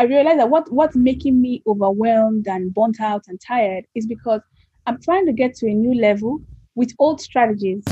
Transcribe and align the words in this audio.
I 0.00 0.04
realized 0.04 0.38
that 0.38 0.48
what 0.48 0.72
what's 0.72 0.96
making 0.96 1.42
me 1.42 1.62
overwhelmed 1.66 2.48
and 2.48 2.72
burnt 2.72 3.02
out 3.02 3.24
and 3.28 3.38
tired 3.38 3.84
is 3.94 4.06
because 4.06 4.40
I'm 4.86 4.98
trying 4.98 5.26
to 5.26 5.32
get 5.34 5.54
to 5.56 5.66
a 5.66 5.74
new 5.74 5.92
level 5.92 6.40
with 6.74 6.94
old 6.98 7.20
strategies. 7.20 7.84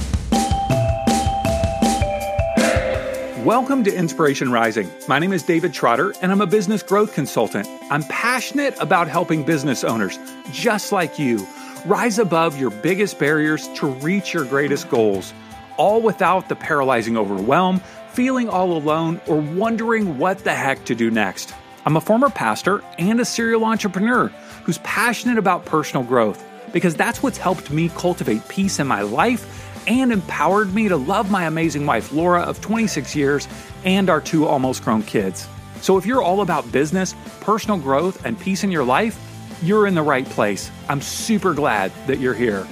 Welcome 3.45 3.85
to 3.85 3.95
Inspiration 3.95 4.51
Rising. 4.51 4.89
My 5.07 5.19
name 5.19 5.35
is 5.35 5.43
David 5.43 5.75
Trotter, 5.75 6.15
and 6.23 6.33
I'm 6.33 6.41
a 6.41 6.47
business 6.47 6.83
growth 6.83 7.13
consultant. 7.13 7.69
I'm 7.91 8.05
passionate 8.05 8.75
about 8.81 9.09
helping 9.09 9.45
business 9.45 9.85
owners, 9.85 10.19
just 10.51 10.93
like 10.93 11.19
you, 11.19 11.47
rise 11.85 12.19
above 12.19 12.59
your 12.59 12.71
biggest 12.71 13.19
barriers 13.19 13.69
to 13.75 13.87
reach 13.87 14.33
your 14.33 14.47
greatest 14.47 14.89
goals, 14.89 15.35
all 15.77 16.01
without 16.01 16.49
the 16.49 16.57
paralyzing 16.57 17.19
overwhelm, 17.19 17.81
feeling 18.15 18.49
all 18.49 18.73
alone, 18.73 19.21
or 19.27 19.37
wondering 19.37 20.17
what 20.17 20.39
the 20.39 20.55
heck 20.55 20.87
to 20.87 20.95
do 20.95 21.11
next. 21.11 21.53
I'm 21.89 21.97
a 21.97 22.03
former 22.03 22.29
pastor 22.29 22.85
and 22.99 23.19
a 23.19 23.25
serial 23.25 23.65
entrepreneur 23.65 24.29
who's 24.65 24.77
passionate 24.81 25.39
about 25.39 25.65
personal 25.65 26.05
growth 26.05 26.45
because 26.71 26.95
that's 26.95 27.23
what's 27.23 27.39
helped 27.39 27.71
me 27.71 27.89
cultivate 27.89 28.47
peace 28.47 28.79
in 28.79 28.87
my 28.87 29.01
life 29.01 29.87
and 29.89 30.13
empowered 30.13 30.75
me 30.75 30.89
to 30.89 30.99
love 30.99 31.31
my 31.31 31.45
amazing 31.45 31.87
wife, 31.87 32.13
Laura, 32.13 32.43
of 32.43 32.61
26 32.61 33.17
years, 33.17 33.49
and 33.87 34.11
our 34.11 34.21
two 34.21 34.47
almost 34.47 34.85
grown 34.85 35.03
kids. 35.03 35.49
So 35.81 35.97
if 35.97 36.05
you're 36.05 36.21
all 36.21 36.43
about 36.43 36.71
business, 36.71 37.15
personal 37.41 37.79
growth, 37.79 38.23
and 38.27 38.39
peace 38.39 38.65
in 38.65 38.71
your 38.71 38.85
life, 38.85 39.19
you're 39.63 39.87
in 39.87 39.95
the 39.95 40.03
right 40.03 40.27
place. 40.27 40.71
I'm 40.91 41.01
super 41.01 41.55
glad 41.55 41.91
that 42.07 42.19
you're 42.19 42.35
here. 42.35 42.69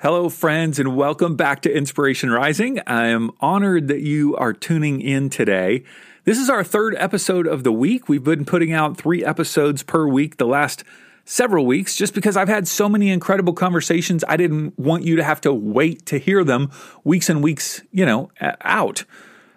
Hello, 0.00 0.28
friends, 0.28 0.78
and 0.78 0.94
welcome 0.94 1.34
back 1.34 1.62
to 1.62 1.74
Inspiration 1.74 2.30
Rising. 2.30 2.78
I 2.86 3.06
am 3.06 3.30
honored 3.40 3.88
that 3.88 4.02
you 4.02 4.36
are 4.36 4.52
tuning 4.52 5.00
in 5.00 5.30
today. 5.30 5.84
This 6.28 6.38
is 6.38 6.50
our 6.50 6.62
third 6.62 6.94
episode 6.98 7.46
of 7.46 7.64
the 7.64 7.72
week. 7.72 8.06
We've 8.06 8.22
been 8.22 8.44
putting 8.44 8.70
out 8.70 8.98
three 8.98 9.24
episodes 9.24 9.82
per 9.82 10.06
week 10.06 10.36
the 10.36 10.44
last 10.44 10.84
several 11.24 11.64
weeks 11.64 11.96
just 11.96 12.12
because 12.12 12.36
I've 12.36 12.50
had 12.50 12.68
so 12.68 12.86
many 12.86 13.08
incredible 13.08 13.54
conversations. 13.54 14.22
I 14.28 14.36
didn't 14.36 14.78
want 14.78 15.04
you 15.04 15.16
to 15.16 15.24
have 15.24 15.40
to 15.40 15.54
wait 15.54 16.04
to 16.04 16.18
hear 16.18 16.44
them 16.44 16.70
weeks 17.02 17.30
and 17.30 17.42
weeks, 17.42 17.80
you 17.92 18.04
know, 18.04 18.30
out. 18.60 19.06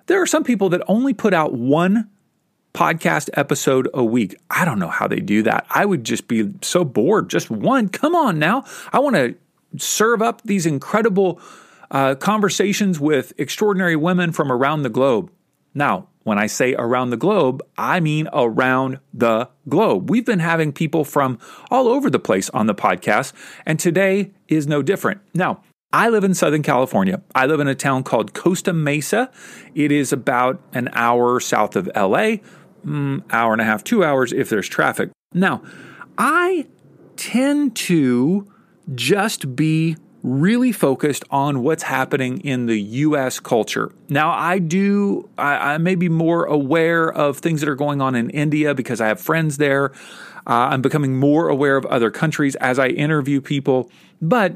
There 0.06 0.22
are 0.22 0.26
some 0.26 0.46
people 0.46 0.70
that 0.70 0.82
only 0.88 1.14
put 1.14 1.34
out 1.34 1.54
one 1.54 2.10
podcast 2.74 3.30
episode 3.34 3.90
a 3.94 4.06
week. 4.06 4.38
I 4.50 4.64
don't 4.64 4.80
know 4.80 4.88
how 4.88 5.10
they 5.10 5.20
do 5.20 5.44
that. 5.44 5.68
I 5.72 5.84
would 5.84 6.06
just 6.06 6.30
be 6.30 6.54
so 6.62 6.86
bored. 6.86 7.30
Just 7.30 7.52
one. 7.52 7.90
Come 7.90 8.16
on 8.16 8.40
now. 8.40 8.64
I 8.94 9.00
want 9.00 9.18
to 9.18 9.36
serve 9.78 10.22
up 10.22 10.42
these 10.44 10.66
incredible 10.66 11.42
uh, 11.92 12.16
conversations 12.16 12.98
with 12.98 13.34
extraordinary 13.38 13.98
women 13.98 14.32
from 14.32 14.50
around 14.50 14.84
the 14.84 14.90
globe. 14.90 15.30
Now, 15.74 16.08
when 16.24 16.38
I 16.38 16.48
say 16.48 16.76
around 16.76 17.10
the 17.10 17.18
globe, 17.18 17.64
I 17.78 18.00
mean 18.00 18.28
around 18.32 19.00
the 19.14 19.50
globe. 19.68 20.10
We've 20.10 20.26
been 20.26 20.40
having 20.40 20.72
people 20.72 21.04
from 21.04 21.40
all 21.70 21.88
over 21.88 22.10
the 22.10 22.20
place 22.20 22.50
on 22.52 22.68
the 22.68 22.76
podcast, 22.76 23.34
and 23.66 23.80
today 23.80 24.32
is 24.48 24.68
no 24.68 24.82
different. 24.82 25.22
Now, 25.34 25.64
I 25.94 26.10
live 26.10 26.24
in 26.24 26.34
Southern 26.34 26.64
California. 26.64 27.22
I 27.36 27.46
live 27.48 27.60
in 27.60 27.68
a 27.68 27.76
town 27.76 28.04
called 28.04 28.34
Costa 28.34 28.72
Mesa. 28.72 29.30
It 29.76 29.92
is 29.92 30.14
about 30.14 30.62
an 30.74 30.90
hour 30.94 31.40
south 31.40 31.76
of 31.76 31.88
LA, 31.96 32.38
mm, 32.86 33.24
hour 33.30 33.52
and 33.52 33.62
a 33.62 33.66
half, 33.66 33.84
two 33.84 34.04
hours 34.04 34.32
if 34.32 34.50
there's 34.50 34.70
traffic. 34.70 35.10
Now, 35.34 35.62
I 36.18 36.68
tend 37.18 37.76
to 37.76 38.48
just 38.96 39.56
be 39.56 39.98
really 40.24 40.72
focused 40.72 41.24
on 41.32 41.64
what's 41.64 41.84
happening 41.84 42.40
in 42.42 42.68
the 42.68 42.80
US 42.80 43.40
culture. 43.40 43.92
Now, 44.10 44.32
I 44.32 44.60
do, 44.60 45.30
I, 45.38 45.74
I, 45.74 45.78
may 45.78 45.96
be 45.96 46.10
more 46.10 46.46
aware 46.46 47.12
of 47.12 47.40
things 47.40 47.62
that 47.62 47.70
are 47.70 47.76
going 47.76 48.02
on 48.02 48.14
in 48.16 48.30
India 48.30 48.76
because 48.76 49.02
I 49.02 49.08
have 49.08 49.20
friends 49.20 49.58
there. 49.58 49.92
Uh, 50.48 50.70
I'm 50.72 50.82
becoming 50.82 51.20
more 51.20 51.50
aware 51.50 51.78
of 51.78 51.86
other 51.88 52.12
countries 52.12 52.56
as 52.58 52.78
I 52.78 52.88
interview 52.88 53.42
people. 53.42 53.90
But 54.22 54.54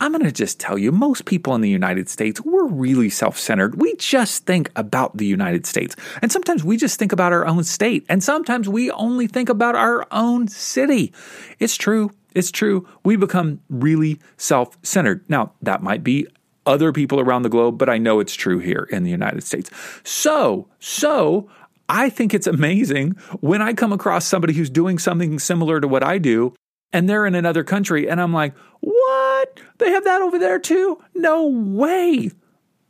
I'm 0.00 0.10
going 0.10 0.24
to 0.24 0.32
just 0.32 0.58
tell 0.58 0.78
you 0.78 0.90
most 0.90 1.26
people 1.26 1.54
in 1.54 1.60
the 1.60 1.70
United 1.70 2.08
States, 2.08 2.40
we're 2.40 2.66
really 2.66 3.08
self 3.08 3.38
centered. 3.38 3.80
We 3.80 3.94
just 3.96 4.46
think 4.46 4.70
about 4.74 5.16
the 5.16 5.26
United 5.26 5.64
States. 5.64 5.94
And 6.20 6.32
sometimes 6.32 6.64
we 6.64 6.76
just 6.76 6.98
think 6.98 7.12
about 7.12 7.32
our 7.32 7.46
own 7.46 7.62
state. 7.64 8.04
And 8.08 8.22
sometimes 8.22 8.68
we 8.68 8.90
only 8.90 9.26
think 9.26 9.48
about 9.48 9.76
our 9.76 10.06
own 10.10 10.48
city. 10.48 11.12
It's 11.60 11.76
true. 11.76 12.10
It's 12.34 12.50
true. 12.50 12.86
We 13.04 13.16
become 13.16 13.60
really 13.68 14.20
self 14.36 14.78
centered. 14.82 15.24
Now, 15.28 15.52
that 15.62 15.82
might 15.82 16.02
be 16.02 16.26
other 16.66 16.92
people 16.92 17.20
around 17.20 17.42
the 17.42 17.48
globe, 17.48 17.78
but 17.78 17.88
I 17.88 17.98
know 17.98 18.20
it's 18.20 18.34
true 18.34 18.58
here 18.58 18.88
in 18.90 19.02
the 19.02 19.10
United 19.10 19.42
States. 19.42 19.70
So, 20.04 20.68
so 20.78 21.48
I 21.88 22.08
think 22.08 22.34
it's 22.34 22.46
amazing 22.46 23.12
when 23.40 23.60
I 23.60 23.72
come 23.72 23.92
across 23.92 24.26
somebody 24.26 24.54
who's 24.54 24.70
doing 24.70 24.98
something 24.98 25.38
similar 25.38 25.80
to 25.80 25.88
what 25.88 26.04
I 26.04 26.18
do 26.18 26.54
and 26.92 27.08
they're 27.08 27.26
in 27.26 27.34
another 27.34 27.64
country 27.64 28.08
and 28.08 28.20
I'm 28.20 28.32
like, 28.32 28.54
"What? 28.80 29.60
They 29.78 29.90
have 29.90 30.04
that 30.04 30.22
over 30.22 30.38
there 30.38 30.58
too? 30.58 31.02
No 31.14 31.46
way." 31.46 32.30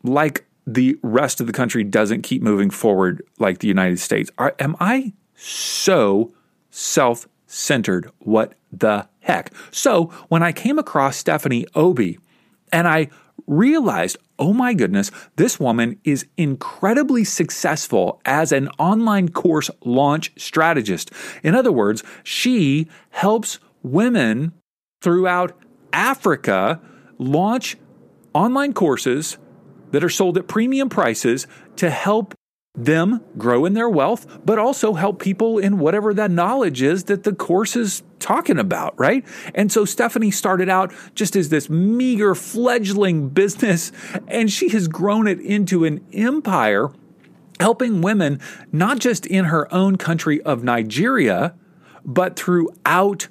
Like 0.03 0.45
the 0.67 0.99
rest 1.03 1.41
of 1.41 1.47
the 1.47 1.53
country 1.53 1.85
doesn't 1.85 2.23
keep 2.23 2.43
moving 2.43 2.71
forward 2.71 3.23
like 3.39 3.59
the 3.59 3.69
United 3.69 3.99
States. 3.99 4.31
Are, 4.39 4.55
am 4.59 4.77
I 4.81 5.13
so 5.35 6.33
self 6.71 7.27
centered? 7.47 8.11
What 8.19 8.55
the 8.72 9.09
heck. 9.21 9.53
So 9.71 10.06
when 10.28 10.43
I 10.43 10.53
came 10.53 10.78
across 10.78 11.16
Stephanie 11.16 11.66
Obi 11.75 12.19
and 12.72 12.88
I 12.88 13.09
realized, 13.47 14.16
oh 14.38 14.53
my 14.53 14.75
goodness, 14.75 15.10
this 15.37 15.60
woman 15.60 15.99
is 16.05 16.27
incredibly 16.37 17.25
successful 17.25 18.21
as 18.25 18.53
an 18.53 18.69
online 18.78 19.28
course 19.28 19.71
launch 19.84 20.32
strategist. 20.37 21.11
In 21.43 21.55
other 21.55 21.72
words, 21.72 22.03
she 22.22 22.88
helps 23.11 23.59
women 23.82 24.53
throughout 25.03 25.56
Africa 25.93 26.81
launch 27.19 27.77
online 28.34 28.72
courses 28.72 29.38
that 29.91 30.03
are 30.03 30.09
sold 30.09 30.38
at 30.38 30.49
premium 30.49 30.88
prices 30.88 31.47
to 31.77 31.91
help 31.91 32.34
them 32.75 33.22
grow 33.37 33.66
in 33.66 33.75
their 33.75 33.88
wealth, 33.88 34.41
but 34.47 34.59
also 34.59 34.94
help 34.94 35.21
people 35.21 35.59
in 35.59 35.78
whatever 35.78 36.15
that 36.15 36.31
knowledge 36.31 36.81
is 36.81 37.05
that 37.05 37.22
the 37.22 37.34
course 37.34 37.77
is 37.77 38.03
talking 38.19 38.59
about, 38.59 38.99
right? 38.99 39.25
And 39.55 39.71
so 39.71 39.84
Stephanie 39.84 40.31
started 40.31 40.71
out 40.71 40.93
just 41.15 41.37
as 41.37 41.50
this 41.50 41.69
meager 41.69 42.34
fledgling 42.34 43.28
business, 43.28 43.93
and 44.27 44.50
she 44.50 44.71
has 44.71 44.88
grown 44.88 45.27
it 45.27 45.38
into 45.41 45.84
an 45.84 46.03
empire, 46.15 46.91
helping 47.61 48.00
women 48.00 48.41
not 48.72 49.00
just 49.00 49.27
in 49.27 49.47
her 49.47 49.72
own 49.72 49.97
country 49.97 50.41
of 50.43 50.65
Nigeria, 50.65 51.55
but 52.06 52.37
throughout 52.37 53.28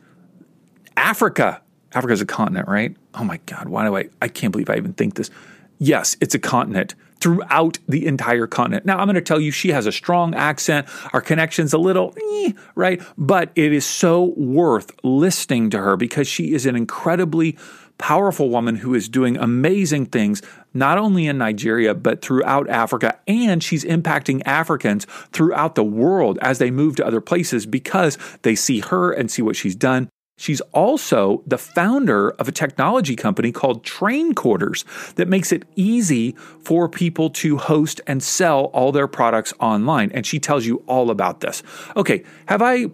Africa. 0.96 1.62
Africa 1.94 2.14
is 2.14 2.22
a 2.22 2.28
continent, 2.28 2.68
right? 2.68 2.96
Oh 3.16 3.24
my 3.24 3.38
God, 3.48 3.70
why 3.70 3.86
do 3.86 3.98
I? 3.98 4.10
I 4.22 4.28
can't 4.28 4.52
believe 4.52 4.70
I 4.70 4.78
even 4.78 4.94
think 4.94 5.16
this. 5.16 5.32
Yes, 5.80 6.16
it's 6.22 6.36
a 6.36 6.40
continent 6.40 6.94
throughout 7.22 7.78
the 7.88 8.08
entire 8.08 8.48
continent. 8.48 8.86
Now, 8.86 8.98
I'm 8.98 9.06
going 9.06 9.16
to 9.16 9.22
tell 9.22 9.40
you, 9.40 9.52
she 9.52 9.70
has 9.70 9.86
a 9.86 9.92
strong 9.92 10.34
accent. 10.34 10.88
Our 11.14 11.22
connection's 11.22 11.72
a 11.72 11.78
little, 11.78 12.14
eh, 12.34 12.52
right? 12.76 13.02
But 13.18 13.52
it 13.56 13.72
is 13.72 13.86
so 13.86 14.34
worth 14.36 14.92
listening 15.04 15.70
to 15.70 15.78
her 15.78 15.96
because 15.96 16.28
she 16.28 16.54
is 16.54 16.66
an 16.66 16.76
incredibly 16.76 17.58
powerful 18.02 18.50
woman 18.50 18.78
who 18.78 18.96
is 18.96 19.08
doing 19.08 19.38
amazing 19.38 20.08
things, 20.08 20.42
not 20.74 20.98
only 20.98 21.28
in 21.28 21.38
Nigeria, 21.38 21.94
but 21.94 22.24
throughout 22.24 22.68
Africa. 22.68 23.20
And 23.28 23.64
she's 23.64 23.86
impacting 23.86 24.42
Africans 24.46 25.06
throughout 25.32 25.76
the 25.76 25.84
world 25.84 26.40
as 26.42 26.58
they 26.58 26.72
move 26.72 26.96
to 26.96 27.06
other 27.06 27.22
places 27.22 27.68
because 27.68 28.18
they 28.42 28.56
see 28.56 28.80
her 28.80 29.12
and 29.12 29.30
see 29.30 29.44
what 29.44 29.56
she's 29.56 29.76
done. 29.76 30.10
She's 30.38 30.62
also 30.72 31.44
the 31.46 31.60
founder 31.60 32.32
of 32.32 32.48
a 32.48 32.52
technology 32.52 33.16
company 33.16 33.52
called 33.52 33.84
Train 33.84 34.34
Quarters 34.34 34.86
that 35.16 35.28
makes 35.28 35.52
it 35.52 35.64
easy 35.76 36.32
for 36.64 36.90
people 36.90 37.30
to 37.32 37.58
host 37.58 38.02
and 38.08 38.24
sell 38.24 38.66
all 38.74 38.92
their 38.92 39.08
products 39.08 39.54
online. 39.60 40.12
And 40.14 40.26
she 40.26 40.40
tells 40.40 40.66
you 40.66 40.84
all 40.88 41.12
about 41.12 41.42
this. 41.42 41.62
Okay, 41.96 42.24
have 42.48 42.64
I 42.64 42.88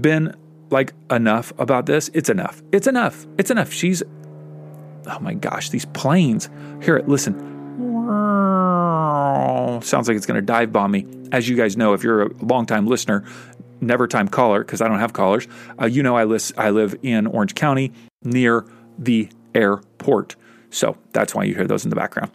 been 0.00 0.34
like 0.70 0.94
enough 1.10 1.52
about 1.58 1.84
this? 1.84 2.10
It's 2.14 2.30
enough. 2.30 2.62
It's 2.72 2.86
enough. 2.86 3.26
It's 3.36 3.50
enough. 3.50 3.70
She's, 3.70 4.02
oh 5.06 5.18
my 5.20 5.34
gosh, 5.34 5.68
these 5.68 5.84
planes. 5.84 6.48
Hear 6.82 6.96
it, 6.96 7.06
listen. 7.06 7.50
Sounds 9.82 10.08
like 10.08 10.16
it's 10.16 10.26
going 10.26 10.36
to 10.36 10.42
dive 10.42 10.72
bomb 10.72 10.92
me. 10.92 11.06
As 11.32 11.48
you 11.48 11.56
guys 11.56 11.76
know, 11.76 11.92
if 11.92 12.02
you're 12.02 12.22
a 12.22 12.44
longtime 12.44 12.86
listener, 12.86 13.24
never 13.86 14.06
time 14.08 14.28
caller 14.28 14.64
because 14.64 14.80
I 14.80 14.88
don't 14.88 14.98
have 14.98 15.12
callers. 15.12 15.46
Uh, 15.80 15.86
you 15.86 16.02
know, 16.02 16.16
I, 16.16 16.24
list, 16.24 16.52
I 16.56 16.70
live 16.70 16.94
in 17.02 17.26
Orange 17.26 17.54
County 17.54 17.92
near 18.22 18.64
the 18.98 19.28
airport. 19.54 20.36
So 20.70 20.96
that's 21.12 21.34
why 21.34 21.44
you 21.44 21.54
hear 21.54 21.66
those 21.66 21.84
in 21.84 21.90
the 21.90 21.96
background. 21.96 22.30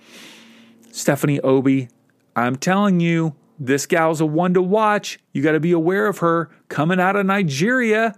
Stephanie 0.92 1.40
Obi, 1.42 1.90
I'm 2.36 2.56
telling 2.56 3.00
you, 3.00 3.36
this 3.60 3.86
gal's 3.86 4.22
a 4.22 4.26
one 4.26 4.54
to 4.54 4.62
watch. 4.62 5.20
You 5.34 5.44
got 5.44 5.52
to 5.52 5.60
be 5.60 5.74
aware 5.74 6.08
of 6.08 6.20
her 6.20 6.50
coming 6.70 7.00
out 7.00 7.16
of 7.16 7.26
Nigeria. 7.26 8.16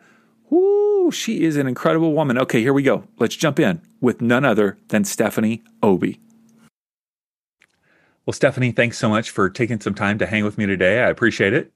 Woo, 0.50 1.12
she 1.12 1.44
is 1.44 1.58
an 1.58 1.66
incredible 1.66 2.14
woman. 2.14 2.38
Okay, 2.38 2.62
here 2.62 2.74
we 2.74 2.84
go. 2.84 3.06
Let's 3.18 3.36
jump 3.36 3.60
in 3.60 3.82
with 4.00 4.22
none 4.22 4.46
other 4.46 4.78
than 4.90 5.04
Stephanie 5.04 5.64
Obi. 5.82 6.20
Well, 8.26 8.34
Stephanie, 8.34 8.72
thanks 8.72 9.00
so 9.00 9.10
much 9.10 9.32
for 9.32 9.50
taking 9.50 9.80
some 9.82 9.96
time 9.96 10.20
to 10.20 10.28
hang 10.28 10.44
with 10.44 10.58
me 10.58 10.68
today. 10.68 11.02
I 11.02 11.10
appreciate 11.10 11.54
it. 11.54 11.72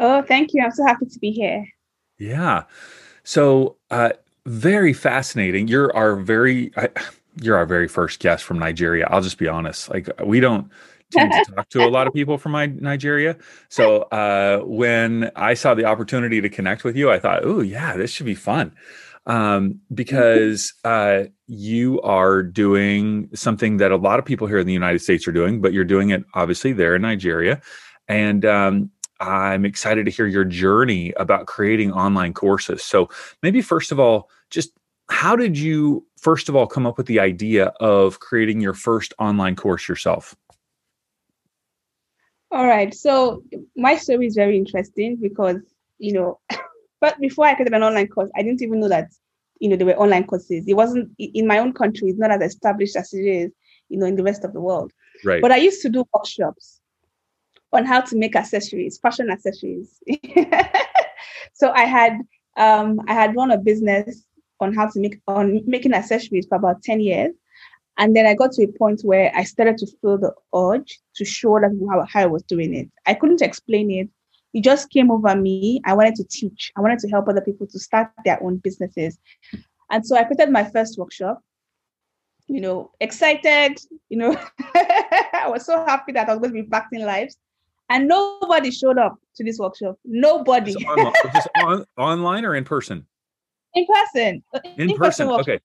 Oh, 0.00 0.22
thank 0.22 0.54
you. 0.54 0.62
I'm 0.64 0.70
so 0.72 0.84
happy 0.84 1.06
to 1.06 1.18
be 1.18 1.30
here. 1.30 1.64
Yeah. 2.18 2.64
So, 3.22 3.76
uh, 3.90 4.10
very 4.46 4.94
fascinating. 4.94 5.68
You're 5.68 5.94
our 5.94 6.16
very, 6.16 6.72
I, 6.76 6.88
you're 7.40 7.56
our 7.56 7.66
very 7.66 7.86
first 7.86 8.18
guest 8.18 8.42
from 8.42 8.58
Nigeria. 8.58 9.06
I'll 9.10 9.20
just 9.20 9.38
be 9.38 9.46
honest. 9.46 9.90
Like, 9.90 10.08
we 10.24 10.40
don't 10.40 10.70
tend 11.12 11.32
to 11.32 11.52
talk 11.52 11.68
to 11.68 11.84
a 11.84 11.90
lot 11.90 12.06
of 12.06 12.14
people 12.14 12.38
from 12.38 12.52
my 12.52 12.66
Nigeria. 12.66 13.36
So, 13.68 14.02
uh, 14.04 14.60
when 14.64 15.30
I 15.36 15.52
saw 15.52 15.74
the 15.74 15.84
opportunity 15.84 16.40
to 16.40 16.48
connect 16.48 16.82
with 16.82 16.96
you, 16.96 17.10
I 17.10 17.18
thought, 17.18 17.44
oh, 17.44 17.60
yeah, 17.60 17.96
this 17.96 18.10
should 18.10 18.26
be 18.26 18.34
fun 18.34 18.74
um, 19.26 19.80
because 19.92 20.72
uh, 20.84 21.24
you 21.46 22.00
are 22.00 22.42
doing 22.42 23.28
something 23.34 23.76
that 23.76 23.92
a 23.92 23.96
lot 23.96 24.18
of 24.18 24.24
people 24.24 24.46
here 24.46 24.58
in 24.58 24.66
the 24.66 24.72
United 24.72 25.00
States 25.00 25.28
are 25.28 25.32
doing, 25.32 25.60
but 25.60 25.74
you're 25.74 25.84
doing 25.84 26.08
it 26.08 26.24
obviously 26.32 26.72
there 26.72 26.96
in 26.96 27.02
Nigeria. 27.02 27.60
And 28.08 28.44
um, 28.44 28.90
I'm 29.20 29.66
excited 29.66 30.06
to 30.06 30.10
hear 30.10 30.26
your 30.26 30.44
journey 30.44 31.12
about 31.12 31.46
creating 31.46 31.92
online 31.92 32.32
courses. 32.32 32.82
So, 32.82 33.10
maybe 33.42 33.60
first 33.60 33.92
of 33.92 34.00
all, 34.00 34.30
just 34.48 34.72
how 35.10 35.36
did 35.36 35.58
you 35.58 36.06
first 36.18 36.48
of 36.48 36.56
all 36.56 36.66
come 36.66 36.86
up 36.86 36.96
with 36.96 37.06
the 37.06 37.20
idea 37.20 37.66
of 37.80 38.20
creating 38.20 38.60
your 38.60 38.72
first 38.72 39.12
online 39.18 39.56
course 39.56 39.88
yourself? 39.88 40.34
All 42.50 42.66
right. 42.66 42.94
So, 42.94 43.42
my 43.76 43.96
story 43.96 44.26
is 44.26 44.34
very 44.34 44.56
interesting 44.56 45.16
because, 45.20 45.60
you 45.98 46.14
know, 46.14 46.40
but 47.00 47.20
before 47.20 47.44
I 47.44 47.54
created 47.54 47.74
an 47.74 47.82
online 47.82 48.08
course, 48.08 48.30
I 48.34 48.42
didn't 48.42 48.62
even 48.62 48.80
know 48.80 48.88
that, 48.88 49.10
you 49.60 49.68
know, 49.68 49.76
there 49.76 49.86
were 49.86 50.00
online 50.00 50.24
courses. 50.24 50.64
It 50.66 50.74
wasn't 50.74 51.10
in 51.18 51.46
my 51.46 51.58
own 51.58 51.74
country, 51.74 52.08
it's 52.08 52.18
not 52.18 52.30
as 52.30 52.40
established 52.54 52.96
as 52.96 53.12
it 53.12 53.20
is, 53.20 53.52
you 53.90 53.98
know, 53.98 54.06
in 54.06 54.16
the 54.16 54.22
rest 54.22 54.44
of 54.44 54.54
the 54.54 54.60
world. 54.60 54.92
Right. 55.24 55.42
But 55.42 55.52
I 55.52 55.58
used 55.58 55.82
to 55.82 55.90
do 55.90 56.06
workshops 56.14 56.79
on 57.72 57.84
how 57.84 58.00
to 58.00 58.16
make 58.16 58.36
accessories, 58.36 58.98
fashion 58.98 59.30
accessories. 59.30 60.02
so 61.52 61.70
I 61.72 61.84
had 61.84 62.18
um, 62.56 63.00
I 63.06 63.14
had 63.14 63.36
run 63.36 63.50
a 63.50 63.58
business 63.58 64.24
on 64.60 64.74
how 64.74 64.88
to 64.88 65.00
make 65.00 65.20
on 65.28 65.60
making 65.66 65.94
accessories 65.94 66.46
for 66.46 66.56
about 66.56 66.82
10 66.82 67.00
years. 67.00 67.34
And 67.98 68.16
then 68.16 68.26
I 68.26 68.34
got 68.34 68.52
to 68.52 68.64
a 68.64 68.68
point 68.78 69.02
where 69.02 69.30
I 69.34 69.44
started 69.44 69.76
to 69.78 69.86
feel 70.00 70.16
the 70.16 70.32
urge 70.54 71.00
to 71.16 71.24
show 71.24 71.60
that 71.60 71.70
how, 71.90 72.06
how 72.10 72.20
I 72.22 72.26
was 72.26 72.42
doing 72.44 72.74
it. 72.74 72.88
I 73.06 73.14
couldn't 73.14 73.42
explain 73.42 73.90
it 73.90 74.08
it 74.52 74.64
just 74.64 74.90
came 74.90 75.10
over 75.10 75.34
me. 75.34 75.80
I 75.84 75.94
wanted 75.94 76.16
to 76.16 76.24
teach. 76.24 76.72
I 76.76 76.80
wanted 76.80 76.98
to 77.00 77.08
help 77.08 77.28
other 77.28 77.40
people 77.40 77.66
to 77.68 77.78
start 77.78 78.10
their 78.24 78.42
own 78.42 78.56
businesses. 78.56 79.18
And 79.90 80.04
so 80.04 80.16
I 80.16 80.24
created 80.24 80.50
my 80.50 80.64
first 80.64 80.98
workshop. 80.98 81.42
You 82.46 82.60
know, 82.60 82.90
excited, 83.00 83.78
you 84.08 84.16
know, 84.16 84.36
I 84.74 85.46
was 85.46 85.64
so 85.64 85.84
happy 85.86 86.12
that 86.12 86.28
I 86.28 86.32
was 86.32 86.40
going 86.40 86.52
to 86.52 86.62
be 86.62 86.68
impacting 86.68 87.06
lives. 87.06 87.36
And 87.90 88.06
nobody 88.06 88.70
showed 88.70 88.98
up 88.98 89.16
to 89.36 89.44
this 89.44 89.58
workshop. 89.58 89.98
Nobody. 90.04 90.72
Just, 90.72 90.86
on, 90.86 91.12
on, 91.66 91.84
online 91.98 92.44
or 92.44 92.54
in 92.54 92.64
person? 92.64 93.06
In 93.74 93.86
person. 93.86 94.42
Uh, 94.52 94.58
in, 94.64 94.90
in 94.90 94.96
person. 94.96 95.28
person 95.28 95.40
okay. 95.40 95.60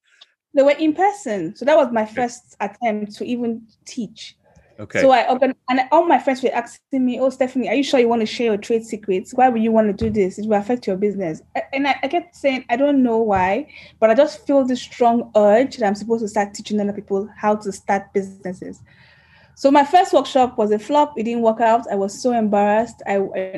They 0.53 0.61
were 0.61 0.75
in 0.77 0.93
person. 0.93 1.55
So 1.55 1.65
that 1.65 1.75
was 1.75 1.91
my 1.91 2.05
first 2.05 2.55
attempt 2.59 3.15
to 3.15 3.25
even 3.25 3.65
teach. 3.85 4.37
Okay. 4.79 5.01
So 5.01 5.09
I 5.09 5.25
opened, 5.27 5.55
and 5.69 5.81
all 5.91 6.05
my 6.05 6.19
friends 6.19 6.43
were 6.43 6.53
asking 6.53 7.03
me, 7.03 7.19
"Oh, 7.19 7.31
Stephanie, 7.31 7.67
are 7.67 7.73
you 7.73 7.81
sure 7.81 7.99
you 7.99 8.07
want 8.07 8.21
to 8.21 8.27
share 8.27 8.47
your 8.47 8.57
trade 8.57 8.83
secrets? 8.85 9.33
Why 9.33 9.49
would 9.49 9.63
you 9.63 9.71
want 9.71 9.87
to 9.87 9.93
do 9.93 10.11
this? 10.11 10.37
It 10.37 10.47
will 10.47 10.59
affect 10.59 10.85
your 10.85 10.97
business." 10.97 11.41
And 11.73 11.87
I, 11.87 11.95
I 12.03 12.07
kept 12.07 12.35
saying, 12.35 12.65
"I 12.69 12.75
don't 12.75 13.01
know 13.01 13.17
why, 13.17 13.69
but 13.99 14.11
I 14.11 14.13
just 14.13 14.45
feel 14.45 14.65
this 14.65 14.81
strong 14.81 15.31
urge 15.35 15.77
that 15.77 15.87
I'm 15.87 15.95
supposed 15.95 16.23
to 16.23 16.27
start 16.27 16.53
teaching 16.53 16.79
other 16.79 16.93
people 16.93 17.27
how 17.35 17.55
to 17.55 17.71
start 17.71 18.13
businesses." 18.13 18.81
So 19.57 19.71
my 19.71 19.85
first 19.85 20.11
workshop 20.11 20.57
was 20.57 20.71
a 20.71 20.79
flop. 20.79 21.17
It 21.17 21.23
didn't 21.23 21.41
work 21.41 21.61
out. 21.61 21.89
I 21.89 21.95
was 21.95 22.21
so 22.21 22.33
embarrassed. 22.33 23.01
I 23.07 23.15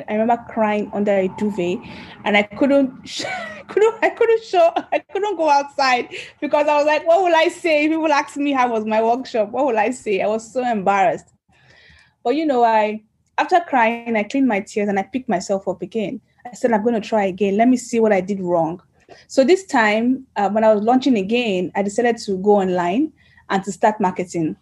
I 0.08 0.12
remember 0.14 0.38
crying 0.48 0.90
under 0.94 1.10
a 1.12 1.28
duvet, 1.36 1.78
and 2.24 2.36
I 2.36 2.44
couldn't 2.44 2.92
couldn't 3.68 3.94
I 4.00 4.10
couldn't 4.10 4.44
show 4.44 4.72
I 4.92 5.00
couldn't 5.00 5.36
go 5.36 5.50
outside 5.50 6.14
because 6.40 6.68
I 6.68 6.76
was 6.76 6.86
like, 6.86 7.04
what 7.04 7.22
will 7.24 7.34
I 7.34 7.48
say? 7.48 7.88
People 7.88 8.12
ask 8.12 8.36
me 8.36 8.52
how 8.52 8.70
was 8.70 8.84
my 8.84 9.02
workshop. 9.02 9.50
What 9.50 9.66
will 9.66 9.78
I 9.78 9.90
say? 9.90 10.22
I 10.22 10.28
was 10.28 10.52
so 10.52 10.64
embarrassed. 10.64 11.26
But 12.22 12.36
you 12.36 12.46
know, 12.46 12.62
I 12.62 13.02
after 13.36 13.58
crying, 13.60 14.16
I 14.16 14.22
cleaned 14.22 14.46
my 14.46 14.60
tears 14.60 14.88
and 14.88 15.00
I 15.00 15.02
picked 15.02 15.28
myself 15.28 15.66
up 15.66 15.82
again. 15.82 16.20
I 16.46 16.54
said, 16.54 16.72
I'm 16.72 16.82
going 16.82 17.00
to 17.00 17.06
try 17.06 17.24
again. 17.24 17.56
Let 17.56 17.68
me 17.68 17.76
see 17.76 18.00
what 18.00 18.12
I 18.12 18.20
did 18.20 18.40
wrong. 18.40 18.80
So 19.26 19.44
this 19.44 19.64
time, 19.66 20.26
uh, 20.36 20.48
when 20.50 20.64
I 20.64 20.72
was 20.72 20.82
launching 20.82 21.16
again, 21.16 21.70
I 21.74 21.82
decided 21.82 22.18
to 22.18 22.36
go 22.38 22.56
online 22.56 23.12
and 23.50 23.64
to 23.64 23.72
start 23.72 24.00
marketing 24.00 24.56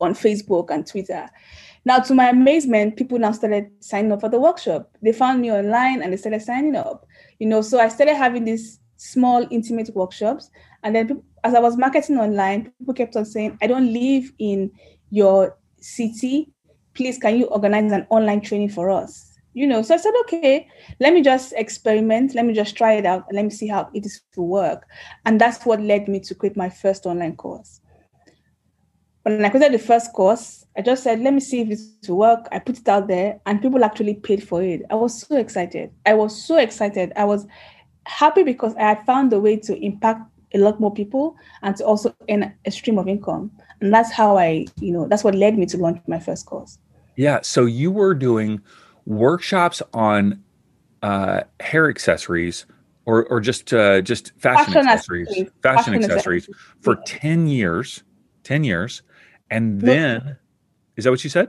on 0.00 0.14
Facebook 0.14 0.70
and 0.70 0.86
Twitter. 0.86 1.28
Now, 1.84 1.98
to 1.98 2.14
my 2.14 2.28
amazement, 2.28 2.96
people 2.96 3.18
now 3.18 3.32
started 3.32 3.70
signing 3.80 4.12
up 4.12 4.20
for 4.20 4.28
the 4.28 4.38
workshop. 4.38 4.96
They 5.02 5.12
found 5.12 5.40
me 5.40 5.50
online 5.50 6.02
and 6.02 6.12
they 6.12 6.16
started 6.16 6.42
signing 6.42 6.76
up. 6.76 7.06
You 7.38 7.48
know, 7.48 7.60
so 7.60 7.80
I 7.80 7.88
started 7.88 8.14
having 8.14 8.44
these 8.44 8.78
small, 8.96 9.46
intimate 9.50 9.90
workshops. 9.94 10.48
And 10.84 10.94
then, 10.94 11.22
as 11.42 11.54
I 11.54 11.60
was 11.60 11.76
marketing 11.76 12.18
online, 12.18 12.72
people 12.78 12.94
kept 12.94 13.16
on 13.16 13.24
saying, 13.24 13.58
"I 13.60 13.66
don't 13.66 13.92
live 13.92 14.32
in 14.38 14.70
your 15.10 15.58
city. 15.80 16.52
Please, 16.94 17.18
can 17.18 17.36
you 17.36 17.46
organize 17.46 17.90
an 17.90 18.06
online 18.10 18.40
training 18.40 18.68
for 18.68 18.90
us?" 18.90 19.28
You 19.54 19.66
know, 19.66 19.82
so 19.82 19.94
I 19.94 19.98
said, 19.98 20.14
"Okay, 20.20 20.68
let 21.00 21.12
me 21.12 21.20
just 21.20 21.52
experiment. 21.54 22.34
Let 22.34 22.46
me 22.46 22.54
just 22.54 22.76
try 22.76 22.94
it 22.94 23.04
out, 23.04 23.24
and 23.28 23.36
let 23.36 23.44
me 23.44 23.50
see 23.50 23.66
how 23.66 23.90
it 23.92 24.06
is 24.06 24.22
to 24.34 24.40
work." 24.40 24.86
And 25.26 25.40
that's 25.40 25.66
what 25.66 25.80
led 25.80 26.08
me 26.08 26.20
to 26.20 26.34
create 26.34 26.56
my 26.56 26.70
first 26.70 27.04
online 27.04 27.36
course 27.36 27.81
when 29.22 29.44
I 29.44 29.50
created 29.50 29.72
the 29.72 29.84
first 29.84 30.12
course, 30.12 30.66
I 30.76 30.82
just 30.82 31.04
said, 31.04 31.20
let 31.20 31.32
me 31.32 31.40
see 31.40 31.60
if 31.60 31.68
this 31.68 31.92
will 32.08 32.18
work. 32.18 32.48
I 32.50 32.58
put 32.58 32.78
it 32.78 32.88
out 32.88 33.06
there 33.08 33.40
and 33.46 33.62
people 33.62 33.84
actually 33.84 34.14
paid 34.14 34.46
for 34.46 34.62
it. 34.62 34.82
I 34.90 34.94
was 34.94 35.20
so 35.20 35.36
excited. 35.36 35.92
I 36.06 36.14
was 36.14 36.44
so 36.44 36.56
excited. 36.56 37.12
I 37.14 37.24
was 37.24 37.46
happy 38.06 38.42
because 38.42 38.74
I 38.76 38.82
had 38.82 39.06
found 39.06 39.32
a 39.32 39.38
way 39.38 39.56
to 39.58 39.78
impact 39.84 40.22
a 40.54 40.58
lot 40.58 40.80
more 40.80 40.92
people 40.92 41.36
and 41.62 41.76
to 41.76 41.84
also 41.84 42.14
earn 42.28 42.52
a 42.64 42.70
stream 42.70 42.98
of 42.98 43.06
income. 43.06 43.50
And 43.80 43.94
that's 43.94 44.12
how 44.12 44.36
I, 44.38 44.66
you 44.80 44.92
know, 44.92 45.06
that's 45.06 45.24
what 45.24 45.34
led 45.34 45.56
me 45.56 45.66
to 45.66 45.76
launch 45.76 46.00
my 46.06 46.18
first 46.18 46.46
course. 46.46 46.78
Yeah. 47.16 47.40
So 47.42 47.64
you 47.64 47.90
were 47.90 48.14
doing 48.14 48.60
workshops 49.06 49.82
on 49.94 50.42
uh, 51.02 51.42
hair 51.60 51.88
accessories 51.88 52.66
or, 53.04 53.24
or 53.26 53.40
just 53.40 53.72
uh, 53.72 54.00
just 54.00 54.32
fashion, 54.38 54.72
fashion 54.72 54.88
accessories, 54.88 55.28
fashion, 55.28 55.50
fashion 55.62 55.94
accessories, 55.94 56.48
accessories 56.48 56.48
for 56.80 56.96
10 57.06 57.46
years, 57.48 58.02
10 58.44 58.64
years 58.64 59.02
and 59.52 59.80
then, 59.80 60.24
no. 60.24 60.36
is 60.96 61.04
that 61.04 61.10
what 61.10 61.22
you 61.24 61.30
said? 61.30 61.48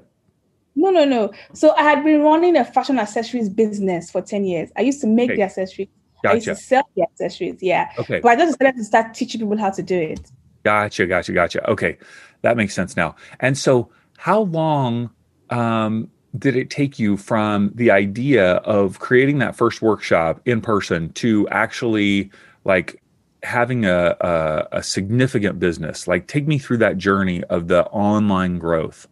No, 0.76 0.90
no, 0.90 1.06
no. 1.06 1.32
So 1.54 1.76
I 1.76 1.84
had 1.84 2.04
been 2.04 2.22
running 2.22 2.56
a 2.58 2.66
fashion 2.66 2.98
accessories 2.98 3.50
business 3.50 4.10
for 4.10 4.22
10 4.22 4.46
years. 4.46 4.72
I 4.76 4.82
used 4.82 5.02
to 5.02 5.08
make 5.08 5.30
okay. 5.30 5.38
the 5.38 5.44
accessories. 5.44 5.88
Gotcha. 6.24 6.32
I 6.32 6.36
used 6.36 6.48
to 6.48 6.56
sell 6.56 6.90
the 6.96 7.04
accessories. 7.04 7.58
Yeah. 7.62 7.92
Okay. 8.00 8.20
But 8.22 8.30
I 8.30 8.36
just 8.38 8.58
decided 8.58 8.78
to 8.78 8.84
start 8.84 9.14
teaching 9.14 9.42
people 9.42 9.58
how 9.58 9.70
to 9.70 9.84
do 9.84 9.98
it. 9.98 10.32
Gotcha, 10.64 11.06
gotcha, 11.06 11.34
gotcha. 11.34 11.70
Okay. 11.70 11.98
That 12.42 12.58
makes 12.58 12.74
sense 12.74 12.96
now. 12.96 13.16
And 13.40 13.58
so 13.58 13.90
how 14.18 14.42
long 14.42 15.12
um, 15.50 16.10
did 16.38 16.56
it 16.56 16.70
take 16.70 16.98
you 16.98 17.18
from 17.18 17.72
the 17.76 17.92
idea 17.92 18.54
of 18.56 19.00
creating 19.00 19.40
that 19.40 19.56
first 19.56 19.82
workshop 19.82 20.42
in 20.46 20.62
person 20.62 21.12
to 21.14 21.48
actually 21.50 22.32
like 22.66 23.03
having 23.44 23.86
a, 23.86 24.16
a, 24.22 24.68
a 24.80 24.84
significant 24.84 25.60
business 25.60 26.08
like 26.08 26.28
take 26.28 26.48
me 26.48 26.58
through 26.58 26.78
that 26.78 26.98
journey 26.98 27.44
of 27.46 27.68
the 27.68 27.86
online 27.88 28.58
growth. 28.58 29.08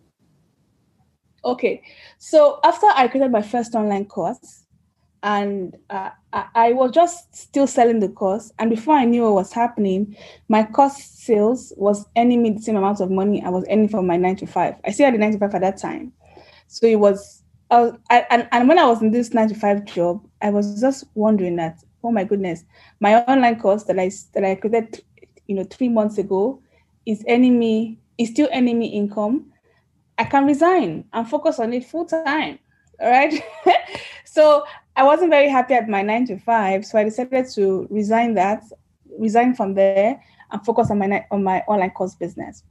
Okay 1.44 1.84
so 2.24 2.60
after 2.64 2.86
i 2.96 3.08
created 3.08 3.32
my 3.32 3.42
first 3.42 3.74
online 3.74 4.06
course 4.06 4.64
and 5.24 5.76
uh, 5.90 6.12
I, 6.34 6.46
I, 6.54 6.74
was 6.74 6.92
just 6.92 7.36
still 7.36 7.66
selling 7.66 8.00
the 8.00 8.10
course 8.10 8.52
and 8.60 8.70
before 8.70 8.94
i 8.94 9.06
knew 9.06 9.24
what 9.24 9.34
was 9.34 9.52
happening 9.52 10.16
my 10.48 10.64
course 10.64 10.98
sales 10.98 11.74
was 11.78 12.06
earning 12.16 12.44
me 12.44 12.52
the 12.52 12.62
same 12.62 12.76
amount 12.76 13.02
of 13.02 13.10
money 13.10 13.44
i 13.44 13.50
was 13.50 13.66
earning 13.72 13.90
from 13.90 14.06
my 14.06 14.18
9 14.18 14.36
to 14.36 14.46
5 14.46 14.76
i 14.86 14.92
still 14.92 15.06
had 15.06 15.16
the 15.16 15.18
9 15.18 15.32
to 15.32 15.40
5 15.40 15.56
at 15.56 15.62
that 15.62 15.78
time. 15.78 16.14
So 16.68 16.86
it 16.86 17.00
was 17.00 17.44
I 17.72 17.82
was, 17.82 17.94
I, 18.12 18.26
and, 18.30 18.48
and 18.52 18.68
when 18.68 18.78
i 18.78 18.86
was 18.86 19.02
in 19.02 19.10
this 19.10 19.34
9 19.34 19.50
to 19.50 19.56
5 19.56 19.86
job 19.86 20.24
i 20.44 20.52
was 20.52 20.80
just 20.80 21.06
wondering 21.16 21.56
that 21.56 21.84
oh 22.04 22.12
my 22.12 22.24
goodness, 22.24 22.64
my 23.00 23.24
online 23.24 23.60
course 23.60 23.84
that 23.84 24.00
I 24.00 24.12
that 24.34 24.44
I 24.44 24.56
created, 24.56 25.04
you 25.48 25.56
know, 25.56 25.64
three 25.64 25.90
months 25.90 26.18
ago 26.18 26.62
is 27.06 27.24
me 27.26 28.00
is 28.18 28.30
still 28.30 28.50
earning 28.54 28.80
me 28.80 28.88
income. 28.88 29.52
I 30.18 30.26
can 30.26 30.46
resign 30.46 31.06
and 31.14 31.28
focus 31.28 31.60
on 31.60 31.74
it 31.74 31.86
full 31.86 32.06
time. 32.06 32.60
All 33.00 33.10
right. 33.10 33.34
so 34.26 34.64
I 34.96 35.04
wasn't 35.04 35.32
very 35.32 35.50
happy 35.50 35.74
at 35.74 35.90
my 35.90 36.02
nine 36.02 36.26
to 36.28 36.38
five, 36.38 36.86
so 36.86 37.00
I 37.00 37.04
decided 37.04 37.48
to 37.56 37.88
resign 37.90 38.36
that, 38.36 38.64
resign 39.18 39.56
from 39.56 39.74
there, 39.74 40.22
and 40.52 40.66
focus 40.66 40.92
on 40.92 41.00
my 41.00 41.26
on 41.32 41.44
my 41.44 41.62
online 41.62 41.92
course 41.92 42.16
business. 42.16 42.64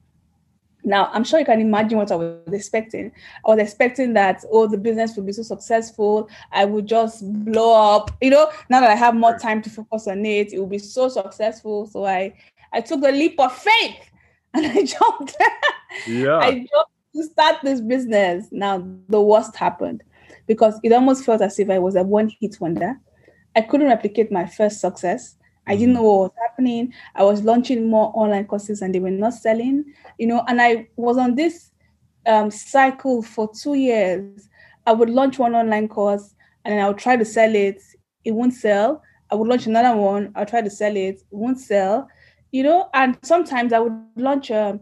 Now, 0.85 1.11
I'm 1.13 1.25
sure 1.25 1.39
you 1.39 1.45
can 1.45 1.61
imagine 1.61 1.99
what 1.99 2.11
I 2.11 2.17
was 2.17 2.53
expecting. 2.53 3.13
I 3.45 3.51
was 3.51 3.59
expecting 3.59 4.15
that, 4.15 4.45
oh, 4.51 4.67
the 4.67 4.79
business 4.79 5.17
would 5.17 5.27
be 5.27 5.33
so 5.33 5.43
successful. 5.43 6.29
I 6.53 6.65
would 6.65 6.87
just 6.87 7.23
blow 7.45 7.75
up. 7.75 8.11
You 8.21 8.31
know, 8.31 8.51
now 8.69 8.81
that 8.81 8.91
I 8.91 8.95
have 8.95 9.15
more 9.15 9.39
time 9.39 9.63
to 9.63 9.71
focus 9.71 10.09
on 10.09 10.25
it, 10.25 10.53
it 10.53 10.59
will 10.59 10.67
be 10.67 10.79
so 10.79 11.09
successful. 11.09 11.87
So 11.87 12.07
I, 12.07 12.35
I 12.73 12.81
took 12.81 13.01
the 13.01 13.13
leap 13.13 13.39
of 13.39 13.57
faith 13.57 14.11
and 14.55 14.67
I 14.67 14.85
jumped. 14.85 15.37
Yeah. 16.07 16.39
I 16.39 16.51
jumped 16.51 16.93
to 17.15 17.25
start 17.25 17.57
this 17.63 17.81
business. 17.81 18.49
Now, 18.51 18.87
the 19.09 19.21
worst 19.21 19.57
happened 19.57 20.03
because 20.47 20.81
it 20.83 20.93
almost 20.93 21.25
felt 21.25 21.43
as 21.43 21.59
if 21.59 21.71
I 21.71 21.79
was 21.79 21.97
a 21.97 22.03
one 22.03 22.31
hit 22.41 22.61
wonder. 22.61 22.99
I 23.57 23.63
couldn't 23.63 23.89
replicate 23.89 24.31
my 24.31 24.47
first 24.47 24.81
success. 24.81 25.37
I 25.71 25.77
didn't 25.77 25.95
know 25.95 26.03
what 26.03 26.19
was 26.19 26.33
happening. 26.49 26.93
I 27.15 27.23
was 27.23 27.45
launching 27.45 27.89
more 27.89 28.11
online 28.13 28.47
courses 28.47 28.83
and 28.83 28.93
they 28.93 28.99
were 28.99 29.09
not 29.09 29.35
selling, 29.35 29.85
you 30.19 30.27
know, 30.27 30.45
and 30.49 30.61
I 30.61 30.89
was 30.97 31.17
on 31.17 31.37
this 31.37 31.71
um, 32.27 32.51
cycle 32.51 33.23
for 33.23 33.49
two 33.55 33.75
years. 33.75 34.49
I 34.85 34.93
would 34.93 35.09
launch 35.09 35.39
one 35.39 35.55
online 35.55 35.87
course 35.87 36.35
and 36.65 36.73
then 36.73 36.85
I 36.85 36.89
would 36.89 36.99
try 36.99 37.17
to 37.17 37.25
sell 37.25 37.55
it. 37.55 37.81
It 38.25 38.33
won't 38.33 38.55
sell. 38.55 39.01
I 39.31 39.37
would 39.37 39.47
launch 39.47 39.69
another 39.69 39.97
one. 39.97 40.33
I'll 40.35 40.45
try 40.45 40.61
to 40.61 40.71
sell 40.71 40.97
it. 40.97 41.21
It 41.21 41.25
won't 41.31 41.61
sell, 41.61 42.09
you 42.51 42.65
know, 42.65 42.91
and 42.93 43.17
sometimes 43.23 43.73
I 43.73 43.79
would 43.79 43.97
launch 44.17 44.51
a 44.51 44.81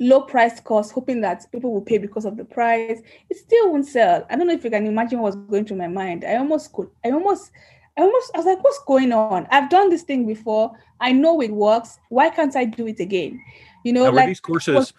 low 0.00 0.22
price 0.22 0.58
course, 0.58 0.90
hoping 0.90 1.20
that 1.20 1.46
people 1.52 1.72
will 1.72 1.82
pay 1.82 1.98
because 1.98 2.24
of 2.24 2.36
the 2.36 2.44
price. 2.44 3.00
It 3.30 3.36
still 3.36 3.70
won't 3.70 3.86
sell. 3.86 4.26
I 4.28 4.34
don't 4.34 4.48
know 4.48 4.52
if 4.54 4.64
you 4.64 4.70
can 4.70 4.84
imagine 4.84 5.20
what 5.20 5.36
was 5.36 5.48
going 5.48 5.64
through 5.64 5.76
my 5.76 5.86
mind. 5.86 6.24
I 6.24 6.38
almost 6.38 6.72
could, 6.72 6.90
I 7.04 7.12
almost 7.12 7.52
I 7.98 8.02
almost 8.02 8.30
I 8.34 8.38
was 8.38 8.46
like, 8.46 8.62
what's 8.62 8.78
going 8.86 9.12
on? 9.12 9.46
I've 9.50 9.68
done 9.68 9.90
this 9.90 10.02
thing 10.02 10.26
before. 10.26 10.72
I 11.00 11.12
know 11.12 11.42
it 11.42 11.50
works. 11.50 11.98
Why 12.08 12.30
can't 12.30 12.54
I 12.54 12.64
do 12.64 12.86
it 12.86 13.00
again? 13.00 13.40
You 13.84 13.92
know, 13.92 14.04
now, 14.04 14.12
like 14.12 14.28
these 14.28 14.40
courses. 14.40 14.92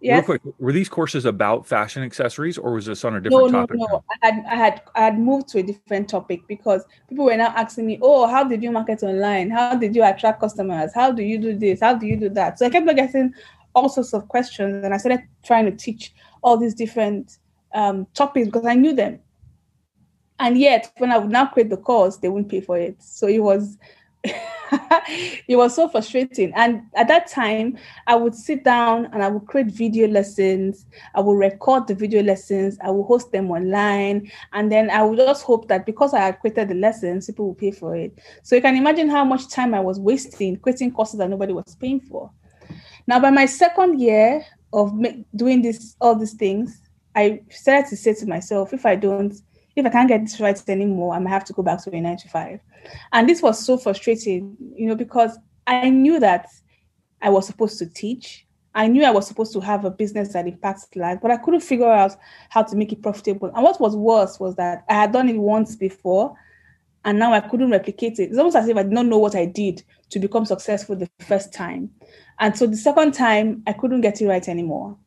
Yes? 0.00 0.28
Real 0.28 0.38
quick, 0.38 0.54
were 0.58 0.72
these 0.72 0.90
courses 0.90 1.24
about 1.24 1.66
fashion 1.66 2.02
accessories, 2.02 2.58
or 2.58 2.74
was 2.74 2.84
this 2.84 3.02
on 3.04 3.16
a 3.16 3.20
different 3.20 3.50
no, 3.50 3.60
topic? 3.60 3.76
No, 3.78 3.86
no, 3.86 4.04
I 4.10 4.26
had, 4.26 4.44
I 4.46 4.54
had, 4.54 4.82
I 4.94 5.00
had 5.00 5.18
moved 5.18 5.48
to 5.48 5.58
a 5.58 5.62
different 5.62 6.08
topic 6.08 6.46
because 6.46 6.84
people 7.08 7.24
were 7.24 7.36
now 7.36 7.52
asking 7.56 7.86
me, 7.86 7.98
"Oh, 8.02 8.28
how 8.28 8.44
did 8.44 8.62
you 8.62 8.70
market 8.70 9.02
online? 9.02 9.50
How 9.50 9.74
did 9.74 9.96
you 9.96 10.04
attract 10.04 10.40
customers? 10.40 10.92
How 10.94 11.12
do 11.12 11.22
you 11.22 11.38
do 11.38 11.58
this? 11.58 11.80
How 11.80 11.94
do 11.94 12.06
you 12.06 12.16
do 12.16 12.28
that?" 12.28 12.58
So 12.58 12.66
I 12.66 12.70
kept 12.70 12.86
getting 12.94 13.32
all 13.74 13.88
sorts 13.88 14.12
of 14.12 14.28
questions, 14.28 14.84
and 14.84 14.92
I 14.92 14.98
started 14.98 15.26
trying 15.42 15.64
to 15.64 15.72
teach 15.72 16.12
all 16.42 16.58
these 16.58 16.74
different 16.74 17.38
um, 17.74 18.06
topics 18.14 18.46
because 18.46 18.66
I 18.66 18.74
knew 18.74 18.92
them. 18.92 19.18
And 20.38 20.58
yet, 20.58 20.92
when 20.98 21.12
I 21.12 21.18
would 21.18 21.30
now 21.30 21.46
create 21.46 21.70
the 21.70 21.76
course, 21.76 22.16
they 22.16 22.28
wouldn't 22.28 22.50
pay 22.50 22.60
for 22.60 22.78
it. 22.78 23.02
So 23.02 23.26
it 23.26 23.38
was 23.38 23.78
it 25.48 25.56
was 25.56 25.74
so 25.74 25.88
frustrating. 25.88 26.52
And 26.54 26.82
at 26.94 27.08
that 27.08 27.28
time, 27.28 27.78
I 28.06 28.16
would 28.16 28.34
sit 28.34 28.64
down 28.64 29.06
and 29.12 29.22
I 29.22 29.28
would 29.28 29.46
create 29.46 29.68
video 29.68 30.08
lessons. 30.08 30.86
I 31.14 31.20
would 31.20 31.34
record 31.34 31.86
the 31.86 31.94
video 31.94 32.22
lessons. 32.22 32.76
I 32.82 32.90
would 32.90 33.04
host 33.04 33.32
them 33.32 33.50
online. 33.50 34.30
And 34.52 34.70
then 34.70 34.90
I 34.90 35.02
would 35.02 35.18
just 35.18 35.44
hope 35.44 35.68
that 35.68 35.86
because 35.86 36.14
I 36.14 36.20
had 36.20 36.40
created 36.40 36.68
the 36.68 36.74
lessons, 36.74 37.26
people 37.26 37.48
would 37.48 37.58
pay 37.58 37.70
for 37.70 37.94
it. 37.94 38.18
So 38.42 38.56
you 38.56 38.62
can 38.62 38.76
imagine 38.76 39.08
how 39.08 39.24
much 39.24 39.48
time 39.48 39.74
I 39.74 39.80
was 39.80 40.00
wasting 40.00 40.56
creating 40.56 40.92
courses 40.92 41.18
that 41.18 41.30
nobody 41.30 41.52
was 41.52 41.76
paying 41.76 42.00
for. 42.00 42.30
Now, 43.06 43.20
by 43.20 43.30
my 43.30 43.46
second 43.46 44.00
year 44.00 44.44
of 44.72 44.92
doing 45.34 45.62
this, 45.62 45.94
all 46.00 46.16
these 46.16 46.34
things, 46.34 46.82
I 47.14 47.42
started 47.50 47.88
to 47.90 47.96
say 47.96 48.14
to 48.14 48.26
myself, 48.26 48.74
if 48.74 48.84
I 48.84 48.96
don't 48.96 49.40
if 49.76 49.86
I 49.86 49.90
can't 49.90 50.08
get 50.08 50.22
this 50.22 50.40
right 50.40 50.60
anymore, 50.68 51.14
I 51.14 51.18
might 51.18 51.30
have 51.30 51.44
to 51.44 51.52
go 51.52 51.62
back 51.62 51.82
to 51.84 51.94
a 51.94 52.00
nine 52.00 52.16
to 52.16 52.28
five. 52.28 52.60
And 53.12 53.28
this 53.28 53.42
was 53.42 53.64
so 53.64 53.76
frustrating, 53.76 54.56
you 54.74 54.86
know, 54.86 54.94
because 54.94 55.38
I 55.66 55.90
knew 55.90 56.18
that 56.20 56.48
I 57.20 57.30
was 57.30 57.46
supposed 57.46 57.78
to 57.78 57.86
teach. 57.86 58.46
I 58.74 58.88
knew 58.88 59.04
I 59.04 59.10
was 59.10 59.26
supposed 59.26 59.52
to 59.54 59.60
have 59.60 59.84
a 59.84 59.90
business 59.90 60.32
that 60.32 60.46
impacts 60.46 60.88
life, 60.96 61.18
but 61.22 61.30
I 61.30 61.38
couldn't 61.38 61.60
figure 61.60 61.90
out 61.90 62.16
how 62.50 62.62
to 62.62 62.76
make 62.76 62.92
it 62.92 63.02
profitable. 63.02 63.50
And 63.54 63.62
what 63.62 63.80
was 63.80 63.96
worse 63.96 64.38
was 64.38 64.54
that 64.56 64.84
I 64.88 64.94
had 64.94 65.12
done 65.12 65.28
it 65.28 65.38
once 65.38 65.76
before 65.76 66.36
and 67.06 67.20
now 67.20 67.32
I 67.32 67.40
couldn't 67.40 67.70
replicate 67.70 68.18
it. 68.18 68.30
It's 68.30 68.38
almost 68.38 68.56
as 68.56 68.68
if 68.68 68.76
I 68.76 68.82
did 68.82 68.92
not 68.92 69.06
know 69.06 69.18
what 69.18 69.36
I 69.36 69.46
did 69.46 69.82
to 70.10 70.18
become 70.18 70.44
successful 70.44 70.96
the 70.96 71.08
first 71.20 71.54
time. 71.54 71.90
And 72.40 72.56
so 72.58 72.66
the 72.66 72.76
second 72.76 73.12
time, 73.12 73.62
I 73.66 73.72
couldn't 73.72 74.00
get 74.00 74.20
it 74.20 74.26
right 74.26 74.46
anymore. 74.48 74.98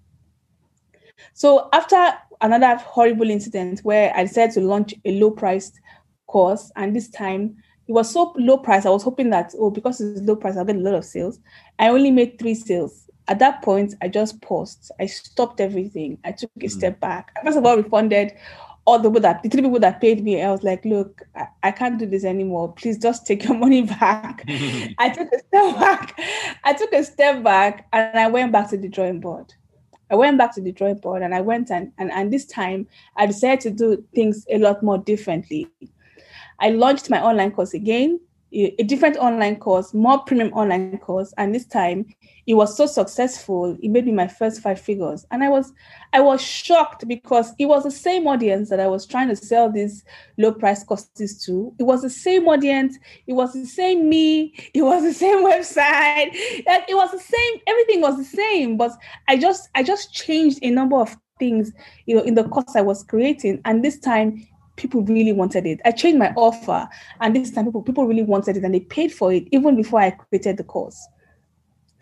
So 1.34 1.70
after 1.74 2.14
another 2.42 2.76
horrible 2.78 3.30
incident 3.30 3.82
where 3.82 4.14
I 4.16 4.24
decided 4.24 4.54
to 4.56 4.62
launch 4.62 4.94
a 5.06 5.20
low 5.20 5.32
priced 5.32 5.80
course, 6.28 6.72
and 6.76 6.96
this 6.96 7.10
time 7.10 7.58
it 7.88 7.94
was 7.94 8.12
so 8.12 8.34
low 8.38 8.58
price. 8.58 8.86
I 8.86 8.90
was 8.90 9.04
hoping 9.04 9.32
that 9.32 9.54
oh, 9.58 9.72
because 9.72 10.00
it's 10.00 10.22
low 10.22 10.36
price, 10.36 10.56
I'll 10.58 10.66
get 10.66 10.76
a 10.76 10.80
lot 10.80 10.94
of 10.94 11.06
sales. 11.06 11.40
I 11.80 11.90
only 11.90 12.12
made 12.12 12.38
three 12.38 12.54
sales. 12.54 13.10
At 13.28 13.40
that 13.40 13.62
point, 13.62 13.94
I 14.02 14.08
just 14.08 14.42
paused. 14.42 14.92
I 15.00 15.06
stopped 15.06 15.60
everything. 15.60 16.18
I 16.24 16.32
took 16.32 16.52
a 16.58 16.66
mm. 16.66 16.72
step 16.72 17.00
back. 17.00 17.32
I 17.38 17.44
first 17.44 17.58
of 17.58 17.66
all 17.66 17.78
refunded 17.78 18.34
all 18.86 19.00
the 19.00 19.10
people 19.10 19.22
that 19.22 19.44
the 19.44 19.50
three 19.50 19.62
people 19.62 19.80
that 19.80 20.02
paid 20.02 20.24
me. 20.24 20.42
I 20.42 20.52
was 20.52 20.64
like, 20.64 20.84
look, 20.86 21.22
I, 21.36 21.48
I 21.64 21.72
can't 21.72 22.00
do 22.00 22.06
this 22.06 22.24
anymore. 22.24 22.74
Please 22.74 22.98
just 22.98 23.26
take 23.26 23.44
your 23.44 23.58
money 23.66 23.84
back. 23.84 24.44
I 24.98 25.10
took 25.10 25.32
a 25.32 25.40
step 25.40 25.76
back. 25.80 26.20
I 26.64 26.74
took 26.74 26.94
a 26.94 27.04
step 27.04 27.44
back 27.44 27.88
and 27.94 28.18
I 28.18 28.28
went 28.28 28.52
back 28.52 28.70
to 28.70 28.78
the 28.78 28.90
drawing 28.90 29.20
board. 29.20 29.54
I 30.12 30.16
went 30.16 30.38
back 30.38 30.54
to 30.56 30.62
the 30.62 30.72
drawing 30.72 30.96
board 30.96 31.22
and 31.22 31.36
I 31.36 31.42
went 31.42 31.70
and, 31.72 31.92
and, 31.98 32.12
and 32.12 32.34
this 32.34 32.46
time 32.46 32.88
I 33.16 33.26
decided 33.26 33.62
to 33.62 33.72
do 33.72 34.04
things 34.16 34.46
a 34.50 34.58
lot 34.58 34.82
more 34.82 34.98
differently. 34.98 35.68
I 36.60 36.70
launched 36.72 37.10
my 37.10 37.22
online 37.22 37.52
course 37.52 37.74
again 37.74 38.20
a 38.52 38.84
different 38.84 39.18
online 39.18 39.58
course, 39.58 39.94
more 39.94 40.20
premium 40.20 40.52
online 40.54 40.98
course, 40.98 41.34
and 41.38 41.54
this 41.54 41.66
time 41.66 42.06
it 42.48 42.56
was 42.56 42.76
so 42.76 42.86
successful. 42.88 43.78
It 43.82 43.90
made 43.90 44.06
me 44.06 44.12
my 44.12 44.28
first 44.28 44.62
five 44.62 44.80
figures, 44.80 45.26
and 45.30 45.44
I 45.44 45.50
was 45.50 45.72
I 46.14 46.22
was 46.22 46.42
shocked 46.42 47.08
because 47.08 47.54
it 47.60 47.68
was 47.68 47.84
the 47.84 47.92
same 47.92 48.28
audience 48.28 48.70
that 48.70 48.80
I 48.80 48.88
was 48.88 49.06
trying 49.06 49.28
to 49.30 49.36
sell 49.36 49.72
these 49.72 50.04
low 50.38 50.52
price 50.52 50.84
courses 50.84 51.44
to. 51.46 51.74
It 51.80 51.84
was 51.84 52.02
the 52.02 52.10
same 52.10 52.48
audience. 52.48 52.98
It 53.28 53.34
was 53.34 53.54
the 53.54 53.66
same 53.66 54.10
me. 54.10 54.56
It 54.74 54.84
was 54.84 55.04
the 55.04 55.14
same 55.14 55.46
website. 55.46 56.30
It 56.34 56.96
was 56.96 57.12
the 57.12 57.20
same. 57.20 57.62
Everything 57.68 58.02
was 58.02 58.18
the 58.18 58.24
same, 58.24 58.78
but 58.78 58.92
I 59.28 59.38
just 59.38 59.70
I 59.76 59.84
just 59.84 60.14
changed 60.14 60.60
a 60.62 60.70
number 60.70 60.98
of 60.98 61.16
things, 61.38 61.72
you 62.06 62.16
know, 62.16 62.22
in 62.22 62.36
the 62.36 62.44
course 62.44 62.76
I 62.76 62.82
was 62.82 63.04
creating, 63.04 63.62
and 63.66 63.84
this 63.84 64.00
time 64.00 64.46
people 64.80 65.04
really 65.04 65.34
wanted 65.34 65.66
it. 65.68 65.80
I 65.86 65.92
changed 65.92 66.18
my 66.18 66.34
offer, 66.36 66.88
and 67.20 67.36
this 67.36 67.52
time 67.52 67.66
people 67.66 67.84
people 67.84 68.08
really 68.08 68.24
wanted 68.24 68.58
it, 68.58 68.64
and 68.64 68.74
they 68.74 68.80
paid 68.80 69.12
for 69.14 69.32
it 69.32 69.48
even 69.52 69.76
before 69.76 70.00
I 70.00 70.12
created 70.12 70.58
the 70.58 70.64
course. 70.64 71.00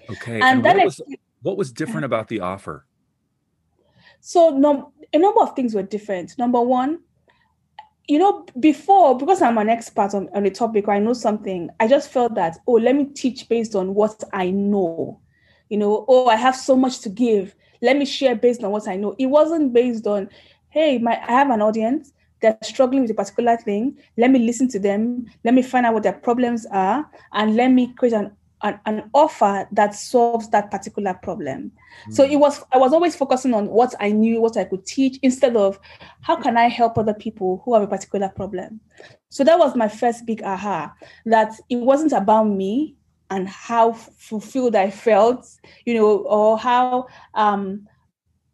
Okay, 0.10 0.36
and, 0.36 0.44
and 0.44 0.66
then 0.66 0.78
what, 0.78 0.86
was, 0.86 1.02
what 1.42 1.58
was 1.58 1.72
different 1.72 2.06
uh-huh. 2.06 2.16
about 2.16 2.28
the 2.30 2.40
offer? 2.40 2.86
So, 4.22 4.50
no, 4.50 4.94
a 5.14 5.18
number 5.18 5.42
of 5.42 5.56
things 5.56 5.74
were 5.74 5.84
different. 5.84 6.38
Number 6.38 6.62
one, 6.62 7.00
you 8.08 8.20
know, 8.20 8.46
before 8.60 9.18
because 9.18 9.42
I'm 9.42 9.58
an 9.58 9.70
expert 9.70 10.14
on, 10.14 10.30
on 10.34 10.46
a 10.46 10.50
topic 10.50 10.88
or 10.88 10.94
I 10.94 11.00
know 11.00 11.14
something, 11.14 11.70
I 11.80 11.88
just 11.88 12.10
felt 12.10 12.36
that 12.36 12.58
oh, 12.68 12.74
let 12.74 12.96
me 12.96 13.06
teach 13.06 13.50
based 13.50 13.76
on 13.76 13.94
what 13.96 14.24
I 14.34 14.52
know. 14.52 15.20
You 15.70 15.78
know, 15.78 16.06
oh, 16.08 16.28
I 16.28 16.36
have 16.36 16.56
so 16.56 16.76
much 16.76 17.00
to 17.02 17.10
give. 17.10 17.56
Let 17.82 17.98
me 17.98 18.06
share 18.06 18.36
based 18.36 18.64
on 18.64 18.72
what 18.72 18.88
I 18.88 18.96
know. 18.96 19.16
It 19.20 19.26
wasn't 19.26 19.74
based 19.74 20.08
on, 20.08 20.30
hey, 20.70 20.98
my 21.00 21.20
I 21.28 21.32
have 21.32 21.50
an 21.50 21.62
audience 21.62 22.14
they're 22.42 22.58
struggling 22.62 23.02
with 23.02 23.12
a 23.12 23.14
particular 23.14 23.58
thing 23.58 23.98
let 24.18 24.32
me 24.32 24.40
listen 24.40 24.68
to 24.68 24.80
them 24.80 25.26
let 25.44 25.54
me 25.54 25.62
find 25.62 25.86
out 25.86 25.94
what 25.94 26.04
their 26.04 26.14
problems 26.14 26.66
are 26.72 27.10
and 27.34 27.56
let 27.56 27.70
me 27.70 27.94
create 27.94 28.14
an 28.14 28.32
an, 28.64 28.80
an 28.88 29.10
offer 29.14 29.68
that 29.72 29.94
solves 29.94 30.50
that 30.50 30.72
particular 30.72 31.14
problem. 31.14 31.72
Mm. 32.08 32.14
so 32.14 32.24
it 32.24 32.38
was 32.38 32.64
i 32.72 32.78
was 32.78 32.94
always 32.94 33.16
focusing 33.16 33.54
on 33.54 33.68
what 33.68 33.94
i 34.00 34.12
knew 34.12 34.42
what 34.42 34.58
i 34.58 34.64
could 34.64 34.86
teach 34.86 35.20
instead 35.22 35.56
of 35.56 35.80
how 36.22 36.36
can 36.36 36.58
i 36.58 36.68
help 36.68 36.98
other 36.98 37.14
people 37.14 37.62
who 37.64 37.74
have 37.74 37.84
a 37.84 37.88
particular 37.88 38.30
problem. 38.30 38.80
So 39.30 39.44
that 39.44 39.60
was 39.60 39.76
my 39.76 39.88
first 39.88 40.26
big 40.26 40.42
aha 40.44 40.94
that 41.26 41.54
it 41.70 41.78
wasn't 41.78 42.14
about 42.14 42.46
me 42.46 42.96
and 43.30 43.48
how 43.48 43.94
fulfilled 43.94 44.76
i 44.76 44.90
felt 44.90 45.46
you 45.86 45.94
know 45.94 46.20
or 46.20 46.58
how 46.58 47.08
um 47.34 47.88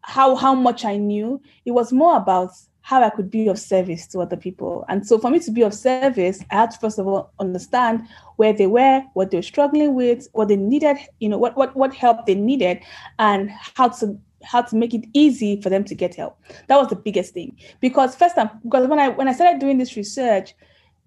how 0.03 0.35
how 0.35 0.53
much 0.53 0.85
i 0.85 0.97
knew. 0.97 1.41
It 1.65 1.71
was 1.71 1.91
more 1.91 2.17
about 2.17 2.51
how 2.83 3.01
I 3.01 3.09
could 3.09 3.31
be 3.31 3.47
of 3.47 3.57
service 3.57 4.05
to 4.07 4.19
other 4.19 4.35
people. 4.35 4.85
And 4.89 5.07
so 5.07 5.17
for 5.17 5.31
me 5.31 5.39
to 5.39 5.51
be 5.51 5.61
of 5.61 5.73
service, 5.73 6.43
I 6.51 6.55
had 6.55 6.71
to 6.71 6.77
first 6.79 6.99
of 6.99 7.07
all 7.07 7.31
understand 7.39 8.05
where 8.35 8.51
they 8.51 8.67
were, 8.67 9.01
what 9.13 9.31
they 9.31 9.37
were 9.37 9.41
struggling 9.41 9.95
with, 9.95 10.27
what 10.33 10.49
they 10.49 10.57
needed, 10.57 10.97
you 11.19 11.29
know, 11.29 11.37
what 11.37 11.55
what 11.55 11.75
what 11.77 11.93
help 11.93 12.25
they 12.25 12.35
needed, 12.35 12.81
and 13.19 13.49
how 13.51 13.87
to 13.87 14.19
how 14.43 14.61
to 14.61 14.75
make 14.75 14.93
it 14.93 15.05
easy 15.13 15.61
for 15.61 15.69
them 15.69 15.85
to 15.85 15.95
get 15.95 16.13
help. 16.15 16.37
That 16.67 16.75
was 16.75 16.89
the 16.89 16.97
biggest 16.97 17.33
thing. 17.33 17.57
Because 17.79 18.17
first 18.17 18.35
time, 18.35 18.49
because 18.61 18.87
when 18.87 18.99
I 18.99 19.09
when 19.09 19.29
I 19.29 19.33
started 19.33 19.61
doing 19.61 19.77
this 19.77 19.95
research, 19.95 20.53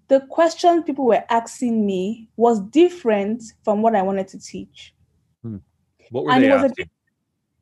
the 0.07 0.21
question 0.21 0.81
people 0.81 1.05
were 1.05 1.23
asking 1.29 1.85
me 1.85 2.27
was 2.37 2.59
different 2.59 3.43
from 3.63 3.83
what 3.83 3.95
I 3.95 4.01
wanted 4.01 4.27
to 4.29 4.39
teach. 4.39 4.95
Hmm. 5.43 5.57
What 6.09 6.25
were 6.25 6.31
and 6.31 6.43
they 6.43 6.51
asking? 6.51 6.89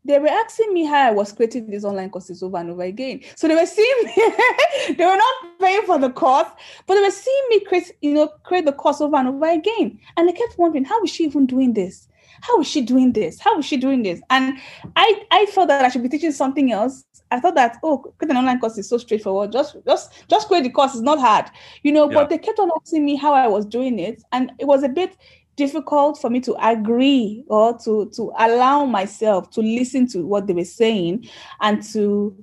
They 0.05 0.19
were 0.19 0.27
asking 0.27 0.73
me 0.73 0.85
how 0.85 1.07
I 1.07 1.11
was 1.11 1.31
creating 1.31 1.69
these 1.69 1.83
online 1.83 2.11
courses 2.11 2.43
over 2.43 2.57
and 2.57 2.69
over 2.69 2.83
again. 2.83 3.21
So 3.35 3.47
they 3.47 3.55
were 3.55 3.65
seeing 3.65 3.95
me, 4.03 4.13
they 4.95 5.05
were 5.05 5.17
not 5.17 5.59
paying 5.59 5.81
for 5.83 5.99
the 5.99 6.11
course, 6.11 6.47
but 6.85 6.95
they 6.95 7.01
were 7.01 7.11
seeing 7.11 7.43
me 7.49 7.59
create, 7.61 7.91
you 8.01 8.13
know, 8.13 8.27
create 8.43 8.65
the 8.65 8.71
course 8.71 9.01
over 9.01 9.15
and 9.15 9.29
over 9.29 9.49
again. 9.49 9.99
And 10.15 10.27
they 10.27 10.33
kept 10.33 10.57
wondering, 10.57 10.85
how 10.85 11.01
is 11.03 11.09
she 11.09 11.25
even 11.25 11.47
doing 11.47 11.73
this? 11.73 12.07
How 12.41 12.61
is 12.61 12.67
she 12.67 12.81
doing 12.81 13.13
this? 13.13 13.39
How 13.39 13.57
is 13.57 13.65
she 13.65 13.77
doing 13.77 14.03
this? 14.03 14.21
And 14.29 14.59
I, 14.95 15.23
I 15.31 15.45
felt 15.47 15.69
that 15.69 15.83
I 15.83 15.89
should 15.89 16.03
be 16.03 16.09
teaching 16.09 16.31
something 16.31 16.71
else. 16.71 17.03
I 17.31 17.39
thought 17.39 17.55
that, 17.55 17.77
oh, 17.81 17.97
create 18.19 18.31
an 18.31 18.37
online 18.37 18.59
course 18.59 18.77
is 18.77 18.87
so 18.87 18.97
straightforward. 18.97 19.51
Just, 19.51 19.77
just, 19.85 20.27
just 20.29 20.47
create 20.47 20.63
the 20.63 20.69
course. 20.69 20.93
It's 20.93 21.01
not 21.01 21.19
hard, 21.19 21.45
you 21.81 21.91
know. 21.91 22.07
Yeah. 22.07 22.13
But 22.13 22.29
they 22.29 22.37
kept 22.37 22.59
on 22.59 22.69
asking 22.81 23.03
me 23.03 23.15
how 23.15 23.33
I 23.33 23.47
was 23.47 23.65
doing 23.65 23.97
it, 23.97 24.21
and 24.31 24.51
it 24.59 24.65
was 24.65 24.83
a 24.83 24.89
bit 24.89 25.17
difficult 25.55 26.19
for 26.19 26.29
me 26.29 26.39
to 26.41 26.55
agree 26.65 27.43
or 27.47 27.77
to 27.79 28.09
to 28.15 28.31
allow 28.37 28.85
myself 28.85 29.49
to 29.51 29.61
listen 29.61 30.07
to 30.07 30.25
what 30.25 30.47
they 30.47 30.53
were 30.53 30.65
saying 30.65 31.27
and 31.61 31.81
to 31.83 32.35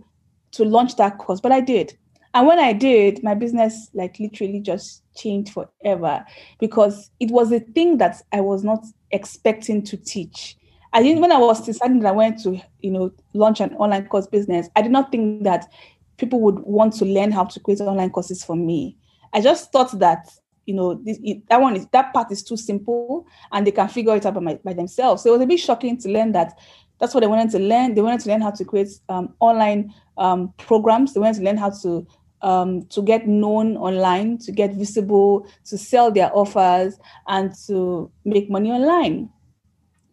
to 0.52 0.64
launch 0.64 0.97
that 0.97 1.19
course, 1.19 1.40
but 1.40 1.52
I 1.52 1.61
did. 1.61 1.97
And 2.35 2.47
when 2.47 2.59
I 2.59 2.73
did, 2.73 3.23
my 3.23 3.35
business 3.35 3.90
like 3.95 4.19
literally 4.19 4.61
just 4.61 5.02
changed 5.14 5.52
forever 5.52 6.25
because 6.61 7.11
it 7.21 7.31
was 7.31 7.52
a 7.52 7.61
thing 7.61 7.99
that 7.99 8.23
I 8.33 8.40
was 8.40 8.64
not 8.64 8.85
expecting 9.11 9.83
to 9.85 9.97
teach. 9.97 10.57
I 10.95 11.02
didn't 11.02 11.21
when 11.21 11.33
I 11.33 11.38
was 11.38 11.64
deciding 11.64 12.00
that 12.00 12.09
I 12.09 12.12
went 12.12 12.42
to, 12.42 12.61
you 12.81 12.90
know, 12.90 13.12
launch 13.35 13.61
an 13.61 13.75
online 13.75 14.07
course 14.07 14.26
business, 14.26 14.69
I 14.76 14.83
did 14.83 14.92
not 14.92 15.11
think 15.11 15.45
that 15.45 15.71
people 16.19 16.40
would 16.40 16.61
want 16.61 16.95
to 16.95 17.04
learn 17.04 17.33
how 17.33 17.45
to 17.45 17.61
create 17.61 17.81
online 17.81 18.11
courses 18.11 18.45
for 18.45 18.57
me. 18.57 18.97
I 19.33 19.40
just 19.40 19.73
thought 19.73 19.99
that 19.99 20.28
you 20.66 20.75
know 20.75 20.95
this, 20.95 21.19
it, 21.23 21.47
that 21.49 21.61
one 21.61 21.76
is 21.76 21.87
that 21.88 22.12
part 22.12 22.31
is 22.31 22.42
too 22.42 22.57
simple 22.57 23.26
and 23.50 23.66
they 23.66 23.73
can 23.73 23.88
figure 23.88 24.14
it 24.14 24.25
out 24.26 24.35
by, 24.35 24.40
my, 24.40 24.54
by 24.64 24.73
themselves. 24.73 25.23
So 25.23 25.31
it 25.31 25.33
was 25.33 25.42
a 25.42 25.47
bit 25.47 25.61
shocking 25.61 25.99
to 25.99 26.09
learn 26.09 26.33
that 26.33 26.59
that's 26.99 27.14
what 27.14 27.21
they 27.21 27.26
wanted 27.26 27.50
to 27.50 27.59
learn. 27.59 27.95
They 27.95 28.00
wanted 28.00 28.21
to 28.21 28.28
learn 28.28 28.40
how 28.40 28.52
to 28.52 28.64
create 28.64 28.88
um, 29.09 29.35
online 29.40 29.92
um, 30.19 30.54
programs. 30.57 31.14
They 31.14 31.21
wanted 31.21 31.38
to 31.38 31.45
learn 31.45 31.57
how 31.57 31.71
to 31.83 32.07
um, 32.42 32.87
to 32.87 33.02
get 33.02 33.26
known 33.26 33.76
online, 33.76 34.38
to 34.38 34.52
get 34.52 34.75
visible, 34.75 35.47
to 35.64 35.78
sell 35.78 36.11
their 36.11 36.31
offers, 36.37 36.99
and 37.26 37.52
to 37.66 38.11
make 38.25 38.50
money 38.50 38.71
online. 38.71 39.31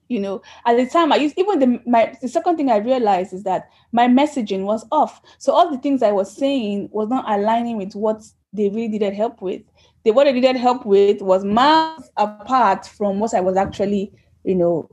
You 0.08 0.20
know, 0.20 0.42
at 0.66 0.78
the 0.78 0.88
time, 0.88 1.12
I 1.12 1.18
used 1.18 1.38
even 1.38 1.60
the 1.60 1.80
my 1.86 2.16
the 2.22 2.28
second 2.28 2.58
thing 2.58 2.72
I 2.72 2.78
realized 2.78 3.34
is 3.34 3.44
that 3.44 3.70
my 3.92 4.08
messaging 4.08 4.64
was 4.64 4.86
off. 4.92 5.22
So 5.38 5.54
all 5.54 5.70
the 5.70 5.78
things 5.78 6.02
I 6.02 6.12
was 6.12 6.36
saying 6.36 6.90
was 6.92 7.10
not 7.10 7.26
aligning 7.30 7.78
with 7.78 7.94
what 7.94 8.24
they 8.52 8.70
really 8.70 8.88
needed 8.88 9.14
help 9.14 9.42
with. 9.44 9.62
They 10.04 10.12
what 10.12 10.26
they 10.26 10.34
needed 10.34 10.56
help 10.56 10.86
with 10.86 11.22
was 11.22 11.44
miles 11.44 12.10
apart 12.18 12.86
from 12.86 13.20
what 13.20 13.34
I 13.34 13.42
was 13.42 13.58
actually, 13.58 14.12
you 14.44 14.56
know, 14.56 14.90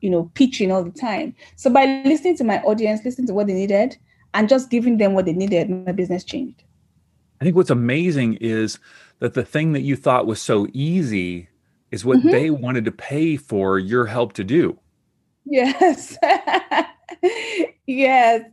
you 0.00 0.10
know, 0.10 0.30
pitching 0.34 0.72
all 0.72 0.82
the 0.82 0.90
time. 0.90 1.34
So 1.56 1.70
by 1.70 2.02
listening 2.04 2.36
to 2.38 2.44
my 2.44 2.60
audience, 2.62 3.04
listening 3.04 3.28
to 3.28 3.34
what 3.34 3.46
they 3.46 3.54
needed, 3.54 3.96
and 4.34 4.48
just 4.48 4.70
giving 4.70 4.98
them 4.98 5.14
what 5.14 5.24
they 5.24 5.32
needed, 5.32 5.70
my 5.70 5.92
business 5.92 6.24
changed. 6.24 6.62
I 7.40 7.44
think 7.44 7.56
what's 7.56 7.70
amazing 7.70 8.34
is 8.34 8.78
that 9.18 9.34
the 9.34 9.44
thing 9.44 9.72
that 9.72 9.80
you 9.80 9.96
thought 9.96 10.26
was 10.26 10.40
so 10.40 10.66
easy 10.72 11.48
is 11.90 12.04
what 12.04 12.18
mm-hmm. 12.18 12.30
they 12.30 12.50
wanted 12.50 12.84
to 12.84 12.92
pay 12.92 13.36
for 13.36 13.78
your 13.78 14.06
help 14.06 14.32
to 14.34 14.44
do. 14.44 14.78
Yes. 15.44 16.16
yes. 17.86 18.44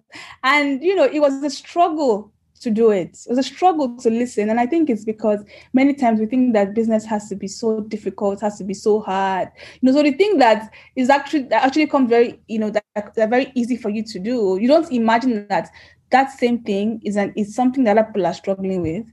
And, 0.43 0.83
you 0.83 0.95
know, 0.95 1.03
it 1.03 1.19
was 1.19 1.43
a 1.43 1.49
struggle 1.49 2.31
to 2.59 2.71
do 2.71 2.91
it. 2.91 3.19
It 3.25 3.29
was 3.29 3.37
a 3.37 3.43
struggle 3.43 3.97
to 3.97 4.09
listen. 4.09 4.49
And 4.49 4.59
I 4.59 4.65
think 4.65 4.89
it's 4.89 5.05
because 5.05 5.43
many 5.73 5.93
times 5.93 6.19
we 6.19 6.25
think 6.25 6.53
that 6.53 6.73
business 6.73 7.05
has 7.05 7.29
to 7.29 7.35
be 7.35 7.47
so 7.47 7.81
difficult, 7.81 8.41
has 8.41 8.57
to 8.57 8.63
be 8.63 8.73
so 8.73 9.01
hard. 9.01 9.49
You 9.81 9.87
know, 9.87 9.97
so 9.97 10.03
the 10.03 10.11
thing 10.11 10.37
that 10.39 10.71
is 10.95 11.09
actually 11.09 11.43
that 11.43 11.63
actually 11.63 11.87
comes 11.87 12.09
very, 12.09 12.39
you 12.47 12.59
know, 12.59 12.69
that, 12.69 13.15
that 13.15 13.29
very 13.29 13.51
easy 13.55 13.77
for 13.77 13.89
you 13.89 14.03
to 14.03 14.19
do. 14.19 14.57
You 14.59 14.67
don't 14.67 14.91
imagine 14.91 15.47
that 15.47 15.69
that 16.09 16.31
same 16.31 16.59
thing 16.63 17.01
is 17.03 17.15
an 17.15 17.33
is 17.35 17.53
something 17.53 17.83
that 17.83 17.97
other 17.97 18.07
people 18.07 18.25
are 18.25 18.33
struggling 18.33 18.81
with. 18.81 19.05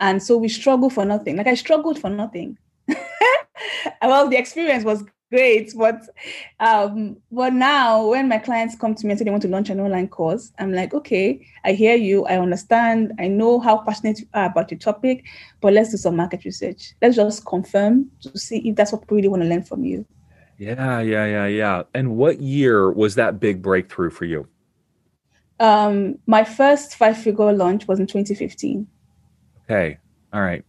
And 0.00 0.22
so 0.22 0.36
we 0.36 0.48
struggle 0.48 0.90
for 0.90 1.04
nothing. 1.04 1.36
Like 1.36 1.46
I 1.46 1.54
struggled 1.54 1.98
for 1.98 2.10
nothing. 2.10 2.58
well, 4.02 4.28
the 4.28 4.36
experience 4.36 4.84
was 4.84 5.04
great, 5.34 5.72
but 5.76 6.00
um, 6.60 7.16
but 7.32 7.52
now 7.52 8.06
when 8.06 8.28
my 8.28 8.38
clients 8.38 8.76
come 8.76 8.94
to 8.94 9.04
me 9.04 9.10
and 9.10 9.18
say 9.18 9.24
they 9.24 9.32
want 9.32 9.42
to 9.42 9.48
launch 9.48 9.68
an 9.68 9.80
online 9.80 10.06
course, 10.06 10.52
I'm 10.60 10.72
like, 10.72 10.94
okay, 10.94 11.44
I 11.64 11.72
hear 11.72 11.96
you, 11.96 12.24
I 12.26 12.38
understand, 12.38 13.12
I 13.18 13.26
know 13.26 13.58
how 13.58 13.78
passionate 13.78 14.20
you 14.20 14.26
are 14.32 14.46
about 14.46 14.70
your 14.70 14.78
topic, 14.78 15.24
but 15.60 15.72
let's 15.72 15.90
do 15.90 15.96
some 15.96 16.16
market 16.16 16.44
research. 16.44 16.94
Let's 17.02 17.16
just 17.16 17.44
confirm 17.44 18.10
to 18.22 18.38
see 18.38 18.58
if 18.68 18.76
that's 18.76 18.92
what 18.92 19.02
people 19.02 19.16
really 19.16 19.28
want 19.28 19.42
to 19.42 19.48
learn 19.48 19.64
from 19.64 19.84
you. 19.84 20.06
Yeah, 20.56 21.00
yeah, 21.00 21.26
yeah, 21.26 21.46
yeah. 21.46 21.82
And 21.94 22.16
what 22.16 22.40
year 22.40 22.92
was 22.92 23.16
that 23.16 23.40
big 23.40 23.60
breakthrough 23.60 24.10
for 24.10 24.26
you? 24.26 24.46
Um, 25.58 26.18
my 26.26 26.44
first 26.44 26.94
five 26.94 27.18
figure 27.18 27.52
launch 27.52 27.88
was 27.88 27.98
in 27.98 28.06
2015. 28.06 28.86
Okay. 29.64 29.98
All 30.32 30.42
right. 30.42 30.64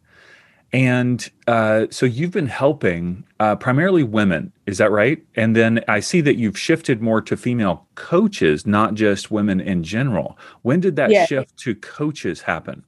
And 0.74 1.30
uh, 1.48 1.88
so 1.90 2.06
you've 2.06 2.32
been 2.32 2.48
helping 2.48 3.24
uh, 3.40 3.56
primarily 3.56 4.04
women, 4.04 4.52
is 4.66 4.78
that 4.80 4.92
right? 4.92 5.24
And 5.36 5.56
then 5.56 5.84
I 5.88 6.02
see 6.02 6.20
that 6.22 6.36
you've 6.36 6.60
shifted 6.60 7.02
more 7.02 7.22
to 7.22 7.38
female 7.38 7.88
coaches, 7.96 8.66
not 8.66 8.94
just 8.94 9.32
women 9.32 9.62
in 9.62 9.84
general. 9.84 10.38
When 10.64 10.82
did 10.82 10.98
that 10.98 11.12
yeah. 11.12 11.26
shift 11.26 11.56
to 11.60 11.76
coaches 11.76 12.42
happen? 12.42 12.84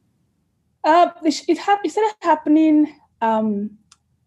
Uh, 0.84 1.12
it, 1.24 1.44
it, 1.48 1.58
ha- 1.58 1.80
it 1.84 1.92
started 1.92 2.16
happening. 2.22 2.94
Um, 3.22 3.72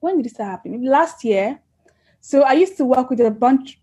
when 0.00 0.16
did 0.16 0.26
it 0.26 0.34
start 0.34 0.50
happening? 0.50 0.84
Last 0.84 1.24
year. 1.24 1.60
So 2.20 2.42
I 2.42 2.52
used 2.52 2.76
to 2.78 2.84
work 2.84 3.10
with 3.10 3.20
a 3.20 3.30
bunch 3.30 3.78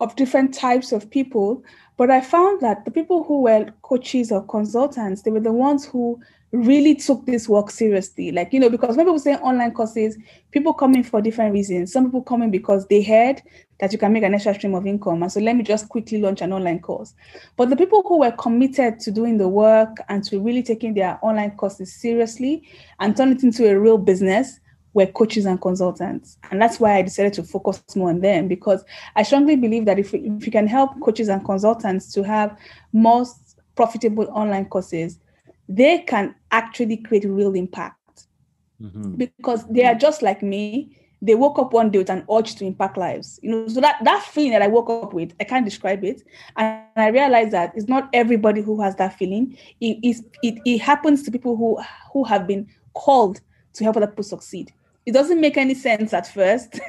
of 0.00 0.14
different 0.16 0.52
types 0.54 0.92
of 0.92 1.10
people, 1.10 1.62
but 1.96 2.10
I 2.10 2.20
found 2.20 2.60
that 2.60 2.84
the 2.84 2.90
people 2.90 3.24
who 3.24 3.42
were 3.42 3.66
coaches 3.82 4.30
or 4.30 4.42
consultants, 4.42 5.22
they 5.22 5.30
were 5.30 5.40
the 5.40 5.52
ones 5.52 5.86
who 5.86 6.20
really 6.52 6.94
took 6.94 7.26
this 7.26 7.48
work 7.48 7.70
seriously. 7.70 8.32
Like, 8.32 8.52
you 8.52 8.60
know, 8.60 8.70
because 8.70 8.96
when 8.96 9.06
people 9.06 9.18
say 9.18 9.34
online 9.36 9.72
courses, 9.72 10.16
people 10.52 10.72
come 10.72 10.94
in 10.94 11.02
for 11.02 11.20
different 11.20 11.52
reasons. 11.52 11.92
Some 11.92 12.06
people 12.06 12.22
come 12.22 12.42
in 12.42 12.50
because 12.50 12.86
they 12.86 13.02
heard 13.02 13.42
that 13.80 13.92
you 13.92 13.98
can 13.98 14.12
make 14.12 14.22
an 14.22 14.34
extra 14.34 14.54
stream 14.54 14.74
of 14.74 14.86
income. 14.86 15.22
And 15.22 15.30
so 15.30 15.40
let 15.40 15.56
me 15.56 15.62
just 15.62 15.88
quickly 15.88 16.18
launch 16.18 16.40
an 16.40 16.52
online 16.52 16.80
course. 16.80 17.14
But 17.56 17.70
the 17.70 17.76
people 17.76 18.02
who 18.06 18.20
were 18.20 18.32
committed 18.32 19.00
to 19.00 19.10
doing 19.10 19.36
the 19.38 19.48
work 19.48 19.98
and 20.08 20.24
to 20.24 20.40
really 20.40 20.62
taking 20.62 20.94
their 20.94 21.18
online 21.22 21.52
courses 21.52 21.92
seriously 21.94 22.66
and 23.00 23.16
turn 23.16 23.32
it 23.32 23.42
into 23.42 23.68
a 23.68 23.78
real 23.78 23.98
business, 23.98 24.60
were 24.96 25.06
coaches 25.06 25.44
and 25.44 25.60
consultants. 25.60 26.38
And 26.50 26.60
that's 26.60 26.80
why 26.80 26.96
I 26.96 27.02
decided 27.02 27.34
to 27.34 27.42
focus 27.42 27.82
more 27.94 28.08
on 28.08 28.22
them 28.22 28.48
because 28.48 28.82
I 29.14 29.24
strongly 29.24 29.54
believe 29.54 29.84
that 29.84 29.98
if, 29.98 30.14
if 30.14 30.46
you 30.46 30.50
can 30.50 30.66
help 30.66 30.98
coaches 31.00 31.28
and 31.28 31.44
consultants 31.44 32.10
to 32.14 32.22
have 32.22 32.58
most 32.94 33.58
profitable 33.74 34.26
online 34.30 34.64
courses, 34.64 35.18
they 35.68 35.98
can 35.98 36.34
actually 36.50 36.96
create 36.98 37.24
real 37.24 37.54
impact. 37.54 38.26
Mm-hmm. 38.80 39.14
Because 39.14 39.66
they 39.68 39.84
are 39.84 39.94
just 39.94 40.22
like 40.22 40.42
me. 40.42 40.96
They 41.22 41.34
woke 41.34 41.58
up 41.58 41.72
one 41.72 41.90
day 41.90 41.98
with 41.98 42.10
an 42.10 42.26
urge 42.30 42.56
to 42.56 42.66
impact 42.66 42.98
lives. 42.98 43.40
You 43.42 43.50
know, 43.50 43.68
so 43.68 43.80
that, 43.80 43.96
that 44.04 44.22
feeling 44.22 44.52
that 44.52 44.62
I 44.62 44.68
woke 44.68 44.90
up 44.90 45.14
with, 45.14 45.32
I 45.40 45.44
can't 45.44 45.64
describe 45.64 46.04
it. 46.04 46.22
And 46.56 46.84
I 46.94 47.08
realized 47.08 47.52
that 47.52 47.72
it's 47.74 47.88
not 47.88 48.10
everybody 48.12 48.60
who 48.60 48.80
has 48.82 48.96
that 48.96 49.18
feeling. 49.18 49.56
It, 49.80 50.22
it, 50.42 50.60
it 50.64 50.78
happens 50.78 51.22
to 51.22 51.30
people 51.30 51.56
who, 51.56 51.78
who 52.12 52.24
have 52.24 52.46
been 52.46 52.68
called 52.92 53.40
to 53.72 53.84
help 53.84 53.96
other 53.96 54.06
people 54.06 54.24
succeed 54.24 54.72
it 55.06 55.12
doesn't 55.12 55.40
make 55.40 55.56
any 55.56 55.74
sense 55.74 56.12
at 56.12 56.26
first 56.26 56.72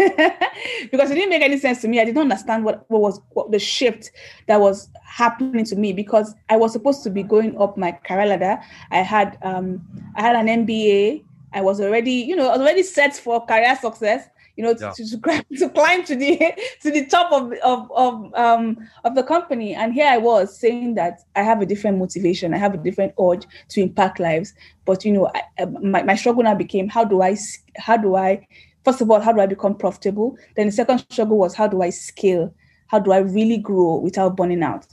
because 0.91 1.11
it 1.11 1.15
didn't 1.15 1.29
make 1.29 1.43
any 1.43 1.57
sense 1.57 1.81
to 1.81 1.87
me. 1.87 2.01
I 2.01 2.05
didn't 2.05 2.17
understand 2.17 2.65
what, 2.65 2.83
what 2.89 3.01
was 3.01 3.21
what 3.29 3.51
the 3.51 3.59
shift 3.59 4.11
that 4.47 4.59
was 4.59 4.89
happening 5.03 5.63
to 5.65 5.75
me 5.75 5.93
because 5.93 6.33
I 6.49 6.57
was 6.57 6.73
supposed 6.73 7.03
to 7.03 7.11
be 7.11 7.21
going 7.21 7.55
up 7.61 7.77
my 7.77 7.91
career 7.91 8.25
ladder. 8.25 8.59
I 8.89 8.97
had 8.97 9.37
um 9.43 9.85
I 10.15 10.21
had 10.21 10.35
an 10.35 10.65
MBA. 10.65 11.23
I 11.53 11.61
was 11.61 11.79
already, 11.79 12.11
you 12.11 12.35
know, 12.35 12.49
already 12.49 12.83
set 12.83 13.15
for 13.15 13.45
career 13.45 13.75
success 13.79 14.27
you 14.57 14.63
know, 14.63 14.75
yeah. 14.77 14.91
to, 14.91 15.09
to, 15.09 15.45
to, 15.57 15.69
climb 15.69 16.03
to 16.03 16.15
the 16.15 16.37
to 16.81 16.91
the 16.91 17.05
top 17.05 17.31
of 17.31 17.53
of 17.63 17.89
of 17.91 18.33
um 18.33 18.77
of 19.05 19.15
the 19.15 19.23
company. 19.23 19.73
And 19.73 19.93
here 19.93 20.07
I 20.07 20.17
was 20.17 20.59
saying 20.59 20.95
that 20.95 21.21
I 21.35 21.43
have 21.43 21.61
a 21.61 21.65
different 21.65 21.99
motivation, 21.99 22.53
I 22.53 22.57
have 22.57 22.73
a 22.73 22.77
different 22.77 23.13
urge 23.21 23.45
to 23.69 23.81
impact 23.81 24.19
lives. 24.19 24.53
But 24.85 25.05
you 25.05 25.13
know, 25.13 25.31
I, 25.33 25.65
my 25.65 26.03
my 26.03 26.15
struggle 26.15 26.43
now 26.43 26.55
became 26.55 26.89
how 26.89 27.05
do 27.05 27.21
I 27.21 27.37
how 27.77 27.95
do 27.95 28.15
I 28.15 28.45
first 28.83 28.99
of 28.99 29.09
all 29.11 29.21
how 29.21 29.31
do 29.31 29.39
I 29.39 29.45
become 29.45 29.75
profitable? 29.75 30.35
Then 30.55 30.65
the 30.65 30.71
second 30.73 31.05
struggle 31.09 31.37
was 31.37 31.53
how 31.53 31.67
do 31.67 31.81
I 31.81 31.91
scale? 31.91 32.53
How 32.87 32.99
do 32.99 33.11
I 33.11 33.19
really 33.19 33.57
grow 33.57 33.97
without 33.97 34.35
burning 34.35 34.63
out? 34.63 34.87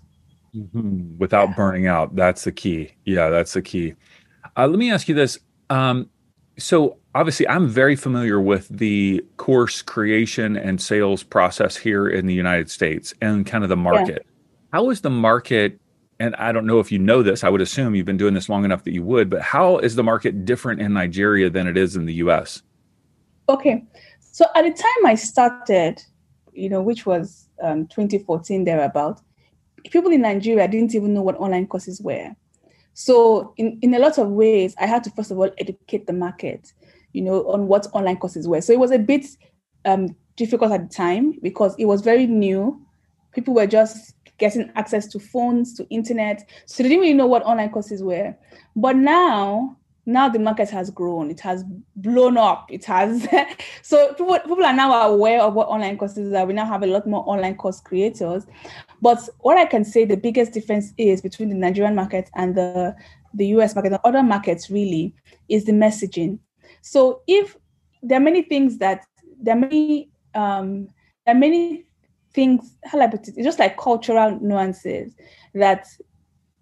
Mm-hmm. 0.55 1.18
Without 1.18 1.48
yeah. 1.48 1.55
burning 1.55 1.87
out, 1.87 2.14
that's 2.14 2.44
the 2.44 2.53
key. 2.53 2.92
Yeah, 3.05 3.31
that's 3.31 3.55
the 3.55 3.62
key. 3.62 3.94
Uh, 4.57 4.66
let 4.66 4.79
me 4.79 4.92
ask 4.92 5.09
you 5.09 5.14
this. 5.14 5.38
Um, 5.70 6.11
so 6.56 6.96
obviously 7.14 7.46
i'm 7.48 7.68
very 7.68 7.96
familiar 7.96 8.40
with 8.40 8.68
the 8.68 9.24
course 9.36 9.82
creation 9.82 10.56
and 10.56 10.80
sales 10.80 11.22
process 11.22 11.76
here 11.76 12.08
in 12.08 12.26
the 12.26 12.34
united 12.34 12.70
states 12.70 13.14
and 13.20 13.46
kind 13.46 13.64
of 13.64 13.70
the 13.70 13.76
market. 13.76 14.24
Yeah. 14.24 14.32
how 14.72 14.90
is 14.90 15.00
the 15.00 15.10
market 15.10 15.78
and 16.20 16.34
i 16.36 16.52
don't 16.52 16.66
know 16.66 16.78
if 16.78 16.92
you 16.92 16.98
know 16.98 17.22
this 17.22 17.42
i 17.42 17.48
would 17.48 17.60
assume 17.60 17.94
you've 17.94 18.06
been 18.06 18.16
doing 18.16 18.34
this 18.34 18.48
long 18.48 18.64
enough 18.64 18.84
that 18.84 18.92
you 18.92 19.02
would 19.02 19.28
but 19.28 19.42
how 19.42 19.78
is 19.78 19.96
the 19.96 20.02
market 20.02 20.44
different 20.44 20.80
in 20.80 20.92
nigeria 20.92 21.50
than 21.50 21.66
it 21.66 21.76
is 21.76 21.96
in 21.96 22.06
the 22.06 22.14
us 22.14 22.62
okay. 23.48 23.84
So 24.20 24.46
at 24.56 24.62
the 24.62 24.70
time 24.70 25.06
i 25.06 25.14
started 25.14 26.02
you 26.52 26.68
know 26.68 26.82
which 26.82 27.06
was 27.06 27.48
um, 27.62 27.86
2014 27.88 28.64
thereabout 28.64 29.20
people 29.90 30.10
in 30.10 30.22
nigeria 30.22 30.68
didn't 30.68 30.94
even 30.94 31.14
know 31.14 31.22
what 31.22 31.36
online 31.36 31.66
courses 31.66 32.00
were 32.00 32.34
so 32.94 33.52
in, 33.57 33.78
in 33.83 33.92
a 33.94 33.98
lot 33.98 34.16
of 34.18 34.28
ways 34.28 34.74
i 34.80 34.87
had 34.87 35.04
to 35.04 35.11
first 35.11 35.30
of 35.30 35.38
all 35.38 35.50
educate 35.59 36.07
the 36.07 36.12
market 36.12 36.72
you 37.14 37.22
know, 37.22 37.50
on 37.50 37.66
what 37.68 37.87
online 37.94 38.18
courses 38.18 38.46
were. 38.46 38.61
So 38.61 38.74
it 38.74 38.78
was 38.78 38.90
a 38.90 38.98
bit 38.98 39.24
um, 39.87 40.14
difficult 40.37 40.72
at 40.72 40.88
the 40.88 40.94
time 40.94 41.38
because 41.40 41.74
it 41.78 41.87
was 41.87 42.02
very 42.02 42.26
new. 42.26 42.85
People 43.33 43.54
were 43.54 43.66
just 43.66 44.14
getting 44.37 44.70
access 44.74 45.07
to 45.07 45.18
phones, 45.18 45.72
to 45.74 45.87
internet. 45.88 46.46
So 46.66 46.83
they 46.83 46.90
didn't 46.90 47.02
really 47.02 47.14
know 47.14 47.26
what 47.26 47.44
online 47.44 47.70
courses 47.70 48.02
were. 48.02 48.35
But 48.74 48.96
now, 48.96 49.76
now 50.07 50.28
the 50.28 50.40
market 50.40 50.68
has 50.70 50.90
grown. 50.90 51.30
It 51.30 51.38
has 51.40 51.64
blown 51.94 52.37
up. 52.37 52.66
It 52.70 52.85
has 52.87 53.26
so 53.83 54.12
people, 54.14 54.37
people 54.40 54.64
are 54.64 54.74
now 54.74 55.09
aware 55.09 55.40
of 55.40 55.54
what 55.54 55.68
online 55.68 55.96
courses 55.96 56.33
are. 56.33 56.44
We 56.44 56.52
now 56.52 56.66
have 56.66 56.83
a 56.83 56.87
lot 56.87 57.07
more 57.07 57.22
online 57.28 57.54
course 57.54 57.80
creators. 57.80 58.44
But 59.04 59.28
what 59.40 59.58
I 59.58 59.66
can 59.66 59.84
say 59.84 60.06
the 60.06 60.16
biggest 60.16 60.52
difference 60.52 60.94
is 60.96 61.20
between 61.20 61.50
the 61.50 61.54
Nigerian 61.54 61.94
market 61.94 62.30
and 62.36 62.54
the, 62.54 62.96
the 63.34 63.48
US 63.48 63.74
market 63.74 63.92
and 63.92 64.00
other 64.02 64.22
markets 64.22 64.70
really 64.70 65.14
is 65.50 65.66
the 65.66 65.72
messaging. 65.72 66.38
So 66.80 67.20
if 67.26 67.54
there 68.02 68.16
are 68.16 68.24
many 68.30 68.40
things 68.40 68.78
that 68.78 69.04
there 69.38 69.56
are 69.56 69.60
many 69.60 70.08
um, 70.34 70.88
there 71.26 71.34
are 71.34 71.38
many 71.38 71.84
things 72.32 72.76
how 72.82 72.98
I 72.98 73.08
put 73.08 73.28
it, 73.28 73.34
it's 73.36 73.44
just 73.44 73.58
like 73.58 73.76
cultural 73.76 74.38
nuances 74.40 75.14
that 75.52 75.86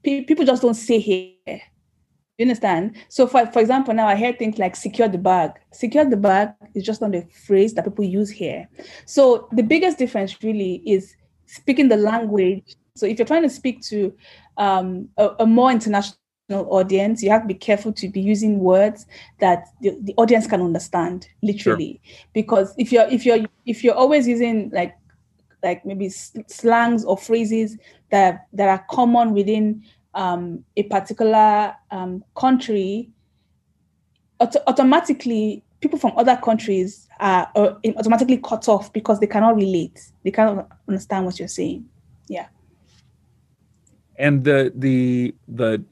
pe- 0.02 0.24
people 0.24 0.44
just 0.44 0.62
don't 0.62 0.74
say 0.74 0.98
here. 0.98 1.36
You 1.46 2.46
understand? 2.46 2.96
So, 3.08 3.28
for, 3.28 3.46
for 3.46 3.60
example, 3.60 3.94
now 3.94 4.08
I 4.08 4.16
hear 4.16 4.32
things 4.32 4.58
like 4.58 4.74
secure 4.74 5.06
the 5.06 5.18
bag. 5.18 5.52
Secure 5.70 6.04
the 6.06 6.16
bag 6.16 6.54
is 6.74 6.82
just 6.82 7.00
not 7.00 7.14
a 7.14 7.24
phrase 7.46 7.74
that 7.74 7.84
people 7.84 8.04
use 8.04 8.30
here. 8.30 8.68
So, 9.06 9.48
the 9.52 9.62
biggest 9.62 9.98
difference 9.98 10.42
really 10.42 10.82
is 10.84 11.14
speaking 11.52 11.88
the 11.88 11.96
language. 11.96 12.76
So, 12.96 13.06
if 13.06 13.18
you're 13.18 13.26
trying 13.26 13.42
to 13.42 13.50
speak 13.50 13.82
to 13.82 14.12
um, 14.56 15.08
a, 15.16 15.30
a, 15.40 15.46
more 15.46 15.70
international 15.70 16.16
audience, 16.50 17.22
you 17.22 17.30
have 17.30 17.42
to 17.42 17.48
be 17.48 17.54
careful 17.54 17.92
to 17.92 18.08
be 18.08 18.20
using 18.20 18.58
words 18.58 19.06
that 19.40 19.66
the, 19.80 19.96
the 20.02 20.14
audience 20.16 20.46
can 20.46 20.60
understand, 20.60 21.28
literally. 21.42 22.00
Sure. 22.04 22.18
Because 22.32 22.74
if 22.78 22.92
you're 22.92 23.08
if 23.08 23.24
you're 23.24 23.38
if 23.66 23.84
you're 23.84 23.94
always 23.94 24.26
using 24.26 24.70
like 24.72 24.94
like 25.62 25.86
maybe 25.86 26.08
slangs 26.08 27.04
or 27.04 27.16
phrases 27.16 27.78
that 28.10 28.46
that 28.52 28.68
are 28.68 28.84
common 28.90 29.32
within 29.32 29.82
um, 30.14 30.64
a 30.76 30.82
particular 30.84 31.74
um, 31.90 32.22
country, 32.36 33.10
auto- 34.40 34.62
automatically 34.66 35.62
people 35.82 35.98
from 35.98 36.12
other 36.16 36.36
countries 36.36 37.08
are 37.20 37.50
uh, 37.54 37.74
automatically 37.96 38.38
cut 38.38 38.68
off 38.68 38.92
because 38.92 39.20
they 39.20 39.26
cannot 39.26 39.56
relate. 39.56 40.00
They 40.24 40.30
cannot 40.30 40.68
understand 40.88 41.26
what 41.26 41.38
you're 41.38 41.48
saying. 41.48 41.84
Yeah. 42.28 42.46
And 44.16 44.44
the 44.44 44.72
the 44.74 45.34
the 45.48 45.84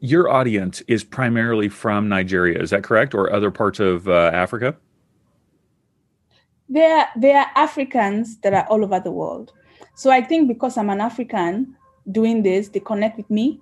your 0.00 0.30
audience 0.30 0.82
is 0.86 1.02
primarily 1.04 1.68
from 1.68 2.08
Nigeria, 2.08 2.62
is 2.62 2.70
that 2.70 2.84
correct, 2.84 3.14
or 3.14 3.32
other 3.32 3.50
parts 3.50 3.80
of 3.80 4.08
uh, 4.08 4.30
Africa? 4.32 4.76
There, 6.68 7.06
there 7.16 7.38
are 7.38 7.46
Africans 7.56 8.38
that 8.40 8.54
are 8.54 8.66
all 8.70 8.82
over 8.82 9.00
the 9.00 9.10
world. 9.10 9.52
So 9.94 10.10
I 10.10 10.22
think 10.22 10.48
because 10.48 10.78
I'm 10.78 10.88
an 10.88 11.00
African, 11.00 11.76
doing 12.10 12.42
this, 12.42 12.68
they 12.68 12.80
connect 12.80 13.18
with 13.18 13.28
me. 13.28 13.60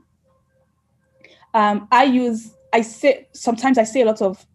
Um, 1.54 1.88
I 1.90 2.04
use, 2.04 2.54
I 2.72 2.82
say, 2.82 3.26
sometimes 3.32 3.78
I 3.78 3.84
say 3.84 4.02
a 4.02 4.06
lot 4.06 4.22
of 4.22 4.46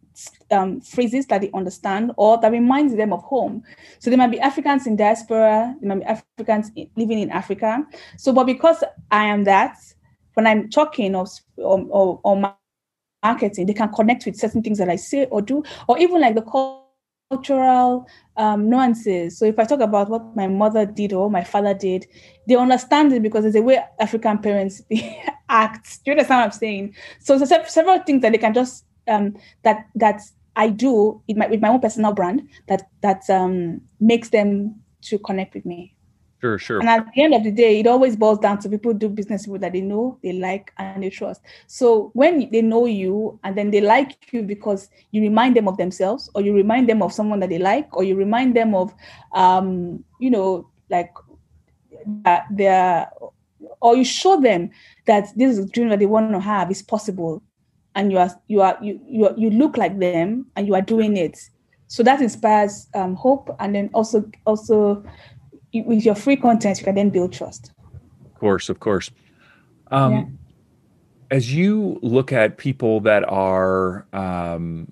um, 0.52 0.82
phrases 0.82 1.26
that 1.28 1.42
they 1.42 1.52
understand 1.54 2.12
or 2.18 2.40
that 2.40 2.52
reminds 2.52 2.96
them 2.96 3.14
of 3.14 3.22
home. 3.24 3.64
So 4.00 4.10
there 4.10 4.18
might 4.18 4.32
be 4.32 4.40
Africans 4.40 4.88
in 4.88 4.96
diaspora, 4.96 5.76
there 5.82 5.90
might 5.90 6.00
be 6.00 6.06
Africans 6.06 6.72
living 6.96 7.20
in 7.20 7.30
Africa. 7.32 7.84
So, 8.18 8.34
but 8.34 8.46
because 8.46 8.84
I 9.12 9.26
am 9.26 9.44
that, 9.46 9.78
when 10.34 10.48
I'm 10.48 10.70
talking 10.70 11.16
or, 11.16 11.26
or, 11.58 12.20
or 12.24 12.56
marketing, 13.24 13.66
they 13.66 13.74
can 13.74 13.92
connect 13.92 14.26
with 14.26 14.36
certain 14.36 14.62
things 14.62 14.78
that 14.78 14.90
I 14.90 14.96
say 14.96 15.26
or 15.26 15.42
do, 15.42 15.64
or 15.88 15.98
even 16.00 16.22
like 16.22 16.36
the 16.36 16.42
cultural 17.32 18.08
um, 18.38 18.70
nuances. 18.70 19.38
So 19.38 19.46
if 19.46 19.60
I 19.60 19.66
talk 19.66 19.80
about 19.80 20.10
what 20.10 20.36
my 20.36 20.48
mother 20.48 20.86
did 20.86 21.14
or 21.14 21.30
my 21.30 21.44
father 21.44 21.74
did, 21.74 22.06
they 22.48 22.56
understand 22.56 23.14
it 23.14 23.22
because 23.22 23.46
it's 23.46 23.56
a 23.56 23.62
way 23.62 23.84
African 24.00 24.40
parents 24.40 24.82
act. 25.50 26.04
Do 26.04 26.12
you 26.12 26.14
understand 26.14 26.40
what 26.40 26.46
I'm 26.46 26.52
saying? 26.52 26.96
So 27.20 27.38
there's 27.38 27.72
several 27.72 28.00
things 28.00 28.22
that 28.22 28.32
they 28.32 28.38
can 28.38 28.54
just 28.54 28.86
um, 29.08 29.36
that 29.64 29.88
that 29.96 30.22
I 30.56 30.70
do 30.70 31.22
in 31.28 31.38
my, 31.38 31.48
with 31.48 31.62
my 31.62 31.70
own 31.70 31.80
personal 31.80 32.14
brand 32.14 32.48
that 32.68 32.90
that 33.02 33.30
um, 33.30 33.82
makes 34.00 34.30
them 34.30 34.82
to 35.04 35.20
connect 35.20 35.54
with 35.56 35.66
me. 35.66 35.96
Sure, 36.44 36.60
sure. 36.60 36.80
And 36.82 36.90
at 36.90 37.08
the 37.16 37.24
end 37.24 37.34
of 37.34 37.46
the 37.46 37.52
day, 37.52 37.80
it 37.80 37.88
always 37.88 38.18
boils 38.18 38.38
down 38.40 38.60
to 38.60 38.68
people 38.68 38.94
do 38.94 39.08
business 39.08 39.48
with 39.48 39.62
that 39.62 39.72
they 39.72 39.80
know, 39.80 40.20
they 40.22 40.34
like, 40.34 40.74
and 40.78 41.02
they 41.02 41.10
trust. 41.10 41.42
So 41.68 42.12
when 42.16 42.50
they 42.52 42.62
know 42.62 42.86
you 42.86 43.40
and 43.46 43.58
then 43.58 43.72
they 43.72 43.80
like 43.80 44.34
you 44.34 44.44
because 44.44 44.90
you 45.12 45.22
remind 45.22 45.56
them 45.56 45.70
of 45.70 45.78
themselves, 45.78 46.30
or 46.36 46.42
you 46.42 46.54
remind 46.54 46.90
them 46.90 47.02
of 47.02 47.14
someone 47.14 47.40
that 47.40 47.50
they 47.50 47.60
like, 47.60 47.96
or 47.96 48.04
you 48.04 48.16
remind 48.16 48.58
them 48.58 48.76
of, 48.76 48.94
um, 49.32 50.04
you 50.20 50.30
know, 50.30 50.70
like 50.90 51.14
that 52.24 52.44
they're, 52.52 53.10
or 53.80 53.96
you 53.96 54.04
show 54.04 54.42
them 54.42 54.70
that 55.06 55.30
this 55.38 55.66
dream 55.68 55.88
that 55.90 56.00
they 56.00 56.06
want 56.06 56.30
to 56.34 56.42
have 56.42 56.70
is 56.70 56.82
possible, 56.82 57.42
and 57.96 58.12
you 58.12 58.18
are 58.18 58.32
you 58.48 58.62
are 58.62 58.78
you 58.82 59.00
you, 59.08 59.34
you 59.38 59.50
look 59.50 59.78
like 59.78 60.00
them 60.00 60.46
and 60.56 60.68
you 60.68 60.76
are 60.76 60.82
doing 60.82 61.18
it. 61.18 61.38
So 61.88 62.02
that 62.04 62.22
inspires 62.22 62.88
um, 62.96 63.16
hope, 63.16 63.56
and 63.60 63.76
then 63.76 63.90
also 63.94 64.30
also 64.46 65.04
with 65.74 66.06
your 66.06 66.16
free 66.16 66.38
content, 66.38 66.80
you 66.80 66.86
can 66.86 66.96
then 66.96 67.10
build 67.10 67.34
trust. 67.34 67.72
Of 68.26 68.34
course, 68.40 68.70
of 68.70 68.80
course. 68.80 69.12
Um, 69.92 70.14
yeah. 70.14 70.26
As 71.32 71.54
you 71.54 72.00
look 72.02 72.32
at 72.32 72.58
people 72.58 73.00
that 73.02 73.28
are 73.28 74.06
um, 74.14 74.92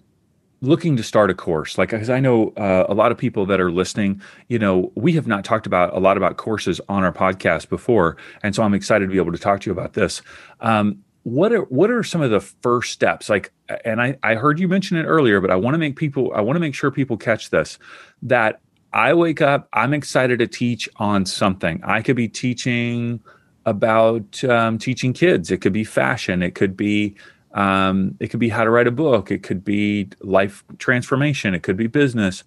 looking 0.61 0.95
to 0.97 1.03
start 1.03 1.29
a 1.29 1.33
course, 1.33 1.77
like 1.77 1.89
because 1.89 2.09
I 2.09 2.19
know 2.19 2.49
uh, 2.57 2.85
a 2.87 2.93
lot 2.93 3.11
of 3.11 3.17
people 3.17 3.45
that 3.47 3.59
are 3.59 3.71
listening, 3.71 4.21
you 4.47 4.57
know, 4.57 4.91
we 4.95 5.13
have 5.13 5.27
not 5.27 5.43
talked 5.43 5.67
about 5.67 5.95
a 5.95 5.99
lot 5.99 6.17
about 6.17 6.37
courses 6.37 6.81
on 6.89 7.03
our 7.03 7.13
podcast 7.13 7.69
before, 7.69 8.17
and 8.41 8.55
so 8.55 8.63
I'm 8.63 8.73
excited 8.73 9.05
to 9.05 9.11
be 9.11 9.17
able 9.17 9.31
to 9.31 9.37
talk 9.37 9.61
to 9.61 9.69
you 9.69 9.71
about 9.71 9.93
this. 9.93 10.21
Um, 10.61 11.03
what 11.23 11.51
are 11.51 11.63
what 11.65 11.91
are 11.91 12.03
some 12.03 12.21
of 12.21 12.31
the 12.31 12.39
first 12.39 12.91
steps 12.91 13.29
like 13.29 13.51
and 13.85 14.01
I, 14.01 14.17
I 14.23 14.35
heard 14.35 14.59
you 14.59 14.67
mention 14.67 14.97
it 14.97 15.03
earlier 15.03 15.39
but 15.39 15.51
i 15.51 15.55
want 15.55 15.75
to 15.75 15.77
make 15.77 15.95
people 15.95 16.31
i 16.33 16.41
want 16.41 16.55
to 16.55 16.59
make 16.59 16.73
sure 16.73 16.89
people 16.89 17.15
catch 17.15 17.51
this 17.51 17.77
that 18.23 18.59
I 18.93 19.13
wake 19.13 19.41
up, 19.41 19.69
I'm 19.73 19.93
excited 19.93 20.39
to 20.39 20.47
teach 20.47 20.89
on 20.97 21.25
something. 21.25 21.81
I 21.83 22.01
could 22.01 22.15
be 22.15 22.27
teaching 22.27 23.21
about 23.65 24.43
um, 24.43 24.77
teaching 24.77 25.13
kids. 25.13 25.51
It 25.51 25.59
could 25.61 25.73
be 25.73 25.83
fashion. 25.83 26.43
It 26.43 26.55
could 26.55 26.75
be 26.75 27.15
um, 27.53 28.15
it 28.19 28.29
could 28.29 28.39
be 28.39 28.49
how 28.49 28.63
to 28.63 28.69
write 28.69 28.87
a 28.87 28.91
book. 28.91 29.29
It 29.31 29.43
could 29.43 29.63
be 29.63 30.09
life 30.21 30.63
transformation. 30.77 31.53
It 31.53 31.63
could 31.63 31.77
be 31.77 31.87
business. 31.87 32.43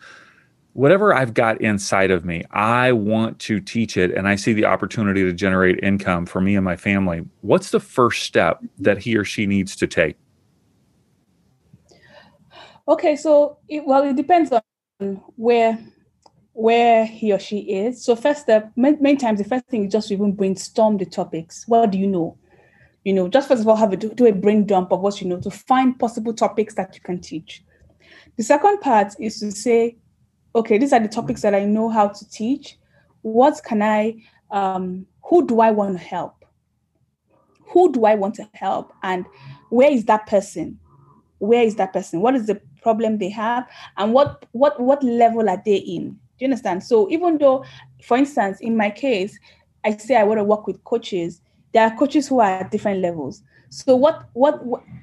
Whatever 0.75 1.15
I've 1.15 1.35
got 1.35 1.61
inside 1.61 2.11
of 2.11 2.25
me, 2.25 2.43
I 2.51 2.93
want 2.93 3.39
to 3.41 3.61
teach 3.61 3.97
it, 3.97 4.11
and 4.11 4.29
I 4.29 4.35
see 4.35 4.53
the 4.53 4.65
opportunity 4.65 5.23
to 5.23 5.33
generate 5.33 5.79
income 5.83 6.27
for 6.27 6.41
me 6.41 6.57
and 6.57 6.65
my 6.65 6.77
family. 6.77 7.25
What's 7.41 7.71
the 7.71 7.81
first 7.81 8.23
step 8.23 8.61
that 8.79 8.99
he 8.99 9.17
or 9.17 9.25
she 9.25 9.47
needs 9.47 9.77
to 9.77 9.87
take? 9.87 10.17
Okay, 12.89 13.17
so 13.17 13.59
it, 13.69 13.87
well, 13.87 14.03
it 14.05 14.17
depends 14.17 14.51
on 14.53 14.63
where 15.37 15.79
where 16.55 17.05
he 17.05 17.33
or 17.33 17.39
she 17.39 17.59
is. 17.59 18.05
So 18.05 18.15
first 18.17 18.43
step, 18.43 18.73
many, 18.77 18.97
many 19.01 19.17
times 19.17 19.39
the 19.39 19.45
first 19.45 19.67
thing 19.67 19.87
is 19.87 19.93
just 19.93 20.09
to 20.09 20.15
even 20.15 20.33
brainstorm 20.33 20.97
the 20.99 21.05
topics. 21.05 21.67
What 21.67 21.91
do 21.91 21.99
you 21.99 22.07
know? 22.07 22.39
You 23.05 23.13
know, 23.13 23.29
just 23.29 23.49
first 23.49 23.63
of 23.63 23.69
all, 23.69 23.77
have 23.77 23.93
a 23.93 23.97
do 23.97 24.27
a 24.27 24.33
brain 24.33 24.65
dump 24.65 24.93
of 24.93 25.01
what 25.01 25.21
you 25.21 25.29
know 25.29 25.41
to 25.41 25.51
find 25.51 25.99
possible 25.99 26.33
topics 26.33 26.75
that 26.75 26.95
you 26.95 27.01
can 27.01 27.21
teach. 27.21 27.63
The 28.37 28.43
second 28.43 28.81
part 28.81 29.15
is 29.21 29.41
to 29.41 29.51
say, 29.51 29.97
okay, 30.55 30.79
these 30.79 30.93
are 30.93 31.01
the 31.01 31.09
topics 31.09 31.43
that 31.43 31.55
I 31.55 31.65
know 31.65 31.89
how 31.89 32.09
to 32.09 32.31
teach. 32.31 32.79
What 33.23 33.61
can 33.65 33.83
I, 33.83 34.23
um, 34.51 35.07
who 35.23 35.47
do 35.47 35.61
I 35.61 35.71
want 35.71 35.99
to 35.99 36.05
help? 36.05 36.45
Who 37.69 37.93
do 37.93 38.05
I 38.05 38.15
want 38.15 38.35
to 38.37 38.49
help? 38.55 38.93
And 39.03 39.27
where 39.71 39.91
is 39.91 40.05
that 40.05 40.27
person? 40.27 40.79
Where 41.39 41.63
is 41.63 41.77
that 41.77 41.93
person? 41.93 42.21
What 42.21 42.37
is 42.37 42.47
the 42.47 42.61
problem 42.83 43.19
they 43.19 43.31
have? 43.31 43.69
And 43.97 44.13
what 44.13 44.47
what 44.53 44.79
what 44.81 45.03
level 45.03 45.49
are 45.49 45.61
they 45.65 45.77
in? 45.77 46.11
Do 46.11 46.45
you 46.45 46.47
understand? 46.47 46.85
So 46.85 47.11
even 47.11 47.39
though, 47.39 47.65
for 48.03 48.17
instance, 48.17 48.61
in 48.61 48.77
my 48.77 48.91
case, 48.91 49.39
I 49.85 49.97
say 49.97 50.17
I 50.17 50.25
want 50.25 50.39
to 50.39 50.45
work 50.45 50.67
with 50.67 50.83
coaches, 50.85 51.41
there 51.73 51.83
are 51.83 51.97
coaches 51.97 52.29
who 52.29 52.41
are 52.41 52.61
at 52.61 52.71
different 52.71 53.01
levels. 53.01 53.43
So 53.71 53.97
what 53.97 54.29
what 54.35 54.61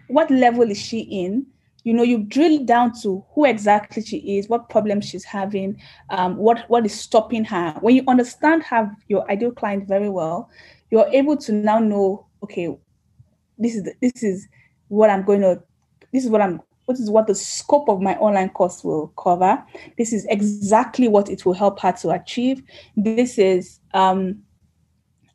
what 0.07 0.31
level 0.31 0.71
is 0.71 0.79
she 0.79 0.99
in? 1.01 1.45
You 1.83 1.93
know, 1.93 2.03
you 2.03 2.19
drill 2.19 2.63
down 2.63 2.93
to 3.01 3.25
who 3.33 3.45
exactly 3.45 4.03
she 4.03 4.37
is, 4.37 4.47
what 4.47 4.69
problem 4.69 5.01
she's 5.01 5.23
having, 5.23 5.81
um, 6.09 6.37
what 6.37 6.69
what 6.69 6.85
is 6.85 6.93
stopping 6.93 7.43
her. 7.45 7.75
When 7.81 7.95
you 7.95 8.03
understand 8.07 8.63
her, 8.63 8.91
your 9.07 9.29
ideal 9.31 9.51
client 9.51 9.87
very 9.87 10.09
well, 10.09 10.49
you're 10.91 11.07
able 11.07 11.37
to 11.37 11.51
now 11.51 11.79
know, 11.79 12.27
okay, 12.43 12.77
this 13.57 13.75
is 13.75 13.83
the, 13.83 13.93
this 14.01 14.23
is 14.23 14.47
what 14.89 15.09
I'm 15.09 15.23
going 15.23 15.41
to, 15.41 15.61
this 16.11 16.23
is 16.23 16.29
what 16.29 16.41
I'm 16.41 16.61
what 16.85 16.99
is 16.99 17.09
what 17.09 17.27
the 17.27 17.35
scope 17.35 17.87
of 17.89 18.01
my 18.01 18.15
online 18.15 18.49
course 18.49 18.83
will 18.83 19.07
cover. 19.17 19.63
This 19.97 20.11
is 20.13 20.25
exactly 20.29 21.07
what 21.07 21.29
it 21.29 21.45
will 21.45 21.53
help 21.53 21.79
her 21.79 21.93
to 21.93 22.09
achieve. 22.09 22.63
This 22.97 23.37
is, 23.37 23.79
um, 23.93 24.41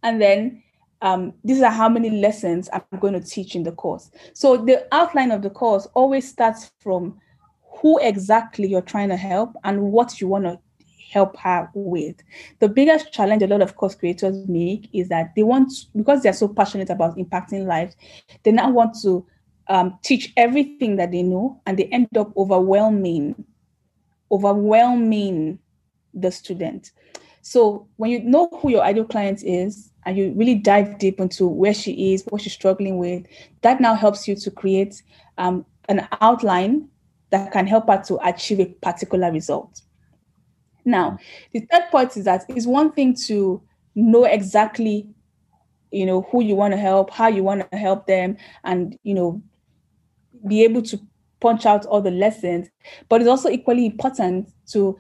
and 0.02 0.20
then 0.20 0.62
um, 1.02 1.34
these 1.44 1.62
are 1.62 1.70
how 1.70 1.88
many 1.88 2.10
lessons 2.10 2.68
I'm 2.72 2.82
going 3.00 3.12
to 3.12 3.20
teach 3.20 3.54
in 3.54 3.62
the 3.62 3.72
course. 3.72 4.10
So 4.32 4.56
the 4.56 4.86
outline 4.92 5.30
of 5.30 5.42
the 5.42 5.50
course 5.50 5.86
always 5.94 6.28
starts 6.28 6.72
from 6.80 7.18
who 7.62 7.98
exactly 8.00 8.68
you're 8.68 8.80
trying 8.80 9.10
to 9.10 9.16
help 9.16 9.54
and 9.64 9.80
what 9.82 10.20
you 10.20 10.28
want 10.28 10.44
to 10.44 10.58
help 11.12 11.36
her 11.36 11.70
with. 11.74 12.16
The 12.58 12.68
biggest 12.68 13.12
challenge 13.12 13.42
a 13.42 13.46
lot 13.46 13.62
of 13.62 13.76
course 13.76 13.94
creators 13.94 14.48
make 14.48 14.88
is 14.92 15.08
that 15.08 15.34
they 15.36 15.42
want, 15.42 15.72
because 15.94 16.22
they're 16.22 16.32
so 16.32 16.48
passionate 16.48 16.90
about 16.90 17.16
impacting 17.16 17.66
lives, 17.66 17.94
they 18.42 18.52
now 18.52 18.70
want 18.70 18.96
to 19.02 19.26
um, 19.68 19.98
teach 20.02 20.32
everything 20.36 20.96
that 20.96 21.10
they 21.10 21.22
know 21.22 21.60
and 21.66 21.78
they 21.78 21.84
end 21.86 22.08
up 22.16 22.36
overwhelming 22.36 23.44
overwhelming 24.30 25.58
the 26.14 26.30
student 26.30 26.92
so 27.42 27.86
when 27.96 28.10
you 28.10 28.22
know 28.22 28.48
who 28.60 28.70
your 28.70 28.82
ideal 28.82 29.04
client 29.04 29.42
is 29.44 29.92
and 30.06 30.16
you 30.16 30.32
really 30.36 30.54
dive 30.54 30.98
deep 30.98 31.20
into 31.20 31.46
where 31.46 31.74
she 31.74 32.14
is, 32.14 32.24
what 32.28 32.40
she's 32.40 32.52
struggling 32.52 32.96
with, 32.96 33.26
that 33.62 33.80
now 33.80 33.94
helps 33.94 34.26
you 34.26 34.36
to 34.36 34.50
create 34.52 35.02
um, 35.36 35.66
an 35.88 36.06
outline 36.20 36.88
that 37.30 37.52
can 37.52 37.66
help 37.66 37.88
her 37.88 38.00
to 38.06 38.18
achieve 38.26 38.60
a 38.60 38.66
particular 38.66 39.32
result. 39.32 39.82
Now, 40.84 41.18
the 41.52 41.66
third 41.72 41.90
point 41.90 42.16
is 42.16 42.24
that 42.24 42.44
it's 42.48 42.66
one 42.66 42.92
thing 42.92 43.16
to 43.26 43.60
know 43.96 44.24
exactly, 44.24 45.08
you 45.90 46.06
know, 46.06 46.22
who 46.30 46.40
you 46.40 46.54
want 46.54 46.72
to 46.72 46.78
help, 46.78 47.10
how 47.10 47.26
you 47.26 47.42
want 47.42 47.68
to 47.68 47.76
help 47.76 48.06
them, 48.06 48.36
and 48.62 48.96
you 49.02 49.12
know, 49.12 49.42
be 50.46 50.62
able 50.62 50.82
to 50.82 51.00
punch 51.40 51.66
out 51.66 51.84
all 51.86 52.00
the 52.00 52.12
lessons. 52.12 52.68
But 53.08 53.20
it's 53.20 53.28
also 53.28 53.48
equally 53.48 53.86
important 53.86 54.50
to 54.68 54.96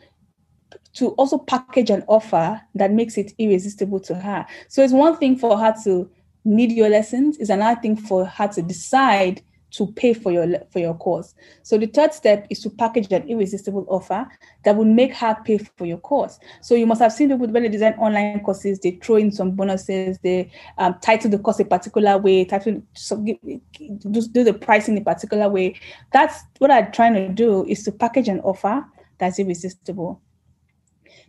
to 0.96 1.08
also 1.10 1.38
package 1.38 1.90
an 1.90 2.02
offer 2.08 2.60
that 2.74 2.90
makes 2.90 3.18
it 3.18 3.32
irresistible 3.38 4.00
to 4.00 4.14
her. 4.14 4.46
So 4.68 4.82
it's 4.82 4.92
one 4.92 5.16
thing 5.16 5.36
for 5.36 5.58
her 5.58 5.74
to 5.84 6.10
need 6.44 6.72
your 6.72 6.88
lessons, 6.88 7.36
it's 7.38 7.50
another 7.50 7.80
thing 7.80 7.96
for 7.96 8.24
her 8.24 8.48
to 8.48 8.62
decide 8.62 9.42
to 9.72 9.86
pay 9.92 10.14
for 10.14 10.32
your 10.32 10.46
for 10.70 10.78
your 10.78 10.94
course. 10.94 11.34
So 11.62 11.76
the 11.76 11.86
third 11.86 12.14
step 12.14 12.46
is 12.48 12.60
to 12.60 12.70
package 12.70 13.12
an 13.12 13.28
irresistible 13.28 13.84
offer 13.90 14.26
that 14.64 14.76
will 14.76 14.86
make 14.86 15.12
her 15.14 15.36
pay 15.44 15.58
for 15.58 15.84
your 15.84 15.98
course. 15.98 16.38
So 16.62 16.74
you 16.74 16.86
must 16.86 17.02
have 17.02 17.12
seen 17.12 17.28
people 17.28 17.48
when 17.48 17.64
they 17.64 17.68
design 17.68 17.94
online 17.94 18.40
courses, 18.40 18.78
they 18.78 18.92
throw 18.92 19.16
in 19.16 19.32
some 19.32 19.50
bonuses, 19.50 20.18
they 20.20 20.50
um, 20.78 20.96
title 21.02 21.30
the 21.30 21.38
course 21.38 21.60
a 21.60 21.64
particular 21.64 22.16
way, 22.16 22.44
title 22.44 22.80
do, 23.10 24.28
do 24.32 24.44
the 24.44 24.54
pricing 24.54 24.96
a 24.96 25.02
particular 25.02 25.48
way. 25.48 25.78
That's 26.12 26.42
what 26.58 26.70
I'm 26.70 26.90
trying 26.92 27.14
to 27.14 27.28
do 27.28 27.66
is 27.66 27.82
to 27.84 27.92
package 27.92 28.28
an 28.28 28.40
offer 28.40 28.84
that's 29.18 29.38
irresistible. 29.38 30.22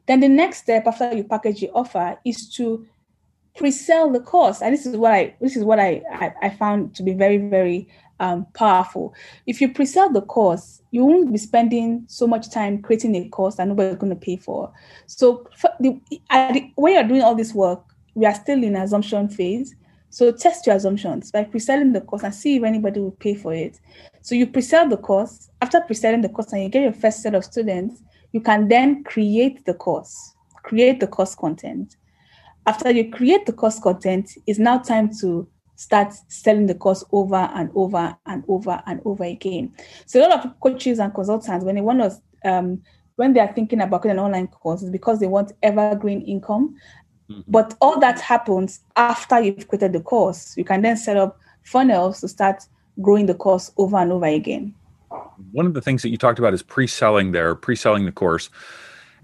Then 0.08 0.20
the 0.22 0.30
next 0.30 0.60
step 0.60 0.88
after 0.88 1.13
you 1.13 1.24
package 1.24 1.62
the 1.62 1.70
offer 1.72 2.17
is 2.26 2.50
to 2.56 2.86
pre-sell 3.56 4.12
the 4.12 4.20
course. 4.20 4.62
And 4.62 4.74
this 4.74 4.86
is 4.86 4.96
what 4.96 5.12
I 5.12 5.36
this 5.41 5.56
is 5.56 5.63
what 5.63 5.80
I 5.80 6.02
I, 6.12 6.34
I 6.43 6.50
found 6.50 6.96
to 6.96 7.04
be 7.04 7.13
very, 7.13 7.38
very 7.38 7.88
um, 8.20 8.46
powerful. 8.54 9.13
If 9.46 9.62
you 9.62 9.74
pre-sell 9.74 10.12
the 10.12 10.22
course, 10.22 10.82
you 10.91 11.06
won't 11.06 11.32
be 11.32 11.38
spending 11.38 12.06
so 12.08 12.28
much 12.28 12.50
time 12.50 12.82
creating 12.82 13.15
a 13.15 13.28
course 13.30 13.56
that 13.56 13.67
nobody's 13.67 13.98
going 13.98 14.13
to 14.13 14.20
pay 14.20 14.38
for. 14.38 14.72
So 15.06 15.48
the, 15.80 16.00
the, 16.10 16.72
when 16.76 16.93
you're 16.93 17.04
doing 17.04 17.22
all 17.22 17.36
this 17.36 17.54
work, 17.54 17.84
we 18.15 18.26
are 18.26 18.34
still 18.34 18.63
in 18.63 18.76
assumption 18.76 19.30
phase. 19.30 19.76
So 20.10 20.32
test 20.32 20.65
your 20.65 20.76
assumptions 20.76 21.32
by 21.32 21.43
pre-selling 21.43 21.91
the 21.91 22.02
course 22.02 22.24
and 22.24 22.34
see 22.34 22.56
if 22.56 22.63
anybody 22.63 23.00
will 23.00 23.12
pay 23.12 23.36
for 23.36 23.54
it. 23.54 23.80
So 24.22 24.36
you 24.36 24.48
pre-sell 24.48 24.88
the 24.89 24.98
course. 24.98 25.50
After 25.62 25.82
pre-selling 25.82 26.22
the 26.22 26.30
course 26.30 26.54
and 26.54 26.63
you 26.63 26.70
get 26.70 26.84
your 26.84 26.93
first 26.93 27.22
set 27.22 27.36
of 27.36 27.43
students, 27.43 28.02
you 28.31 28.41
can 28.41 28.67
then 28.67 29.03
create 29.03 29.65
the 29.65 29.73
course, 29.73 30.33
create 30.63 30.99
the 30.99 31.07
course 31.07 31.35
content. 31.35 31.95
After 32.65 32.91
you 32.91 33.09
create 33.09 33.45
the 33.45 33.53
course 33.53 33.79
content, 33.79 34.29
it's 34.45 34.59
now 34.59 34.79
time 34.79 35.09
to 35.21 35.47
start 35.75 36.13
selling 36.27 36.65
the 36.65 36.75
course 36.75 37.03
over 37.11 37.49
and 37.55 37.69
over 37.75 38.15
and 38.25 38.43
over 38.47 38.81
and 38.85 38.99
over 39.05 39.23
again. 39.23 39.71
So 40.05 40.19
a 40.19 40.27
lot 40.27 40.45
of 40.45 40.59
coaches 40.59 40.99
and 40.99 41.13
consultants, 41.13 41.63
when 41.63 41.75
they 41.75 41.81
want 41.81 41.99
to, 41.99 42.51
um, 42.51 42.81
when 43.15 43.33
they 43.33 43.39
are 43.39 43.53
thinking 43.53 43.81
about 43.81 44.05
an 44.05 44.19
online 44.19 44.47
course, 44.47 44.81
is 44.81 44.89
because 44.89 45.19
they 45.19 45.27
want 45.27 45.53
evergreen 45.63 46.21
income. 46.23 46.75
Mm-hmm. 47.29 47.41
But 47.47 47.75
all 47.79 47.99
that 47.99 48.19
happens 48.19 48.81
after 48.95 49.39
you've 49.39 49.67
created 49.67 49.93
the 49.93 50.01
course. 50.01 50.55
You 50.57 50.65
can 50.65 50.81
then 50.81 50.97
set 50.97 51.17
up 51.17 51.39
funnels 51.63 52.21
to 52.21 52.27
start 52.27 52.63
growing 53.01 53.27
the 53.27 53.35
course 53.35 53.71
over 53.77 53.97
and 53.97 54.11
over 54.11 54.25
again. 54.25 54.73
One 55.52 55.65
of 55.65 55.74
the 55.74 55.82
things 55.82 56.02
that 56.02 56.10
you 56.10 56.17
talked 56.17 56.39
about 56.39 56.54
is 56.54 56.63
pre-selling 56.63 57.32
there, 57.32 57.56
pre-selling 57.56 58.06
the 58.06 58.12
course. 58.12 58.50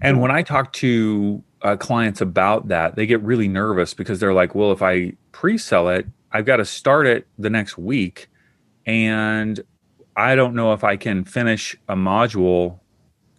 And 0.00 0.20
when 0.20 0.30
I 0.30 0.42
talk 0.42 0.72
to 0.74 1.42
uh, 1.62 1.76
clients 1.76 2.20
about 2.20 2.68
that, 2.68 2.96
they 2.96 3.06
get 3.06 3.22
really 3.22 3.48
nervous 3.48 3.94
because 3.94 4.20
they're 4.20 4.34
like, 4.34 4.54
well, 4.54 4.72
if 4.72 4.82
I 4.82 5.12
pre-sell 5.32 5.88
it, 5.88 6.06
I've 6.32 6.44
got 6.44 6.56
to 6.56 6.64
start 6.64 7.06
it 7.06 7.26
the 7.38 7.48
next 7.48 7.78
week, 7.78 8.28
and 8.86 9.60
I 10.16 10.34
don't 10.34 10.54
know 10.54 10.72
if 10.72 10.82
I 10.82 10.96
can 10.96 11.24
finish 11.24 11.76
a 11.88 11.94
module, 11.94 12.80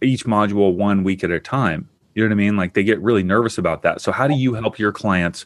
each 0.02 0.24
module 0.24 0.74
one 0.74 1.04
week 1.04 1.22
at 1.22 1.30
a 1.30 1.38
time. 1.38 1.88
You 2.14 2.22
know 2.22 2.28
what 2.28 2.32
I 2.32 2.36
mean? 2.36 2.56
Like 2.56 2.74
they 2.74 2.84
get 2.84 3.00
really 3.02 3.22
nervous 3.22 3.58
about 3.58 3.82
that. 3.82 4.00
So 4.00 4.12
how 4.12 4.26
do 4.26 4.34
you 4.34 4.54
help 4.54 4.78
your 4.78 4.92
clients, 4.92 5.44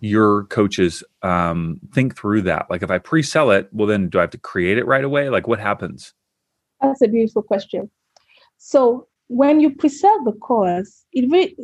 your 0.00 0.44
coaches, 0.44 1.02
um, 1.22 1.80
think 1.92 2.16
through 2.16 2.42
that? 2.42 2.70
Like 2.70 2.82
if 2.82 2.90
I 2.90 2.98
pre-sell 2.98 3.50
it, 3.50 3.68
well, 3.72 3.88
then 3.88 4.08
do 4.08 4.18
I 4.18 4.22
have 4.22 4.30
to 4.30 4.38
create 4.38 4.78
it 4.78 4.86
right 4.86 5.04
away? 5.04 5.28
Like 5.28 5.48
what 5.48 5.58
happens? 5.58 6.14
That's 6.80 7.02
a 7.02 7.08
beautiful 7.08 7.42
question. 7.42 7.90
So 8.58 9.08
when 9.28 9.60
you 9.60 9.74
pre-sell 9.74 10.24
the 10.24 10.32
course, 10.32 11.04
it 11.12 11.30
really 11.30 11.56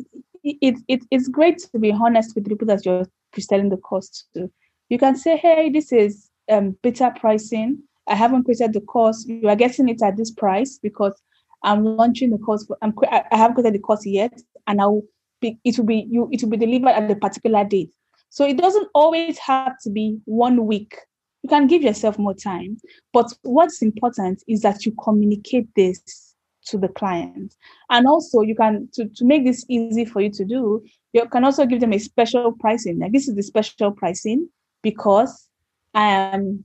it, 0.42 0.78
it, 0.88 1.02
it's 1.10 1.28
great 1.28 1.58
to 1.58 1.78
be 1.78 1.92
honest 1.92 2.34
with 2.34 2.44
the 2.44 2.50
people 2.50 2.66
that 2.68 2.86
you're 2.86 3.04
pre-selling 3.32 3.68
the 3.68 3.76
course 3.76 4.24
to 4.34 4.50
you 4.90 4.98
can 4.98 5.16
say, 5.16 5.36
hey, 5.36 5.70
this 5.70 5.92
is 5.92 6.28
um, 6.50 6.76
beta 6.82 7.14
pricing. 7.18 7.78
I 8.08 8.16
haven't 8.16 8.44
created 8.44 8.74
the 8.74 8.80
course. 8.80 9.24
You 9.26 9.48
are 9.48 9.56
getting 9.56 9.88
it 9.88 10.02
at 10.02 10.16
this 10.16 10.32
price 10.32 10.78
because 10.82 11.14
I'm 11.62 11.84
launching 11.84 12.30
the 12.30 12.38
course. 12.38 12.66
For, 12.66 12.76
I'm, 12.82 12.92
I 13.10 13.36
haven't 13.36 13.54
created 13.54 13.74
the 13.74 13.78
course 13.78 14.04
yet, 14.04 14.38
and 14.66 14.80
I'll 14.80 15.02
be, 15.40 15.58
it 15.64 15.78
will 15.78 15.86
be 15.86 16.08
you. 16.10 16.28
It 16.32 16.42
will 16.42 16.50
be 16.50 16.56
delivered 16.56 16.90
at 16.90 17.10
a 17.10 17.14
particular 17.14 17.64
date. 17.64 17.94
So 18.30 18.44
it 18.44 18.58
doesn't 18.58 18.88
always 18.94 19.38
have 19.38 19.76
to 19.84 19.90
be 19.90 20.18
one 20.24 20.66
week. 20.66 20.96
You 21.42 21.48
can 21.48 21.66
give 21.66 21.82
yourself 21.82 22.18
more 22.18 22.34
time. 22.34 22.76
But 23.12 23.32
what's 23.42 23.82
important 23.82 24.42
is 24.46 24.60
that 24.60 24.84
you 24.84 24.92
communicate 25.02 25.68
this 25.74 26.30
to 26.66 26.78
the 26.78 26.88
client. 26.88 27.54
And 27.88 28.06
also 28.06 28.40
you 28.40 28.54
can 28.54 28.88
to, 28.92 29.06
to 29.06 29.24
make 29.24 29.44
this 29.44 29.64
easy 29.68 30.04
for 30.04 30.20
you 30.20 30.30
to 30.30 30.44
do, 30.44 30.82
you 31.12 31.26
can 31.28 31.44
also 31.44 31.66
give 31.66 31.80
them 31.80 31.92
a 31.92 31.98
special 31.98 32.52
pricing. 32.52 32.98
Like 32.98 33.12
this 33.12 33.28
is 33.28 33.36
the 33.36 33.42
special 33.42 33.92
pricing 33.92 34.48
because 34.82 35.48
I 35.94 36.06
am 36.06 36.64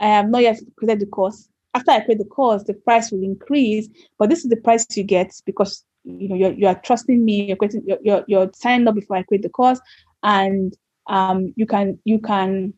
I 0.00 0.06
have 0.06 0.28
not 0.28 0.42
yet 0.42 0.60
created 0.76 1.00
the 1.00 1.06
course. 1.06 1.48
After 1.74 1.92
I 1.92 2.00
create 2.00 2.18
the 2.18 2.26
course, 2.26 2.64
the 2.64 2.74
price 2.74 3.10
will 3.10 3.22
increase, 3.22 3.88
but 4.18 4.28
this 4.28 4.44
is 4.44 4.50
the 4.50 4.56
price 4.56 4.86
you 4.94 5.04
get 5.04 5.32
because 5.46 5.84
you 6.04 6.28
know 6.28 6.34
you're, 6.34 6.52
you're 6.52 6.74
trusting 6.74 7.24
me. 7.24 7.46
You're, 7.46 7.56
creating, 7.56 7.84
you're, 7.86 7.98
you're 8.02 8.24
you're 8.26 8.50
signing 8.54 8.88
up 8.88 8.96
before 8.96 9.16
I 9.16 9.22
create 9.22 9.42
the 9.42 9.48
course, 9.48 9.80
and 10.22 10.76
um, 11.06 11.54
you 11.56 11.64
can 11.64 11.98
you 12.04 12.18
can 12.18 12.74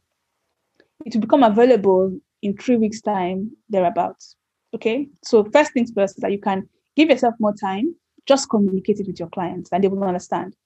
it 1.05 1.15
will 1.15 1.21
become 1.21 1.43
available 1.43 2.19
in 2.43 2.57
three 2.57 2.77
weeks 2.77 3.01
time 3.01 3.51
thereabouts. 3.69 4.37
Okay, 4.75 5.09
so 5.23 5.45
first 5.53 5.73
things 5.73 5.93
first 5.95 6.17
is 6.17 6.23
that 6.23 6.33
you 6.33 6.41
can 6.41 6.69
give 6.97 7.09
yourself 7.09 7.35
more 7.39 7.55
time. 7.55 7.95
Just 8.27 8.49
communicate 8.49 9.01
it 9.01 9.07
with 9.07 9.19
your 9.19 9.29
clients, 9.29 9.71
and 9.73 9.85
they 9.85 9.89
will 9.89 10.03
understand. 10.05 10.57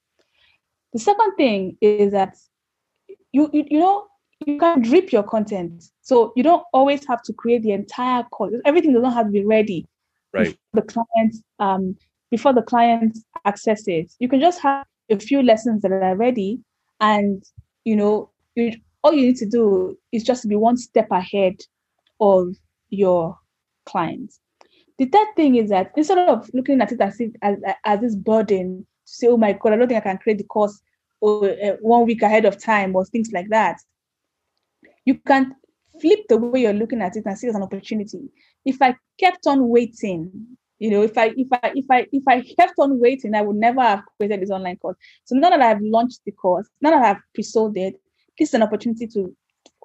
The 0.93 0.99
second 0.99 1.35
thing 1.35 1.77
is 1.81 2.11
that 2.13 2.35
you, 3.31 3.49
you 3.53 3.65
you 3.69 3.79
know 3.79 4.07
you 4.45 4.57
can 4.57 4.81
drip 4.81 5.11
your 5.11 5.23
content 5.23 5.83
so 6.01 6.31
you 6.35 6.43
don't 6.43 6.63
always 6.73 7.05
have 7.07 7.21
to 7.23 7.33
create 7.33 7.61
the 7.61 7.71
entire 7.71 8.23
course 8.23 8.53
everything 8.65 8.93
doesn't 8.93 9.11
have 9.11 9.25
to 9.25 9.31
be 9.31 9.43
ready 9.43 9.85
right 10.33 10.57
the 10.73 10.81
client 10.81 11.35
um 11.59 11.95
before 12.31 12.53
the 12.53 12.61
client 12.61 13.17
access 13.45 13.87
it 13.87 14.11
you 14.19 14.29
can 14.29 14.39
just 14.39 14.61
have 14.61 14.85
a 15.09 15.19
few 15.19 15.41
lessons 15.41 15.81
that 15.81 15.91
are 15.91 16.15
ready 16.15 16.59
and 16.99 17.43
you 17.83 17.95
know 17.95 18.29
you 18.55 18.71
all 19.03 19.13
you 19.13 19.27
need 19.27 19.37
to 19.37 19.45
do 19.45 19.97
is 20.11 20.23
just 20.23 20.47
be 20.47 20.55
one 20.55 20.77
step 20.77 21.07
ahead 21.11 21.55
of 22.19 22.55
your 22.89 23.37
clients 23.85 24.39
the 24.97 25.05
third 25.05 25.27
thing 25.35 25.55
is 25.55 25.69
that 25.69 25.91
instead 25.95 26.17
of 26.17 26.49
looking 26.53 26.81
at 26.81 26.91
it 26.91 27.01
as 27.01 27.19
if 27.19 27.31
as, 27.41 27.57
as 27.85 27.99
this 28.01 28.15
burden 28.15 28.85
to 29.05 29.13
say 29.13 29.27
oh 29.27 29.37
my 29.37 29.53
god 29.53 29.73
i 29.73 29.75
don't 29.75 29.87
think 29.87 30.01
i 30.05 30.09
can 30.09 30.17
create 30.17 30.37
the 30.37 30.43
course 30.43 30.81
or 31.21 31.49
uh, 31.49 31.75
one 31.81 32.05
week 32.05 32.21
ahead 32.21 32.45
of 32.45 32.61
time 32.61 32.95
or 32.95 33.05
things 33.05 33.31
like 33.33 33.49
that. 33.49 33.77
You 35.05 35.15
can 35.15 35.55
flip 35.99 36.19
the 36.29 36.37
way 36.37 36.61
you're 36.61 36.73
looking 36.73 37.01
at 37.01 37.15
it 37.15 37.25
and 37.25 37.37
see 37.37 37.47
it 37.47 37.51
as 37.51 37.55
an 37.55 37.63
opportunity. 37.63 38.29
If 38.65 38.81
I 38.81 38.95
kept 39.19 39.47
on 39.47 39.67
waiting, 39.69 40.31
you 40.77 40.91
know, 40.91 41.01
if 41.01 41.17
I 41.17 41.33
if 41.35 41.47
I 41.51 41.71
if 41.75 41.85
I 41.89 42.07
if 42.11 42.23
I 42.27 42.41
kept 42.41 42.75
on 42.77 42.99
waiting, 42.99 43.35
I 43.35 43.41
would 43.41 43.57
never 43.57 43.81
have 43.81 44.03
created 44.17 44.41
this 44.41 44.51
online 44.51 44.77
course. 44.77 44.97
So 45.25 45.35
now 45.35 45.49
that 45.49 45.61
I've 45.61 45.81
launched 45.81 46.21
the 46.25 46.31
course, 46.31 46.69
now 46.81 46.91
that 46.91 47.03
I've 47.03 47.21
pre-sold 47.33 47.77
it, 47.77 47.95
this 48.39 48.49
is 48.49 48.53
an 48.53 48.63
opportunity 48.63 49.05
to 49.07 49.35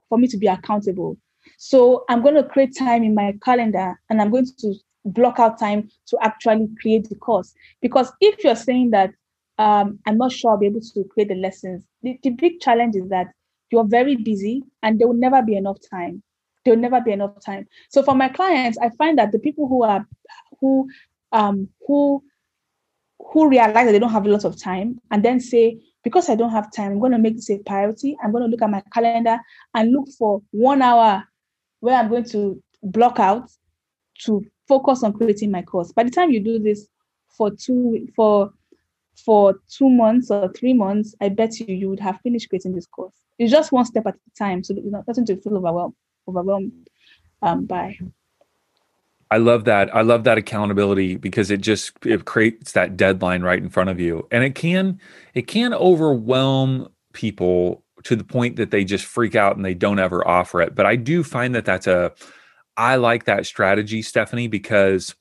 for 0.09 0.19
me 0.19 0.29
to 0.29 0.37
be 0.37 0.47
accountable. 0.47 1.19
So 1.59 2.05
I'm 2.09 2.23
going 2.23 2.35
to 2.37 2.45
create 2.45 2.77
time 2.77 3.03
in 3.03 3.15
my 3.15 3.35
calendar 3.45 4.01
and 4.09 4.21
I'm 4.21 4.31
going 4.31 4.47
to 4.59 4.75
block 5.05 5.39
out 5.39 5.59
time 5.59 5.91
to 6.07 6.19
actually 6.23 6.69
create 6.81 7.09
the 7.09 7.17
course. 7.17 7.53
Because 7.83 8.13
if 8.21 8.43
you're 8.43 8.57
saying 8.57 8.91
that 8.91 9.11
um, 9.59 9.99
I'm 10.07 10.19
not 10.19 10.33
sure 10.33 10.53
I'll 10.53 10.59
be 10.59 10.67
able 10.67 10.81
to 10.81 11.05
create 11.05 11.29
the 11.29 11.35
lessons. 11.37 11.85
The, 12.03 12.19
the 12.23 12.31
big 12.31 12.61
challenge 12.61 12.97
is 12.97 13.09
that 13.11 13.29
you're 13.71 13.87
very 13.87 14.17
busy 14.17 14.63
and 14.83 14.99
there 14.99 15.07
will 15.07 15.15
never 15.15 15.43
be 15.43 15.57
enough 15.57 15.79
time. 15.91 16.23
There 16.65 16.75
will 16.75 16.81
never 16.81 17.01
be 17.01 17.13
enough 17.13 17.41
time. 17.45 17.67
So 17.91 18.03
for 18.03 18.15
my 18.15 18.29
clients, 18.29 18.79
I 18.79 18.91
find 18.91 19.19
that 19.19 19.33
the 19.33 19.39
people 19.39 19.69
who 19.69 19.83
are 19.85 20.07
who 20.61 20.89
um 21.33 21.69
who 21.87 22.23
who 23.19 23.49
realize 23.49 23.87
that 23.87 23.93
they 23.93 23.99
don't 23.99 24.11
have 24.13 24.27
a 24.27 24.31
lot 24.31 24.45
of 24.45 24.61
time 24.61 25.01
and 25.11 25.25
then 25.25 25.41
say, 25.41 25.81
because 26.05 26.29
I 26.29 26.35
don't 26.37 26.51
have 26.51 26.71
time, 26.71 26.93
I'm 26.93 27.01
going 27.01 27.13
to 27.13 27.19
make 27.19 27.37
this 27.37 27.51
a 27.51 27.59
priority. 27.59 28.17
I'm 28.23 28.31
going 28.31 28.45
to 28.45 28.49
look 28.49 28.63
at 28.63 28.71
my 28.71 28.83
calendar 28.93 29.39
and 29.75 29.91
look 29.91 30.09
for 30.19 30.43
one 30.51 30.83
hour 30.83 31.25
where 31.81 31.97
I'm 31.97 32.09
going 32.09 32.25
to 32.31 32.63
block 32.83 33.19
out 33.19 33.51
to 34.25 34.45
focus 34.69 35.03
on 35.03 35.15
creating 35.15 35.51
my 35.51 35.63
course. 35.63 35.93
By 35.93 36.05
the 36.05 36.11
time 36.11 36.31
you 36.31 36.41
do 36.41 36.59
this 36.59 36.87
for 37.37 37.51
two 37.51 38.07
for 38.15 38.53
for 39.25 39.61
two 39.69 39.89
months 39.89 40.31
or 40.31 40.53
three 40.53 40.75
months, 40.75 41.15
I 41.21 41.29
bet 41.29 41.59
you 41.61 41.75
you 41.75 41.89
would 41.89 42.01
have 42.01 42.21
finished 42.21 42.49
creating 42.49 42.75
this 42.75 42.87
course. 42.87 43.15
It's 43.39 43.51
just 43.51 43.73
one 43.73 43.85
step 43.85 44.07
at 44.07 44.15
a 44.15 44.39
time, 44.39 44.63
so 44.63 44.75
you're 44.75 44.91
not 44.91 45.07
nothing 45.09 45.27
to 45.27 45.37
feel 45.37 45.57
overwhelmed 45.57 45.95
overwhelmed 46.29 46.89
um, 47.43 47.67
by. 47.67 47.99
I 49.35 49.39
love 49.39 49.65
that. 49.65 49.93
I 49.93 50.03
love 50.03 50.23
that 50.25 50.39
accountability 50.39 51.17
because 51.17 51.51
it 51.51 51.61
just 51.61 51.91
it 52.07 52.25
creates 52.25 52.71
that 52.71 52.97
deadline 52.97 53.43
right 53.43 53.61
in 53.61 53.69
front 53.69 53.91
of 53.91 53.99
you, 53.99 54.29
and 54.31 54.45
it 54.45 54.55
can 54.55 55.01
it 55.35 55.49
can 55.49 55.75
overwhelm 55.75 56.87
people 57.15 57.83
to 58.05 58.15
the 58.15 58.23
point 58.23 58.55
that 58.55 58.71
they 58.71 58.85
just 58.85 59.05
freak 59.05 59.35
out 59.35 59.57
and 59.57 59.65
they 59.65 59.75
don't 59.75 59.99
ever 59.99 60.25
offer 60.27 60.61
it. 60.61 60.77
But 60.77 60.87
I 60.87 60.95
do 60.95 61.25
find 61.25 61.53
that 61.57 61.65
that's 61.65 61.89
a 61.89 62.13
I 62.77 62.95
like 62.95 63.25
that 63.25 63.45
strategy, 63.45 64.03
Stephanie, 64.03 64.47
because 64.47 65.17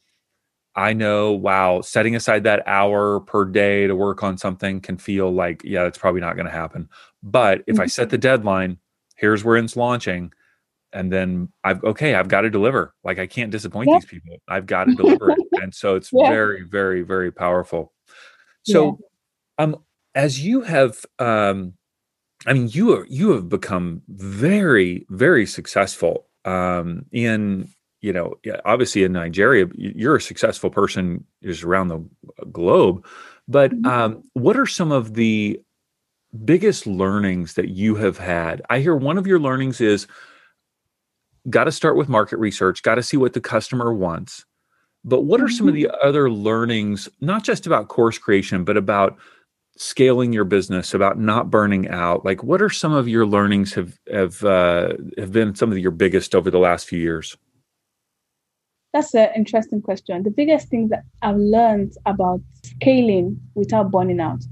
I 0.76 0.94
know, 0.94 1.32
wow, 1.32 1.82
setting 1.82 2.16
aside 2.16 2.44
that 2.44 2.62
hour 2.68 3.20
per 3.20 3.46
day 3.46 3.88
to 3.88 3.96
work 3.96 4.22
on 4.22 4.38
something 4.38 4.80
can 4.80 4.98
feel 4.98 5.34
like, 5.34 5.64
yeah, 5.64 5.86
it's 5.86 5.98
probably 5.98 6.22
not 6.22 6.36
going 6.36 6.46
to 6.46 6.52
happen. 6.52 6.88
But 7.24 7.64
if 7.66 7.78
mm-hmm. 7.78 7.82
I 7.82 7.88
set 7.88 8.12
the 8.12 8.20
deadline, 8.20 8.78
here's 9.16 9.44
where 9.44 9.58
it's 9.58 9.76
launching, 9.76 10.34
and 10.94 11.12
then 11.12 11.50
I've 11.64 11.84
okay, 11.84 12.16
I've 12.16 12.28
got 12.28 12.42
to 12.42 12.50
deliver. 12.50 12.94
Like 13.04 13.20
I 13.20 13.28
can't 13.28 13.52
disappoint 13.52 13.90
yeah. 13.90 14.00
these 14.00 14.06
people. 14.06 14.38
I've 14.48 14.66
got 14.66 14.86
to 14.86 14.96
deliver 14.96 15.32
it. 15.32 15.40
And 15.54 15.74
so 15.74 15.96
it's 15.96 16.10
yeah. 16.14 16.30
very, 16.30 16.64
very, 16.64 17.02
very 17.02 17.32
powerful. 17.32 17.94
So 18.64 19.00
yeah. 19.58 19.64
um 19.64 19.78
as 20.16 20.44
you 20.44 20.62
have 20.62 21.06
um 21.20 21.74
I 22.46 22.54
mean 22.54 22.70
you 22.70 22.96
are 22.98 23.06
you 23.10 23.32
have 23.32 23.50
become 23.50 24.02
very, 24.08 25.06
very 25.10 25.46
successful 25.46 26.28
um 26.46 27.06
in 27.12 27.70
you 28.04 28.12
know, 28.12 28.36
obviously 28.66 29.06
in 29.06 29.14
Nigeria, 29.14 29.66
you're 29.76 30.18
a 30.18 30.22
successful 30.22 30.70
person 30.70 31.24
is 31.42 31.64
around 31.64 31.88
the 31.88 32.04
globe. 32.52 33.06
But 33.48 33.72
mm-hmm. 33.72 33.86
um, 33.86 34.24
what 34.34 34.58
are 34.58 34.66
some 34.66 34.92
of 34.92 35.14
the 35.14 35.60
biggest 36.44 36.86
learnings 36.86 37.54
that 37.54 37.70
you 37.70 37.96
have 37.96 38.18
had? 38.18 38.62
I 38.70 38.80
hear 38.80 38.94
one 38.94 39.18
of 39.18 39.26
your 39.26 39.40
learnings 39.40 39.80
is 39.80 40.06
got 41.50 41.66
to 41.66 41.72
start 41.72 41.98
with 41.98 42.10
market 42.10 42.38
research, 42.38 42.84
got 42.84 42.96
to 42.96 43.04
see 43.04 43.18
what 43.18 43.34
the 43.34 43.42
customer 43.42 43.94
wants. 43.94 44.46
But 45.06 45.22
what 45.22 45.42
are 45.42 45.50
some 45.50 45.68
of 45.68 45.76
mm-hmm. 45.76 45.92
the 45.92 46.06
other 46.06 46.32
learnings, 46.32 47.10
not 47.20 47.44
just 47.44 47.68
about 47.68 47.90
course 47.90 48.18
creation, 48.18 48.64
but 48.64 48.78
about 48.78 49.18
scaling 49.76 50.32
your 50.32 50.46
business, 50.46 50.94
about 50.94 51.20
not 51.20 51.50
burning 51.50 51.90
out? 51.90 52.24
Like, 52.24 52.44
what 52.44 52.62
are 52.62 52.70
some 52.70 52.94
of 52.94 53.08
your 53.08 53.26
learnings 53.26 53.74
have 53.74 54.00
have 54.12 54.44
uh, 54.44 54.94
have 55.18 55.32
been 55.32 55.56
some 55.56 55.72
of 55.72 55.78
your 55.78 55.92
biggest 55.92 56.34
over 56.34 56.50
the 56.50 56.60
last 56.60 56.88
few 56.88 57.00
years? 57.00 57.36
That's 58.94 59.14
an 59.16 59.30
interesting 59.36 59.82
question. 59.82 60.24
The 60.24 60.30
biggest 60.30 60.70
thing 60.70 60.90
that 60.90 61.04
I've 61.22 61.36
learned 61.36 61.94
about 62.06 62.42
scaling 62.64 63.42
without 63.56 63.92
burning 63.92 64.20
out. 64.20 64.44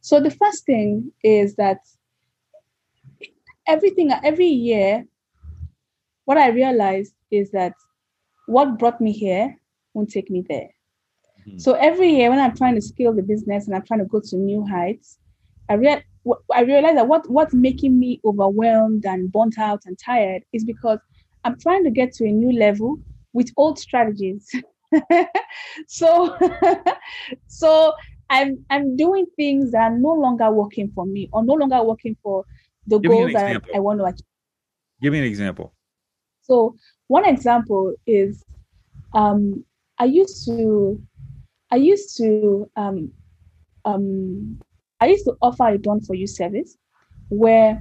So 0.00 0.20
the 0.20 0.30
first 0.30 0.64
thing 0.64 1.10
is 1.24 1.56
that 1.56 1.78
everything 3.66 4.12
every 4.22 4.46
year, 4.46 5.04
what 6.24 6.38
I 6.38 6.48
realized 6.48 7.14
is 7.30 7.50
that 7.50 7.74
what 8.46 8.78
brought 8.78 9.00
me 9.00 9.12
here 9.12 9.56
won't 9.94 10.10
take 10.10 10.30
me 10.30 10.44
there. 10.48 10.70
Mm-hmm. 11.46 11.58
So 11.58 11.72
every 11.74 12.10
year 12.10 12.30
when 12.30 12.38
I'm 12.38 12.56
trying 12.56 12.74
to 12.76 12.82
scale 12.82 13.12
the 13.12 13.22
business 13.22 13.66
and 13.66 13.74
I'm 13.74 13.84
trying 13.84 14.00
to 14.00 14.06
go 14.06 14.20
to 14.20 14.36
new 14.36 14.64
heights, 14.66 15.18
I 15.68 15.74
real 15.74 16.00
I 16.54 16.62
realize 16.62 16.94
that 16.94 17.08
what 17.08 17.28
what's 17.28 17.54
making 17.54 17.98
me 17.98 18.20
overwhelmed 18.24 19.04
and 19.06 19.32
burnt 19.32 19.58
out 19.58 19.82
and 19.86 19.98
tired 19.98 20.42
is 20.52 20.64
because 20.64 20.98
I'm 21.44 21.58
trying 21.58 21.82
to 21.84 21.90
get 21.90 22.12
to 22.14 22.24
a 22.24 22.30
new 22.30 22.52
level 22.56 22.98
with 23.32 23.50
old 23.56 23.78
strategies. 23.78 24.54
so 25.88 26.38
so 27.48 27.92
I'm 28.30 28.64
I'm 28.70 28.96
doing 28.96 29.26
things 29.36 29.72
that 29.72 29.82
are 29.82 29.98
no 29.98 30.12
longer 30.12 30.50
working 30.50 30.90
for 30.94 31.06
me 31.06 31.28
or 31.32 31.44
no 31.44 31.54
longer 31.54 31.82
working 31.82 32.16
for 32.22 32.44
the 32.86 32.98
Give 32.98 33.10
goals 33.10 33.32
that 33.32 33.62
I 33.74 33.78
want 33.80 34.00
to 34.00 34.04
achieve. 34.04 34.26
Give 35.00 35.12
me 35.12 35.18
an 35.18 35.24
example. 35.24 35.74
So 36.42 36.76
one 37.06 37.24
example 37.24 37.94
is 38.06 38.44
um, 39.14 39.64
I 39.98 40.04
used 40.04 40.44
to 40.46 41.00
I 41.70 41.76
used 41.76 42.16
to 42.18 42.68
um, 42.76 43.12
um, 43.84 44.60
I 45.00 45.06
used 45.06 45.24
to 45.24 45.36
offer 45.40 45.68
a 45.68 45.78
done 45.78 46.00
for 46.00 46.14
you 46.14 46.26
service 46.26 46.76
where 47.28 47.80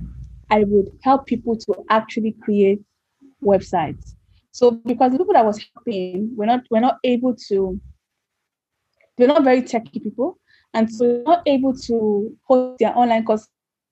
I 0.50 0.64
would 0.64 0.92
help 1.04 1.26
people 1.26 1.58
to 1.58 1.84
actually 1.90 2.36
create 2.42 2.82
websites. 3.44 4.16
So 4.52 4.72
because 4.72 5.12
the 5.12 5.18
people 5.18 5.34
that 5.34 5.44
I 5.44 5.46
was 5.46 5.64
helping 5.74 6.36
were 6.36 6.46
not 6.46 6.64
were 6.70 6.80
not 6.80 6.98
able 7.04 7.36
to, 7.48 7.80
they're 9.18 9.28
not 9.28 9.44
very 9.44 9.62
techy 9.62 10.00
people, 10.00 10.38
and 10.74 10.92
so 10.92 11.24
not 11.26 11.44
able 11.46 11.74
to 11.74 12.36
host 12.44 12.80
their 12.80 12.98
online 12.98 13.26
course 13.26 13.48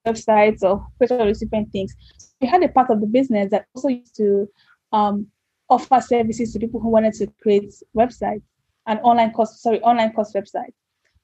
websites 0.08 0.64
or 0.64 0.86
create 0.98 1.12
all 1.12 1.32
different 1.32 1.72
things. 1.72 1.96
We 2.42 2.48
had 2.48 2.64
a 2.64 2.70
part 2.70 2.90
of 2.90 3.02
the 3.02 3.08
business 3.08 3.50
that 3.52 3.66
also 3.76 3.90
used 3.90 4.16
to 4.18 4.48
um, 4.92 5.28
offer 5.70 6.02
services 6.02 6.54
to 6.54 6.60
people 6.60 6.80
who 6.80 6.90
wanted 6.90 7.14
to 7.16 7.28
create 7.42 7.74
websites 7.96 8.42
and 8.88 9.00
online 9.04 9.32
course, 9.32 9.62
sorry, 9.62 9.82
online 9.82 10.14
course 10.14 10.34
websites, 10.34 10.74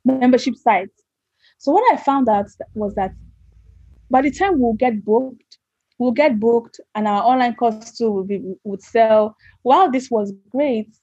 membership 0.03 0.55
sites. 0.55 1.03
So 1.57 1.71
what 1.71 1.93
I 1.93 1.97
found 1.97 2.29
out 2.29 2.47
was 2.73 2.93
that 2.95 3.11
by 4.09 4.21
the 4.21 4.31
time 4.31 4.59
we'll 4.59 4.73
get 4.73 5.03
booked, 5.03 5.57
we'll 5.97 6.11
get 6.11 6.39
booked 6.39 6.79
and 6.93 7.07
our 7.07 7.23
online 7.23 7.55
course 7.55 7.97
too 7.97 8.11
will 8.11 8.23
be 8.23 8.41
would 8.63 8.83
sell. 8.83 9.35
While 9.63 9.89
this 9.89 10.11
was 10.11 10.33
great, 10.49 10.95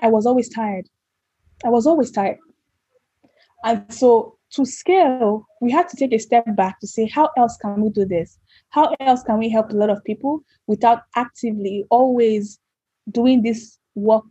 I 0.00 0.08
was 0.08 0.26
always 0.26 0.48
tired. 0.48 0.88
I 1.64 1.68
was 1.68 1.86
always 1.86 2.10
tired. 2.10 2.38
And 3.64 3.92
so 3.92 4.38
to 4.52 4.64
scale, 4.64 5.46
we 5.60 5.70
had 5.70 5.88
to 5.88 5.96
take 5.96 6.12
a 6.12 6.18
step 6.18 6.44
back 6.56 6.80
to 6.80 6.86
say, 6.86 7.06
how 7.06 7.30
else 7.36 7.56
can 7.56 7.80
we 7.80 7.90
do 7.90 8.04
this? 8.04 8.38
How 8.70 8.94
else 9.00 9.22
can 9.22 9.38
we 9.38 9.48
help 9.48 9.70
a 9.70 9.76
lot 9.76 9.90
of 9.90 10.02
people 10.04 10.42
without 10.66 11.02
actively 11.16 11.84
always 11.90 12.58
doing 13.10 13.42
this 13.42 13.78
work 13.94 14.30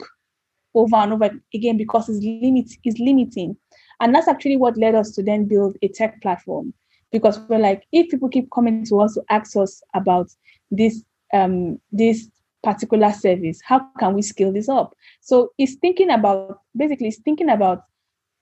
over 0.76 0.96
and 0.96 1.14
over 1.14 1.30
again 1.54 1.78
because 1.78 2.10
it's 2.10 2.24
limit 2.24 2.70
is 2.84 3.00
limiting. 3.00 3.56
And 4.00 4.14
that's 4.14 4.28
actually 4.28 4.58
what 4.58 4.78
led 4.78 4.96
us 4.96 5.12
to 5.12 5.24
then 5.24 5.46
build 5.46 5.78
a 5.82 5.88
tech 5.88 6.22
platform 6.22 6.74
because 7.12 7.40
we're 7.50 7.60
like, 7.60 7.84
if 7.92 8.10
people 8.10 8.30
keep 8.30 8.50
coming 8.52 8.86
to 8.86 9.02
us 9.02 9.16
to 9.16 9.24
ask 9.30 9.56
us 9.58 9.82
about 9.94 10.30
this 10.72 11.04
um, 11.34 11.80
this 11.92 12.30
particular 12.64 13.12
service, 13.12 13.60
how 13.64 13.88
can 14.00 14.14
we 14.14 14.22
scale 14.22 14.52
this 14.52 14.70
up? 14.70 14.96
So 15.22 15.52
it's 15.58 15.76
thinking 15.76 16.10
about 16.10 16.60
basically 16.76 17.08
it's 17.08 17.20
thinking 17.20 17.50
about 17.50 17.84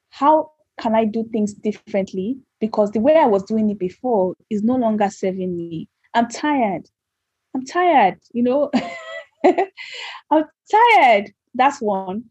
how 0.09 0.51
can 0.79 0.95
I 0.95 1.05
do 1.05 1.23
things 1.31 1.53
differently 1.53 2.37
because 2.59 2.91
the 2.91 2.99
way 2.99 3.17
I 3.17 3.25
was 3.25 3.43
doing 3.43 3.69
it 3.69 3.79
before 3.79 4.35
is 4.49 4.63
no 4.63 4.75
longer 4.75 5.09
serving 5.09 5.55
me. 5.55 5.87
I'm 6.13 6.29
tired. 6.29 6.87
I'm 7.55 7.65
tired, 7.65 8.19
you 8.33 8.43
know. 8.43 8.71
I'm 9.45 10.45
tired. 10.71 11.31
That's 11.55 11.81
one. 11.81 12.25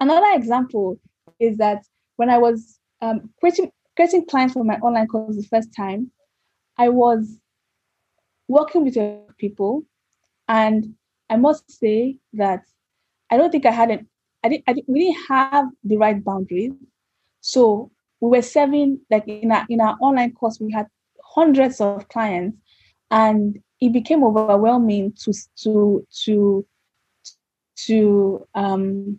Another 0.00 0.32
example 0.34 0.98
is 1.38 1.56
that 1.58 1.84
when 2.16 2.30
I 2.30 2.38
was 2.38 2.78
um, 3.00 3.30
creating 3.40 3.70
getting 3.96 4.26
clients 4.26 4.54
for 4.54 4.64
my 4.64 4.76
online 4.76 5.06
course 5.06 5.36
the 5.36 5.46
first 5.48 5.68
time, 5.76 6.10
I 6.78 6.88
was 6.88 7.38
working 8.48 8.84
with 8.84 8.96
people, 9.38 9.84
and 10.48 10.94
I 11.30 11.36
must 11.36 11.70
say 11.70 12.16
that 12.34 12.64
I 13.30 13.36
don't 13.36 13.50
think 13.50 13.66
I 13.66 13.70
had 13.70 13.90
an 13.90 14.08
I 14.44 14.48
didn't, 14.48 14.64
I 14.66 14.72
didn't 14.74 14.88
we 14.88 15.06
didn't 15.06 15.26
have 15.28 15.66
the 15.84 15.96
right 15.96 16.22
boundaries. 16.22 16.72
So 17.44 17.90
we 18.20 18.30
were 18.30 18.42
serving 18.42 19.00
like 19.10 19.28
in 19.28 19.52
our 19.52 19.66
in 19.68 19.78
our 19.78 19.98
online 20.00 20.32
course 20.32 20.58
we 20.58 20.72
had 20.72 20.86
hundreds 21.22 21.78
of 21.78 22.08
clients, 22.08 22.56
and 23.10 23.60
it 23.82 23.92
became 23.92 24.24
overwhelming 24.24 25.12
to 25.20 25.34
to 25.62 26.06
to 26.24 26.66
to 27.86 28.46
um 28.54 29.18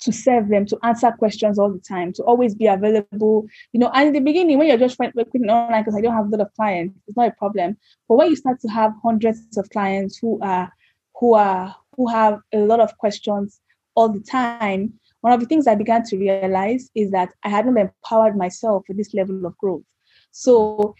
to 0.00 0.12
serve 0.12 0.50
them, 0.50 0.66
to 0.66 0.78
answer 0.82 1.10
questions 1.12 1.58
all 1.58 1.72
the 1.72 1.80
time, 1.80 2.12
to 2.12 2.22
always 2.24 2.54
be 2.54 2.66
available. 2.66 3.46
You 3.72 3.80
know, 3.80 3.90
and 3.94 4.08
in 4.08 4.12
the 4.12 4.20
beginning, 4.20 4.58
when 4.58 4.68
you're 4.68 4.76
just 4.76 4.98
working 4.98 5.48
online, 5.48 5.82
because 5.82 5.96
I 5.96 6.02
don't 6.02 6.14
have 6.14 6.26
a 6.26 6.36
lot 6.36 6.42
of 6.42 6.54
clients, 6.56 6.94
it's 7.06 7.16
not 7.16 7.28
a 7.28 7.32
problem. 7.32 7.78
But 8.06 8.16
when 8.16 8.28
you 8.28 8.36
start 8.36 8.60
to 8.60 8.68
have 8.68 8.92
hundreds 9.02 9.56
of 9.56 9.70
clients 9.70 10.18
who 10.18 10.38
are 10.42 10.70
who 11.18 11.32
are 11.34 11.74
who 11.96 12.06
have 12.08 12.40
a 12.52 12.58
lot 12.58 12.80
of 12.80 12.98
questions 12.98 13.60
all 13.94 14.10
the 14.10 14.20
time, 14.20 14.92
one 15.20 15.32
of 15.32 15.40
the 15.40 15.46
things 15.46 15.66
I 15.66 15.74
began 15.74 16.04
to 16.04 16.16
realize 16.16 16.90
is 16.94 17.10
that 17.10 17.32
I 17.42 17.48
hadn't 17.48 17.76
empowered 17.76 18.36
myself 18.36 18.84
for 18.86 18.92
this 18.92 19.14
level 19.14 19.44
of 19.46 19.56
growth. 19.58 19.82
So 20.30 20.94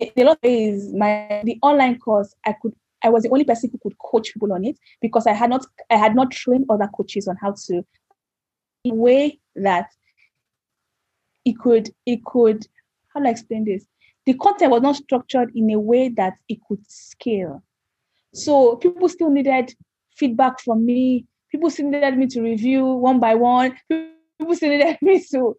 a 0.00 0.12
lot 0.24 0.32
of 0.32 0.38
ways, 0.42 0.92
my 0.94 1.42
the 1.44 1.58
online 1.62 1.98
course 1.98 2.34
I 2.46 2.54
could 2.60 2.72
I 3.02 3.08
was 3.10 3.22
the 3.22 3.30
only 3.30 3.44
person 3.44 3.70
who 3.70 3.78
could 3.78 3.98
coach 3.98 4.32
people 4.32 4.52
on 4.52 4.64
it 4.64 4.78
because 5.00 5.26
I 5.26 5.32
had 5.32 5.50
not 5.50 5.66
I 5.90 5.96
had 5.96 6.14
not 6.14 6.30
trained 6.30 6.66
other 6.68 6.88
coaches 6.96 7.28
on 7.28 7.36
how 7.40 7.54
to 7.66 7.84
in 8.84 8.92
a 8.92 8.94
way 8.94 9.38
that 9.56 9.88
it 11.44 11.58
could 11.58 11.90
it 12.06 12.24
could 12.24 12.66
how 13.08 13.20
do 13.20 13.26
I 13.26 13.30
explain 13.30 13.64
this? 13.64 13.86
The 14.26 14.34
content 14.34 14.70
was 14.70 14.82
not 14.82 14.96
structured 14.96 15.50
in 15.54 15.70
a 15.70 15.80
way 15.80 16.10
that 16.10 16.34
it 16.48 16.58
could 16.68 16.88
scale. 16.88 17.62
So 18.34 18.76
people 18.76 19.08
still 19.08 19.30
needed 19.30 19.74
feedback 20.18 20.60
from 20.60 20.84
me. 20.84 21.26
People 21.50 21.70
still 21.70 21.88
needed 21.88 22.18
me 22.18 22.26
to 22.26 22.42
review 22.42 22.84
one 22.84 23.20
by 23.20 23.34
one. 23.34 23.76
People 23.88 24.54
still 24.54 24.70
needed 24.76 24.98
me 25.00 25.20
to, 25.32 25.56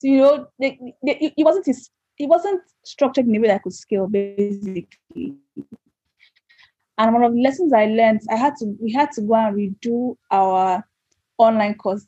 to 0.00 0.08
you 0.08 0.18
know, 0.18 0.46
they, 0.60 0.78
they, 1.04 1.32
it 1.36 1.44
wasn't 1.44 1.66
it 2.18 2.28
wasn't 2.28 2.62
structured 2.84 3.26
in 3.26 3.36
a 3.36 3.40
way 3.40 3.48
that 3.48 3.56
I 3.56 3.58
could 3.58 3.72
scale 3.72 4.06
basically. 4.06 5.36
And 6.98 7.14
one 7.14 7.24
of 7.24 7.32
the 7.32 7.40
lessons 7.40 7.72
I 7.72 7.86
learned, 7.86 8.20
I 8.30 8.36
had 8.36 8.54
to 8.56 8.76
we 8.80 8.92
had 8.92 9.10
to 9.12 9.22
go 9.22 9.34
and 9.34 9.56
redo 9.56 10.16
our 10.30 10.84
online 11.38 11.74
course 11.74 12.06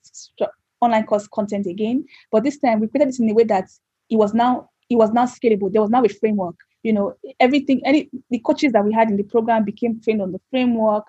online 0.81 1.07
course 1.07 1.27
content 1.27 1.67
again. 1.67 2.05
But 2.31 2.45
this 2.45 2.59
time 2.59 2.81
we 2.81 2.89
created 2.89 3.15
it 3.15 3.21
in 3.21 3.31
a 3.31 3.35
way 3.35 3.45
that 3.45 3.69
it 4.11 4.17
was 4.17 4.35
now 4.35 4.71
it 4.91 4.97
was 4.97 5.11
now 5.11 5.25
scalable. 5.25 5.73
There 5.73 5.83
was 5.83 5.91
now 5.91 6.05
a 6.05 6.09
framework. 6.09 6.57
You 6.83 6.93
know, 6.93 7.15
everything, 7.41 7.81
any 7.87 8.11
the 8.31 8.39
coaches 8.41 8.73
that 8.73 8.85
we 8.85 8.93
had 8.93 9.09
in 9.09 9.17
the 9.17 9.23
program 9.23 9.65
became 9.65 10.01
trained 10.01 10.21
on 10.21 10.33
the 10.33 10.41
framework. 10.51 11.05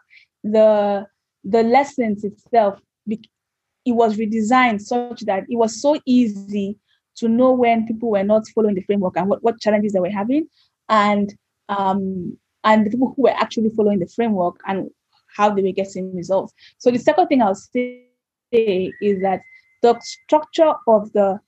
The 0.54 1.08
the 1.44 1.64
lessons 1.64 2.24
itself, 2.24 2.80
it 3.08 3.20
was 3.92 4.18
redesigned 4.18 4.82
such 4.82 5.22
that 5.22 5.44
it 5.50 5.58
was 5.58 5.82
so 5.82 6.00
easy 6.06 6.78
to 7.18 7.28
know 7.28 7.52
when 7.52 7.88
people 7.88 8.10
were 8.12 8.24
not 8.24 8.44
following 8.54 8.76
the 8.76 8.82
framework 8.82 9.16
and 9.16 9.30
what, 9.30 9.44
what 9.44 9.60
challenges 9.60 9.94
they 9.94 10.00
were 10.00 10.10
having, 10.10 10.48
and 10.90 11.34
um, 11.70 12.38
and 12.64 12.86
the 12.86 12.90
people 12.90 13.14
who 13.16 13.24
were 13.24 13.30
actually 13.44 13.70
following 13.70 14.00
the 14.00 14.08
framework 14.08 14.60
and 14.68 14.90
how 15.36 15.50
they 15.54 15.62
were 15.62 15.72
getting 15.72 16.16
results. 16.16 16.54
So 16.78 16.92
the 16.92 17.00
second 17.00 17.28
thing 17.28 17.42
I'll 17.42 17.56
say 17.56 18.04
is 18.52 19.22
that 19.22 19.42
the 19.82 20.00
structure 20.02 20.74
of 20.88 21.12
the 21.14 21.40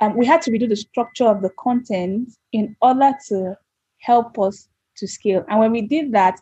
um, 0.00 0.16
we 0.16 0.26
had 0.26 0.42
to 0.42 0.50
redo 0.50 0.68
the 0.68 0.76
structure 0.76 1.26
of 1.26 1.42
the 1.42 1.50
content 1.58 2.30
in 2.52 2.76
order 2.80 3.12
to 3.28 3.56
help 3.98 4.38
us 4.38 4.68
to 4.96 5.06
scale. 5.06 5.44
And 5.48 5.58
when 5.58 5.72
we 5.72 5.82
did 5.82 6.12
that, 6.12 6.40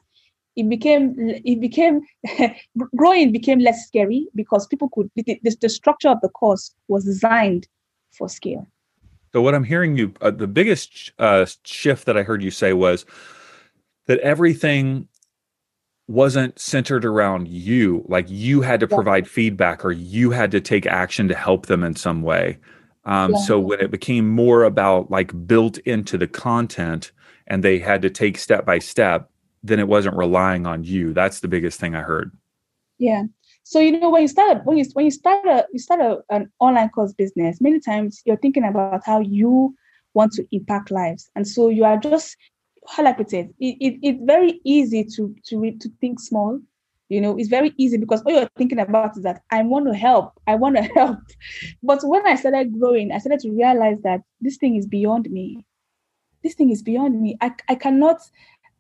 it 0.59 0.69
became 0.69 1.15
it 1.19 1.61
became 1.61 2.01
growing 2.97 3.31
became 3.31 3.61
less 3.61 3.87
scary 3.87 4.27
because 4.35 4.67
people 4.67 4.89
could 4.89 5.09
the, 5.15 5.39
the, 5.61 5.69
structure 5.69 6.09
of 6.09 6.21
the 6.21 6.29
course 6.29 6.75
was 6.89 7.05
designed 7.05 7.69
for 8.11 8.29
scale. 8.29 8.67
So 9.33 9.41
what 9.41 9.55
I'm 9.55 9.65
hearing 9.65 9.97
you 9.97 10.13
uh, 10.21 10.33
the 10.33 10.49
biggest 10.49 11.13
uh, 11.19 11.47
shift 11.65 12.07
that 12.07 12.19
I 12.19 12.25
heard 12.25 12.43
you 12.43 12.51
say 12.51 12.73
was 12.73 13.07
that 14.07 14.19
everything 14.19 15.07
wasn't 16.09 16.59
centered 16.59 17.05
around 17.05 17.47
you 17.47 18.05
like 18.09 18.27
you 18.29 18.63
had 18.63 18.81
to 18.81 18.89
provide 18.89 19.29
feedback 19.29 19.85
or 19.85 19.93
you 19.93 20.31
had 20.31 20.51
to 20.51 20.61
take 20.61 20.87
action 20.87 21.29
to 21.29 21.35
help 21.35 21.67
them 21.67 21.85
in 21.85 21.95
some 21.95 22.23
way 22.23 22.57
um, 23.05 23.33
yeah. 23.33 23.39
so 23.41 23.61
when 23.61 23.79
it 23.79 23.91
became 23.91 24.27
more 24.27 24.65
about 24.65 25.11
like 25.11 25.47
built 25.47 25.77
into 25.79 26.17
the 26.17 26.27
content 26.27 27.13
and 27.47 27.63
they 27.63 27.79
had 27.79 28.01
to 28.01 28.09
take 28.09 28.39
step 28.39 28.65
by 28.65 28.79
step 28.79 29.31
then 29.63 29.79
it 29.79 29.89
wasn't 29.89 30.17
relying 30.17 30.67
on 30.67 30.85
you 30.85 31.13
that's 31.13 31.41
the 31.41 31.49
biggest 31.49 31.79
thing 31.81 31.95
i 31.95 32.01
heard 32.01 32.31
yeah 32.99 33.25
so 33.63 33.81
you 33.81 33.99
know 33.99 34.11
when 34.11 34.23
you 34.23 34.29
start 34.29 34.65
when 34.65 34.77
you 34.77 34.85
when 34.95 35.05
you 35.05 35.11
start 35.11 35.45
a 35.47 35.67
you 35.73 35.79
start 35.79 36.01
a, 36.01 36.19
an 36.31 36.51
online 36.61 36.89
course 36.89 37.13
business 37.13 37.61
many 37.61 37.81
times 37.81 38.23
you're 38.25 38.37
thinking 38.37 38.65
about 38.65 39.03
how 39.05 39.21
you 39.21 39.75
want 40.15 40.33
to 40.33 40.47
impact 40.53 40.91
lives 40.91 41.31
and 41.37 41.47
so 41.47 41.69
you 41.69 41.85
are 41.85 41.97
just 41.97 42.37
how 42.89 43.13
put 43.13 43.33
it, 43.33 43.55
it, 43.59 43.77
it, 43.81 43.99
it's 44.03 44.21
very 44.25 44.61
easy 44.65 45.05
to 45.05 45.35
to 45.47 45.73
to 45.79 45.89
think 46.01 46.21
small. 46.21 46.61
You 47.09 47.23
know, 47.23 47.39
it's 47.39 47.49
very 47.49 47.73
easy 47.79 47.97
because 47.97 48.21
all 48.23 48.33
you're 48.33 48.51
thinking 48.57 48.79
about 48.79 49.17
is 49.17 49.23
that 49.23 49.43
I 49.51 49.63
want 49.63 49.87
to 49.87 49.95
help, 49.95 50.33
I 50.47 50.57
want 50.57 50.77
to 50.77 50.83
help. 50.95 51.19
But 51.83 52.01
when 52.03 52.27
I 52.27 52.35
started 52.35 52.79
growing, 52.79 53.13
I 53.13 53.19
started 53.19 53.41
to 53.41 53.51
realize 53.51 53.99
that 54.03 54.21
this 54.41 54.59
thing 54.59 54.77
is 54.77 54.87
beyond 54.87 55.31
me. 55.31 55.65
This 56.43 56.55
thing 56.55 56.71
is 56.71 56.83
beyond 56.83 57.21
me. 57.21 57.37
I, 57.41 57.53
I 57.69 57.77
cannot, 57.77 58.21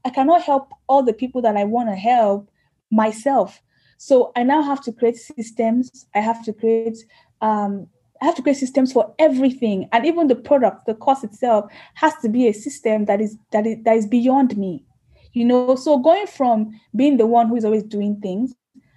I 0.04 0.10
cannot 0.10 0.42
help 0.42 0.72
all 0.88 1.02
the 1.02 1.12
people 1.12 1.42
that 1.42 1.56
I 1.56 1.64
want 1.64 1.88
to 1.88 1.96
help 1.96 2.50
myself. 2.90 3.62
So 3.98 4.32
I 4.36 4.42
now 4.44 4.62
have 4.62 4.82
to 4.84 4.92
create 4.92 5.16
systems. 5.16 6.06
I 6.14 6.20
have 6.20 6.44
to 6.44 6.52
create 6.52 6.98
um, 7.40 7.88
I 8.20 8.24
have 8.24 8.34
to 8.34 8.42
create 8.42 8.56
systems 8.58 8.92
for 8.92 9.14
everything, 9.18 9.88
and 9.92 10.04
even 10.04 10.26
the 10.26 10.34
product, 10.34 10.86
the 10.86 10.94
course 10.94 11.22
itself, 11.22 11.70
has 11.94 12.14
to 12.22 12.28
be 12.28 12.48
a 12.48 12.52
system 12.52 13.04
that 13.04 13.20
is 13.20 13.36
that 13.52 13.66
is 13.66 13.76
that 13.84 13.96
is 13.96 14.06
beyond 14.06 14.56
me. 14.56 14.84
You 15.32 15.44
know, 15.44 15.76
so 15.76 15.98
going 15.98 16.26
from 16.26 16.80
being 16.96 17.16
the 17.16 17.26
one 17.26 17.48
who 17.48 17.56
is 17.56 17.64
always 17.64 17.84
doing 17.84 18.20
things 18.20 18.54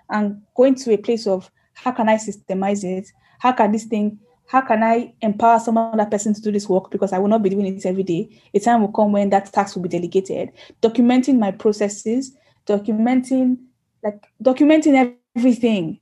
and 0.10 0.42
going 0.56 0.76
to 0.76 0.94
a 0.94 0.98
place 0.98 1.28
of 1.28 1.52
how 1.74 1.92
can 1.92 2.10
I 2.10 2.16
systemize 2.16 2.84
it? 2.84 3.08
How 3.40 3.52
can 3.52 3.72
this 3.72 3.86
thing? 3.86 4.20
How 4.52 4.60
can 4.60 4.84
I 4.84 5.14
empower 5.22 5.62
some 5.62 5.78
other 5.78 6.06
person 6.06 6.34
to 6.34 6.42
do 6.42 6.52
this 6.52 6.68
work 6.68 6.92
because 6.92 7.14
I 7.14 7.20
will 7.20 7.30
not 7.30 7.42
be 7.42 7.50
doing 7.50 7.68
it 7.68 7.86
every 7.86 8.04
day? 8.04 8.28
A 8.54 8.60
time 8.60 8.82
will 8.82 8.92
come 8.92 9.14
when 9.14 9.30
that 9.30 9.54
task 9.54 9.78
will 9.78 9.84
be 9.84 9.88
delegated. 9.88 10.52
Documenting 10.82 11.40
my 11.40 11.52
processes, 11.52 12.36
documenting 12.68 13.60
like 14.04 14.28
documenting 14.44 15.16
everything 15.38 16.02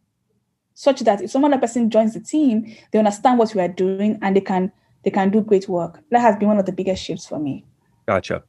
such 0.74 1.02
that 1.02 1.22
if 1.22 1.30
some 1.30 1.46
other 1.46 1.60
person 1.60 1.92
joins 1.92 2.16
the 2.16 2.22
team, 2.22 2.76
they 2.92 2.98
understand 2.98 3.38
what 3.38 3.54
we 3.54 3.62
are 3.62 3.68
doing 3.68 4.18
and 4.24 4.36
they 4.36 4.42
can 4.42 4.72
they 5.04 5.12
can 5.12 5.30
do 5.30 5.42
great 5.42 5.70
work. 5.70 6.00
That 6.10 6.22
has 6.22 6.36
been 6.38 6.48
one 6.48 6.58
of 6.58 6.66
the 6.66 6.72
biggest 6.72 7.04
shifts 7.04 7.28
for 7.28 7.38
me. 7.38 7.64
Gotcha. 8.08 8.44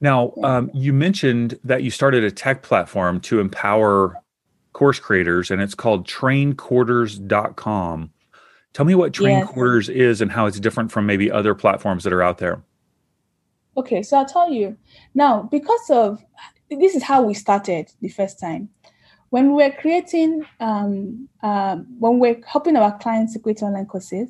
Now, 0.00 0.32
um, 0.42 0.68
you 0.74 0.92
mentioned 0.92 1.60
that 1.62 1.84
you 1.84 1.92
started 1.92 2.24
a 2.24 2.32
tech 2.32 2.64
platform 2.64 3.20
to 3.20 3.38
empower 3.38 4.16
course 4.72 4.98
creators, 4.98 5.52
and 5.52 5.62
it's 5.62 5.76
called 5.76 6.08
trainquarters.com. 6.08 8.10
Tell 8.74 8.84
me 8.84 8.94
what 8.94 9.14
Train 9.14 9.38
yes. 9.38 9.48
Quarters 9.48 9.88
is 9.88 10.20
and 10.20 10.30
how 10.30 10.46
it's 10.46 10.60
different 10.60 10.92
from 10.92 11.06
maybe 11.06 11.30
other 11.30 11.54
platforms 11.54 12.04
that 12.04 12.12
are 12.12 12.22
out 12.22 12.38
there. 12.38 12.62
Okay, 13.76 14.02
so 14.02 14.18
I'll 14.18 14.26
tell 14.26 14.50
you. 14.50 14.76
Now, 15.14 15.48
because 15.50 15.88
of 15.90 16.22
this 16.70 16.94
is 16.94 17.02
how 17.02 17.22
we 17.22 17.34
started 17.34 17.90
the 18.02 18.08
first 18.08 18.38
time 18.38 18.68
when 19.34 19.52
we 19.52 19.64
were 19.64 19.72
creating, 19.72 20.46
um, 20.60 21.28
uh, 21.42 21.74
when 21.98 22.20
we 22.20 22.34
we're 22.34 22.40
helping 22.46 22.76
our 22.76 22.96
clients 22.98 23.36
create 23.42 23.64
online 23.64 23.84
courses, 23.84 24.28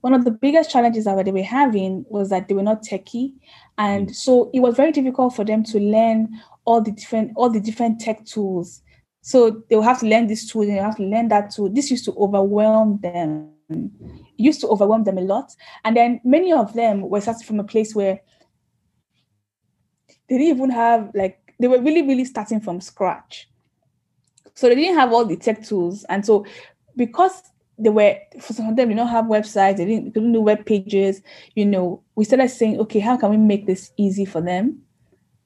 one 0.00 0.14
of 0.14 0.24
the 0.24 0.30
biggest 0.30 0.70
challenges 0.70 1.04
that 1.04 1.22
they 1.26 1.30
were 1.30 1.42
having 1.42 2.06
was 2.08 2.30
that 2.30 2.48
they 2.48 2.54
were 2.54 2.62
not 2.62 2.82
techie, 2.82 3.34
and 3.76 4.08
mm. 4.08 4.14
so 4.14 4.50
it 4.54 4.60
was 4.60 4.76
very 4.76 4.92
difficult 4.92 5.36
for 5.36 5.44
them 5.44 5.62
to 5.64 5.78
learn 5.78 6.40
all 6.64 6.80
the 6.80 6.90
different 6.90 7.32
all 7.36 7.50
the 7.50 7.60
different 7.60 8.00
tech 8.00 8.24
tools. 8.24 8.80
So 9.20 9.62
they 9.68 9.76
will 9.76 9.82
have 9.82 10.00
to 10.00 10.06
learn 10.06 10.26
this 10.26 10.50
tool 10.50 10.62
and 10.62 10.70
they 10.70 10.76
have 10.76 10.96
to 10.96 11.02
learn 11.02 11.28
that 11.28 11.50
tool. 11.50 11.68
This 11.68 11.90
used 11.90 12.06
to 12.06 12.14
overwhelm 12.16 12.98
them. 13.02 13.50
Mm. 13.70 13.90
It 14.38 14.42
used 14.42 14.60
to 14.62 14.68
overwhelm 14.68 15.04
them 15.04 15.18
a 15.18 15.22
lot, 15.22 15.54
and 15.84 15.96
then 15.96 16.20
many 16.24 16.52
of 16.52 16.74
them 16.74 17.02
were 17.02 17.20
starting 17.20 17.46
from 17.46 17.60
a 17.60 17.64
place 17.64 17.94
where 17.94 18.20
they 20.28 20.38
didn't 20.38 20.56
even 20.56 20.70
have 20.70 21.10
like 21.14 21.54
they 21.60 21.68
were 21.68 21.80
really 21.80 22.02
really 22.02 22.24
starting 22.24 22.60
from 22.60 22.80
scratch 22.80 23.50
so 24.60 24.68
they 24.68 24.74
didn't 24.74 24.96
have 24.96 25.12
all 25.12 25.24
the 25.24 25.36
tech 25.36 25.64
tools. 25.64 26.04
And 26.10 26.24
so 26.24 26.44
because 26.94 27.42
they 27.78 27.88
were 27.88 28.16
for 28.40 28.52
some 28.52 28.68
of 28.68 28.76
them, 28.76 28.90
they 28.90 28.94
don't 28.94 29.08
have 29.08 29.24
websites, 29.24 29.78
they 29.78 29.86
didn't, 29.86 30.04
they 30.12 30.20
didn't 30.20 30.32
do 30.32 30.40
web 30.42 30.66
pages, 30.66 31.22
you 31.54 31.64
know, 31.64 32.02
we 32.14 32.24
started 32.24 32.50
saying, 32.50 32.78
okay, 32.80 33.00
how 33.00 33.16
can 33.16 33.30
we 33.30 33.38
make 33.38 33.66
this 33.66 33.90
easy 33.96 34.26
for 34.26 34.42
them? 34.42 34.82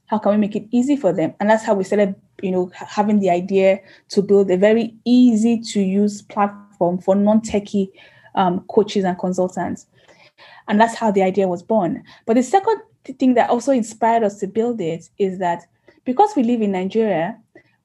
How 0.07 0.19
can 0.19 0.33
we 0.33 0.39
make 0.39 0.57
it 0.57 0.67
easy 0.73 0.97
for 0.97 1.13
them? 1.13 1.33
And 1.39 1.49
that's 1.49 1.65
how 1.65 1.75
we 1.75 1.85
started, 1.85 2.17
you 2.43 2.51
know, 2.51 2.73
having 2.75 3.21
the 3.21 3.31
idea 3.31 3.79
to 4.09 4.21
build 4.21 4.51
a 4.51 4.57
very 4.57 4.97
easy 5.05 5.61
to 5.61 5.81
use 5.81 6.23
platform 6.23 6.99
for 6.99 7.15
non-techie 7.15 7.91
um, 8.35 8.61
coaches 8.69 9.05
and 9.05 9.19
consultants. 9.19 9.87
And 10.69 10.81
that's 10.81 10.95
how 10.95 11.11
the 11.11 11.23
idea 11.23 11.49
was 11.49 11.63
born. 11.63 12.03
But 12.27 12.35
the 12.35 12.43
second 12.43 12.81
thing 13.19 13.35
that 13.35 13.51
also 13.51 13.73
inspired 13.73 14.23
us 14.23 14.39
to 14.41 14.47
build 14.47 14.81
it 14.81 15.09
is 15.19 15.39
that 15.39 15.67
because 16.05 16.35
we 16.37 16.43
live 16.43 16.63
in 16.63 16.73
Nigeria, 16.73 17.39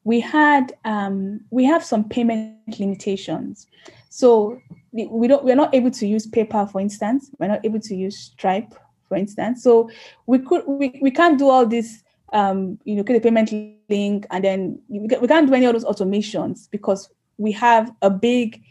we 0.04 0.20
had 0.20 0.72
um, 0.84 1.40
we 1.50 1.64
have 1.64 1.84
some 1.84 2.08
payment 2.08 2.78
limitations. 2.78 3.66
So 4.08 4.60
we 4.92 5.28
don't 5.28 5.44
we're 5.44 5.56
not 5.56 5.74
able 5.74 5.90
to 5.90 6.06
use 6.06 6.26
PayPal, 6.26 6.70
for 6.70 6.80
instance. 6.80 7.30
We're 7.38 7.48
not 7.48 7.64
able 7.64 7.80
to 7.80 7.94
use 7.94 8.18
Stripe, 8.18 8.74
for 9.08 9.16
instance. 9.16 9.62
So 9.62 9.90
we 10.26 10.38
could 10.38 10.62
we, 10.66 10.98
we 11.02 11.10
can't 11.10 11.38
do 11.38 11.48
all 11.48 11.66
this 11.66 12.02
um, 12.32 12.78
you 12.84 12.94
know, 12.94 13.02
get 13.02 13.16
a 13.16 13.20
payment 13.20 13.52
link 13.88 14.26
and 14.30 14.44
then 14.44 14.78
we 14.88 15.08
can't 15.08 15.48
do 15.48 15.54
any 15.54 15.66
of 15.66 15.72
those 15.72 15.84
automations 15.84 16.70
because 16.70 17.10
we 17.38 17.52
have 17.52 17.92
a 18.02 18.10
big 18.10 18.62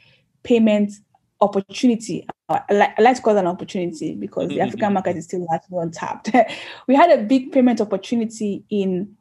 payment 0.43 0.93
opportunity. 1.41 2.27
I 2.49 2.61
like, 2.71 2.99
I 2.99 3.01
like 3.01 3.15
to 3.15 3.21
call 3.21 3.35
it 3.35 3.39
an 3.39 3.47
opportunity 3.47 4.15
because 4.15 4.49
the 4.49 4.55
mm-hmm. 4.55 4.67
African 4.67 4.93
market 4.93 5.17
is 5.17 5.25
still 5.25 5.45
largely 5.49 5.77
untapped. 5.77 6.31
we 6.87 6.95
had 6.95 7.11
a 7.11 7.23
big 7.23 7.51
payment 7.51 7.79
opportunity 7.81 8.63
in 8.69 9.15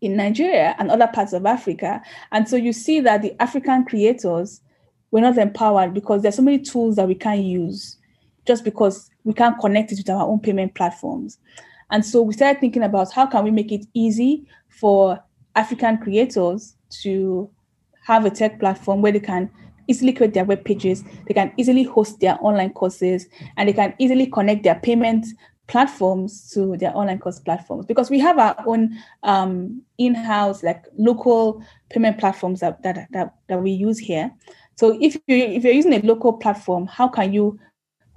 in 0.00 0.16
Nigeria 0.16 0.74
and 0.80 0.90
other 0.90 1.06
parts 1.06 1.32
of 1.32 1.46
Africa. 1.46 2.02
And 2.32 2.48
so 2.48 2.56
you 2.56 2.72
see 2.72 2.98
that 3.00 3.22
the 3.22 3.40
African 3.40 3.84
creators 3.84 4.60
were 5.12 5.20
not 5.20 5.38
empowered 5.38 5.94
because 5.94 6.22
there's 6.22 6.34
so 6.34 6.42
many 6.42 6.58
tools 6.58 6.96
that 6.96 7.06
we 7.06 7.14
can't 7.14 7.44
use 7.44 7.98
just 8.44 8.64
because 8.64 9.08
we 9.22 9.32
can't 9.32 9.58
connect 9.60 9.92
it 9.92 9.98
with 9.98 10.10
our 10.10 10.26
own 10.26 10.40
payment 10.40 10.74
platforms. 10.74 11.38
And 11.92 12.04
so 12.04 12.20
we 12.20 12.32
started 12.32 12.60
thinking 12.60 12.82
about 12.82 13.12
how 13.12 13.26
can 13.26 13.44
we 13.44 13.52
make 13.52 13.70
it 13.70 13.86
easy 13.94 14.44
for 14.68 15.22
African 15.54 15.98
creators 15.98 16.74
to 17.02 17.48
have 18.04 18.24
a 18.24 18.30
tech 18.30 18.58
platform 18.58 19.02
where 19.02 19.12
they 19.12 19.20
can 19.20 19.50
easily 19.88 20.12
create 20.12 20.34
their 20.34 20.44
web 20.44 20.64
pages, 20.64 21.04
they 21.26 21.34
can 21.34 21.52
easily 21.56 21.82
host 21.82 22.20
their 22.20 22.38
online 22.40 22.72
courses, 22.72 23.26
and 23.56 23.68
they 23.68 23.72
can 23.72 23.94
easily 23.98 24.26
connect 24.26 24.62
their 24.62 24.76
payment 24.76 25.26
platforms 25.68 26.50
to 26.50 26.76
their 26.76 26.94
online 26.96 27.18
course 27.18 27.38
platforms 27.38 27.86
because 27.86 28.10
we 28.10 28.18
have 28.18 28.38
our 28.38 28.54
own 28.66 28.94
um, 29.22 29.80
in-house 29.96 30.62
like 30.62 30.84
local 30.98 31.64
payment 31.88 32.18
platforms 32.18 32.60
that, 32.60 32.82
that 32.82 33.06
that 33.12 33.34
that 33.48 33.62
we 33.62 33.70
use 33.70 33.98
here. 33.98 34.30
So 34.74 34.98
if 35.00 35.14
you 35.26 35.36
if 35.36 35.64
you're 35.64 35.72
using 35.72 35.94
a 35.94 36.00
local 36.00 36.34
platform, 36.34 36.86
how 36.86 37.08
can 37.08 37.32
you 37.32 37.58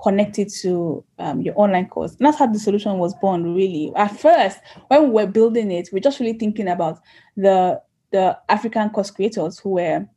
connect 0.03 0.37
it 0.39 0.51
to 0.61 1.03
um, 1.19 1.41
your 1.41 1.53
online 1.57 1.87
course? 1.87 2.15
And 2.17 2.25
that's 2.25 2.39
how 2.39 2.47
the 2.47 2.59
solution 2.59 2.97
was 2.97 3.13
born. 3.15 3.53
Really, 3.55 3.93
at 3.95 4.19
first 4.19 4.59
when 4.87 5.03
we 5.03 5.09
were 5.09 5.27
building 5.27 5.71
it, 5.71 5.89
we're 5.93 5.99
just 5.99 6.19
really 6.19 6.37
thinking 6.37 6.67
about 6.67 6.99
the 7.37 7.81
the 8.11 8.37
African 8.49 8.89
course 8.89 9.11
creators 9.11 9.59
who 9.59 9.69
were. 9.69 10.07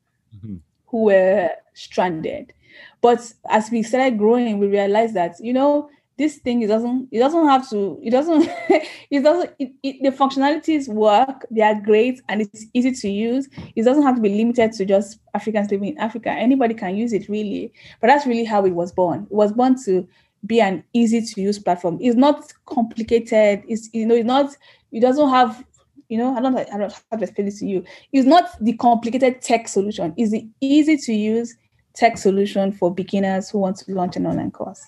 Who 0.89 1.05
were 1.05 1.51
stranded. 1.75 2.53
But 3.01 3.33
as 3.49 3.71
we 3.71 3.83
started 3.83 4.19
growing, 4.19 4.59
we 4.59 4.67
realized 4.67 5.15
that 5.15 5.37
you 5.41 5.53
know 5.53 5.89
this 6.19 6.39
thing 6.39 6.63
it 6.63 6.67
doesn't 6.67 7.09
it 7.13 7.21
doesn't 7.21 7.47
have 7.47 7.69
to 7.71 7.99
it 8.03 8.11
doesn't 8.11 8.43
it 9.11 9.23
doesn't 9.23 9.55
it, 9.61 9.73
it, 9.85 10.03
the 10.03 10.11
functionalities 10.11 10.89
work 10.89 11.47
they 11.51 11.63
are 11.63 11.81
great 11.81 12.21
and 12.29 12.43
it's 12.43 12.67
easy 12.75 12.93
to 12.93 13.09
use. 13.09 13.49
It 13.77 13.85
doesn't 13.85 14.03
have 14.03 14.17
to 14.17 14.21
be 14.21 14.29
limited 14.29 14.73
to 14.73 14.85
just 14.85 15.21
africans 15.35 15.71
living 15.71 15.91
in 15.91 15.99
africa. 15.99 16.31
Anybody 16.31 16.75
can 16.75 16.97
use 16.97 17.13
it 17.13 17.29
really. 17.29 17.73
But 18.01 18.09
that's 18.09 18.27
really 18.27 18.45
how 18.45 18.65
it 18.67 18.75
was 18.75 18.93
born. 18.93 19.27
It 19.31 19.35
was 19.35 19.53
born 19.53 19.77
to 19.85 20.07
be 20.47 20.61
an 20.61 20.85
easy 20.93 21.21
to 21.21 21.41
use 21.41 21.59
platform. 21.59 21.99
It's 22.01 22.17
not 22.17 22.53
complicated. 22.67 23.63
It's 23.69 23.89
you 23.93 24.07
know 24.07 24.15
it's 24.17 24.27
not 24.27 24.57
it 24.93 25.01
doesn't 25.01 25.29
have 25.29 25.65
you 26.09 26.19
know 26.19 26.37
i 26.37 26.41
don't 26.41 26.57
i 26.57 26.79
don't 26.79 26.93
have 27.11 27.19
to 27.19 27.25
explain 27.25 27.47
this 27.47 27.59
to 27.61 27.67
you 27.67 27.85
it's 28.13 28.27
not 28.27 28.51
the 28.61 28.73
complicated 28.75 29.41
tech 29.43 29.69
solution 29.69 30.15
it's 30.17 30.31
the 30.31 30.47
easy 30.61 30.97
to 30.97 31.13
use 31.13 31.57
tech 31.95 32.17
solution 32.17 32.73
for 32.73 32.95
beginners 32.95 33.51
who 33.51 33.59
want 33.59 33.77
to 33.77 33.93
launch 33.93 34.17
an 34.17 34.27
online 34.27 34.51
course 34.51 34.85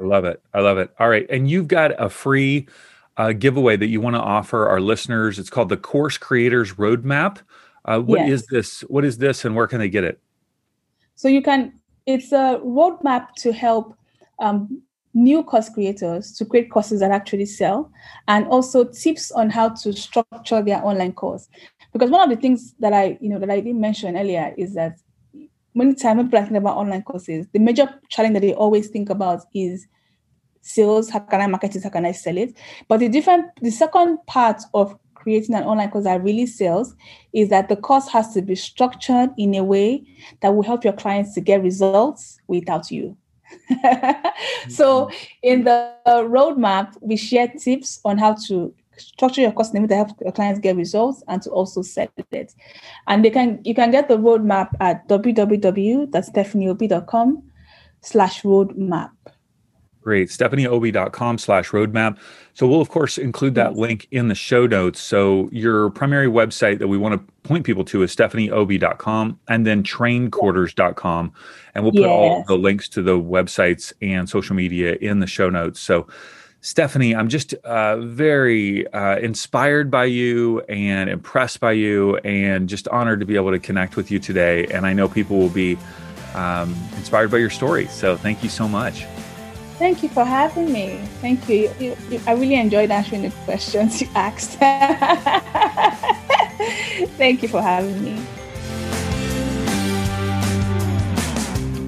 I 0.00 0.04
love 0.04 0.24
it. 0.24 0.42
I 0.52 0.60
love 0.60 0.78
it. 0.78 0.90
All 0.98 1.08
right. 1.08 1.26
And 1.30 1.50
you've 1.50 1.68
got 1.68 1.92
a 2.00 2.08
free 2.08 2.68
uh, 3.16 3.32
giveaway 3.32 3.76
that 3.76 3.86
you 3.86 4.00
want 4.00 4.16
to 4.16 4.20
offer 4.20 4.68
our 4.68 4.80
listeners. 4.80 5.38
It's 5.38 5.50
called 5.50 5.68
the 5.68 5.76
Course 5.76 6.18
Creators 6.18 6.74
Roadmap. 6.74 7.40
Uh, 7.84 8.00
what 8.00 8.20
yes. 8.20 8.30
is 8.30 8.46
this? 8.46 8.80
What 8.82 9.04
is 9.04 9.18
this 9.18 9.44
and 9.44 9.54
where 9.54 9.66
can 9.66 9.78
they 9.78 9.88
get 9.88 10.04
it? 10.04 10.20
So 11.14 11.28
you 11.28 11.40
can, 11.40 11.72
it's 12.04 12.32
a 12.32 12.60
roadmap 12.62 13.32
to 13.38 13.52
help 13.52 13.96
um, 14.38 14.82
new 15.16 15.42
course 15.42 15.70
creators 15.70 16.32
to 16.32 16.44
create 16.44 16.70
courses 16.70 17.00
that 17.00 17.10
actually 17.10 17.46
sell 17.46 17.90
and 18.28 18.46
also 18.48 18.84
tips 18.84 19.32
on 19.32 19.48
how 19.48 19.70
to 19.70 19.90
structure 19.94 20.62
their 20.62 20.84
online 20.84 21.12
course. 21.12 21.48
Because 21.92 22.10
one 22.10 22.20
of 22.20 22.28
the 22.28 22.40
things 22.40 22.74
that 22.80 22.92
I, 22.92 23.16
you 23.22 23.30
know, 23.30 23.38
that 23.38 23.50
I 23.50 23.60
didn't 23.60 23.80
mention 23.80 24.14
earlier 24.14 24.54
is 24.58 24.74
that 24.74 24.98
many 25.74 25.94
times 25.94 26.18
when 26.18 26.26
people 26.26 26.38
are 26.38 26.42
thinking 26.42 26.58
about 26.58 26.76
online 26.76 27.02
courses, 27.02 27.46
the 27.54 27.58
major 27.58 27.88
challenge 28.10 28.34
that 28.34 28.40
they 28.40 28.52
always 28.52 28.88
think 28.88 29.08
about 29.08 29.44
is 29.54 29.86
sales. 30.60 31.08
How 31.08 31.20
can 31.20 31.40
I 31.40 31.46
market 31.46 31.74
it? 31.74 31.84
How 31.84 31.88
can 31.90 32.04
I 32.04 32.12
sell 32.12 32.36
it? 32.36 32.54
But 32.86 33.00
the 33.00 33.08
different, 33.08 33.46
the 33.62 33.70
second 33.70 34.18
part 34.26 34.60
of 34.74 34.98
creating 35.14 35.54
an 35.54 35.64
online 35.64 35.90
course 35.90 36.04
that 36.04 36.22
really 36.22 36.44
sells 36.44 36.94
is 37.32 37.48
that 37.48 37.70
the 37.70 37.76
course 37.76 38.06
has 38.08 38.34
to 38.34 38.42
be 38.42 38.54
structured 38.54 39.30
in 39.38 39.54
a 39.54 39.64
way 39.64 40.04
that 40.42 40.54
will 40.54 40.62
help 40.62 40.84
your 40.84 40.92
clients 40.92 41.32
to 41.34 41.40
get 41.40 41.62
results 41.62 42.38
without 42.48 42.90
you. 42.90 43.16
so 44.68 45.06
mm-hmm. 45.06 45.24
in 45.42 45.64
the 45.64 45.92
roadmap, 46.06 46.94
we 47.00 47.16
share 47.16 47.48
tips 47.48 48.00
on 48.04 48.18
how 48.18 48.34
to 48.46 48.72
structure 48.98 49.40
your 49.42 49.52
course 49.52 49.72
name 49.72 49.86
to 49.88 49.94
help 49.94 50.10
your 50.20 50.32
clients 50.32 50.60
get 50.60 50.76
results 50.76 51.22
and 51.28 51.40
to 51.42 51.50
also 51.50 51.82
set 51.82 52.10
it. 52.32 52.54
And 53.06 53.24
they 53.24 53.30
can 53.30 53.60
you 53.64 53.74
can 53.74 53.90
get 53.90 54.08
the 54.08 54.16
roadmap 54.16 54.70
at 54.80 55.06
www.stephanieobi.com 55.08 57.42
slash 58.00 58.42
roadmap. 58.42 59.10
Great. 60.06 60.28
StephanieObi.com 60.28 61.36
slash 61.36 61.70
roadmap. 61.70 62.16
So 62.54 62.68
we'll 62.68 62.80
of 62.80 62.90
course 62.90 63.18
include 63.18 63.56
that 63.56 63.74
link 63.74 64.06
in 64.12 64.28
the 64.28 64.36
show 64.36 64.64
notes. 64.64 65.00
So 65.00 65.48
your 65.50 65.90
primary 65.90 66.28
website 66.28 66.78
that 66.78 66.86
we 66.86 66.96
want 66.96 67.14
to 67.14 67.32
point 67.42 67.66
people 67.66 67.84
to 67.86 68.04
is 68.04 68.14
stephanieobi.com 68.14 69.40
and 69.48 69.66
then 69.66 69.82
trainquarters.com. 69.82 71.32
And 71.74 71.82
we'll 71.82 71.90
put 71.90 72.02
yes. 72.02 72.08
all 72.08 72.44
the 72.46 72.56
links 72.56 72.88
to 72.90 73.02
the 73.02 73.18
websites 73.18 73.92
and 74.00 74.28
social 74.28 74.54
media 74.54 74.94
in 75.00 75.18
the 75.18 75.26
show 75.26 75.50
notes. 75.50 75.80
So 75.80 76.06
Stephanie, 76.60 77.12
I'm 77.12 77.28
just 77.28 77.54
uh, 77.64 77.96
very 77.96 78.86
uh, 78.92 79.18
inspired 79.18 79.90
by 79.90 80.04
you 80.04 80.60
and 80.68 81.10
impressed 81.10 81.58
by 81.58 81.72
you, 81.72 82.16
and 82.18 82.68
just 82.68 82.86
honored 82.88 83.18
to 83.20 83.26
be 83.26 83.34
able 83.34 83.50
to 83.50 83.58
connect 83.58 83.96
with 83.96 84.12
you 84.12 84.20
today. 84.20 84.66
And 84.66 84.86
I 84.86 84.92
know 84.92 85.08
people 85.08 85.36
will 85.36 85.48
be 85.48 85.76
um, 86.34 86.76
inspired 86.96 87.32
by 87.32 87.38
your 87.38 87.50
story. 87.50 87.86
So 87.88 88.16
thank 88.16 88.44
you 88.44 88.48
so 88.48 88.68
much. 88.68 89.04
Thank 89.78 90.02
you 90.02 90.08
for 90.08 90.24
having 90.24 90.72
me. 90.72 90.98
Thank 91.20 91.48
you. 91.50 91.70
you, 91.78 91.96
you 92.08 92.20
I 92.26 92.32
really 92.32 92.54
enjoyed 92.54 92.90
answering 92.90 93.22
the 93.22 93.30
questions 93.44 94.00
you 94.00 94.08
asked. 94.14 94.52
Thank 97.18 97.42
you 97.42 97.48
for 97.48 97.60
having 97.60 98.02
me. 98.02 98.22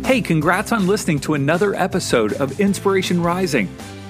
Hey, 0.07 0.21
congrats 0.21 0.73
on 0.73 0.87
listening 0.87 1.19
to 1.21 1.35
another 1.35 1.75
episode 1.75 2.35
of 2.35 2.61
Inspiration 2.61 3.23
Rising. 3.23 3.69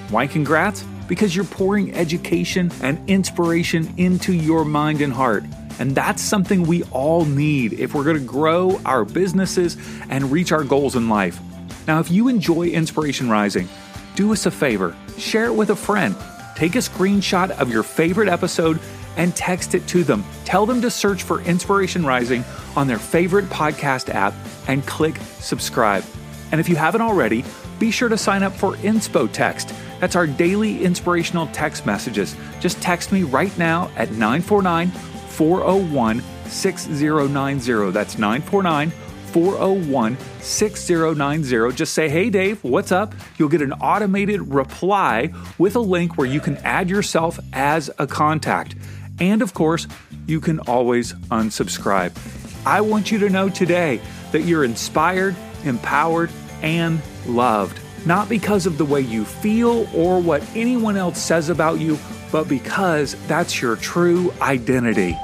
Why 0.09 0.27
congrats? 0.27 0.83
Because 1.07 1.35
you're 1.35 1.45
pouring 1.45 1.93
education 1.93 2.71
and 2.81 2.99
inspiration 3.09 3.93
into 3.97 4.33
your 4.33 4.65
mind 4.65 5.01
and 5.01 5.13
heart. 5.13 5.43
And 5.79 5.95
that's 5.95 6.21
something 6.21 6.63
we 6.63 6.83
all 6.91 7.23
need 7.23 7.73
if 7.73 7.93
we're 7.93 8.03
going 8.03 8.19
to 8.19 8.25
grow 8.25 8.79
our 8.85 9.05
businesses 9.05 9.77
and 10.09 10.31
reach 10.31 10.51
our 10.51 10.65
goals 10.65 10.95
in 10.95 11.07
life. 11.07 11.39
Now, 11.87 11.99
if 11.99 12.11
you 12.11 12.27
enjoy 12.27 12.67
Inspiration 12.67 13.29
Rising, 13.29 13.67
do 14.15 14.31
us 14.33 14.45
a 14.45 14.51
favor 14.51 14.95
share 15.17 15.45
it 15.45 15.53
with 15.53 15.69
a 15.69 15.75
friend. 15.75 16.15
Take 16.55 16.75
a 16.75 16.79
screenshot 16.79 17.51
of 17.51 17.69
your 17.69 17.83
favorite 17.83 18.29
episode 18.29 18.79
and 19.17 19.35
text 19.35 19.75
it 19.75 19.85
to 19.87 20.03
them. 20.03 20.23
Tell 20.45 20.65
them 20.65 20.81
to 20.81 20.89
search 20.89 21.23
for 21.23 21.41
Inspiration 21.41 22.05
Rising 22.05 22.45
on 22.75 22.87
their 22.87 22.99
favorite 22.99 23.45
podcast 23.45 24.13
app 24.13 24.33
and 24.67 24.85
click 24.87 25.17
subscribe. 25.39 26.05
And 26.51 26.61
if 26.61 26.69
you 26.69 26.77
haven't 26.77 27.01
already, 27.01 27.43
be 27.79 27.91
sure 27.91 28.07
to 28.09 28.17
sign 28.17 28.43
up 28.43 28.53
for 28.53 28.75
Inspo 28.75 29.29
Text 29.31 29.73
that's 29.99 30.15
our 30.15 30.27
daily 30.27 30.83
inspirational 30.83 31.47
text 31.47 31.85
messages. 31.85 32.35
Just 32.59 32.81
text 32.81 33.11
me 33.11 33.23
right 33.23 33.55
now 33.57 33.91
at 33.95 34.11
949 34.11 34.89
401 34.89 36.23
6090. 36.45 37.91
That's 37.91 38.17
949 38.17 38.91
401 39.29 40.17
6090. 40.39 41.75
Just 41.75 41.93
say, 41.93 42.09
Hey 42.09 42.29
Dave, 42.29 42.63
what's 42.63 42.91
up? 42.91 43.13
You'll 43.37 43.49
get 43.49 43.61
an 43.61 43.73
automated 43.73 44.53
reply 44.53 45.33
with 45.57 45.75
a 45.75 45.79
link 45.79 46.17
where 46.17 46.27
you 46.27 46.39
can 46.39 46.57
add 46.57 46.89
yourself 46.89 47.39
as 47.53 47.89
a 47.97 48.07
contact. 48.07 48.75
And 49.19 49.41
of 49.41 49.53
course, 49.53 49.87
you 50.27 50.39
can 50.39 50.59
always 50.61 51.13
unsubscribe. 51.31 52.17
I 52.65 52.81
want 52.81 53.11
you 53.11 53.19
to 53.19 53.29
know 53.29 53.49
today 53.49 54.01
that 54.31 54.41
you're 54.41 54.63
inspired, 54.63 55.35
empowered, 55.63 56.29
and 56.61 57.01
loved 57.25 57.79
not 58.05 58.29
because 58.29 58.65
of 58.65 58.77
the 58.77 58.85
way 58.85 59.01
you 59.01 59.25
feel 59.25 59.87
or 59.95 60.19
what 60.21 60.43
anyone 60.55 60.97
else 60.97 61.19
says 61.21 61.49
about 61.49 61.79
you, 61.79 61.97
but 62.31 62.47
because 62.47 63.15
that's 63.27 63.61
your 63.61 63.75
true 63.75 64.33
identity. 64.41 65.17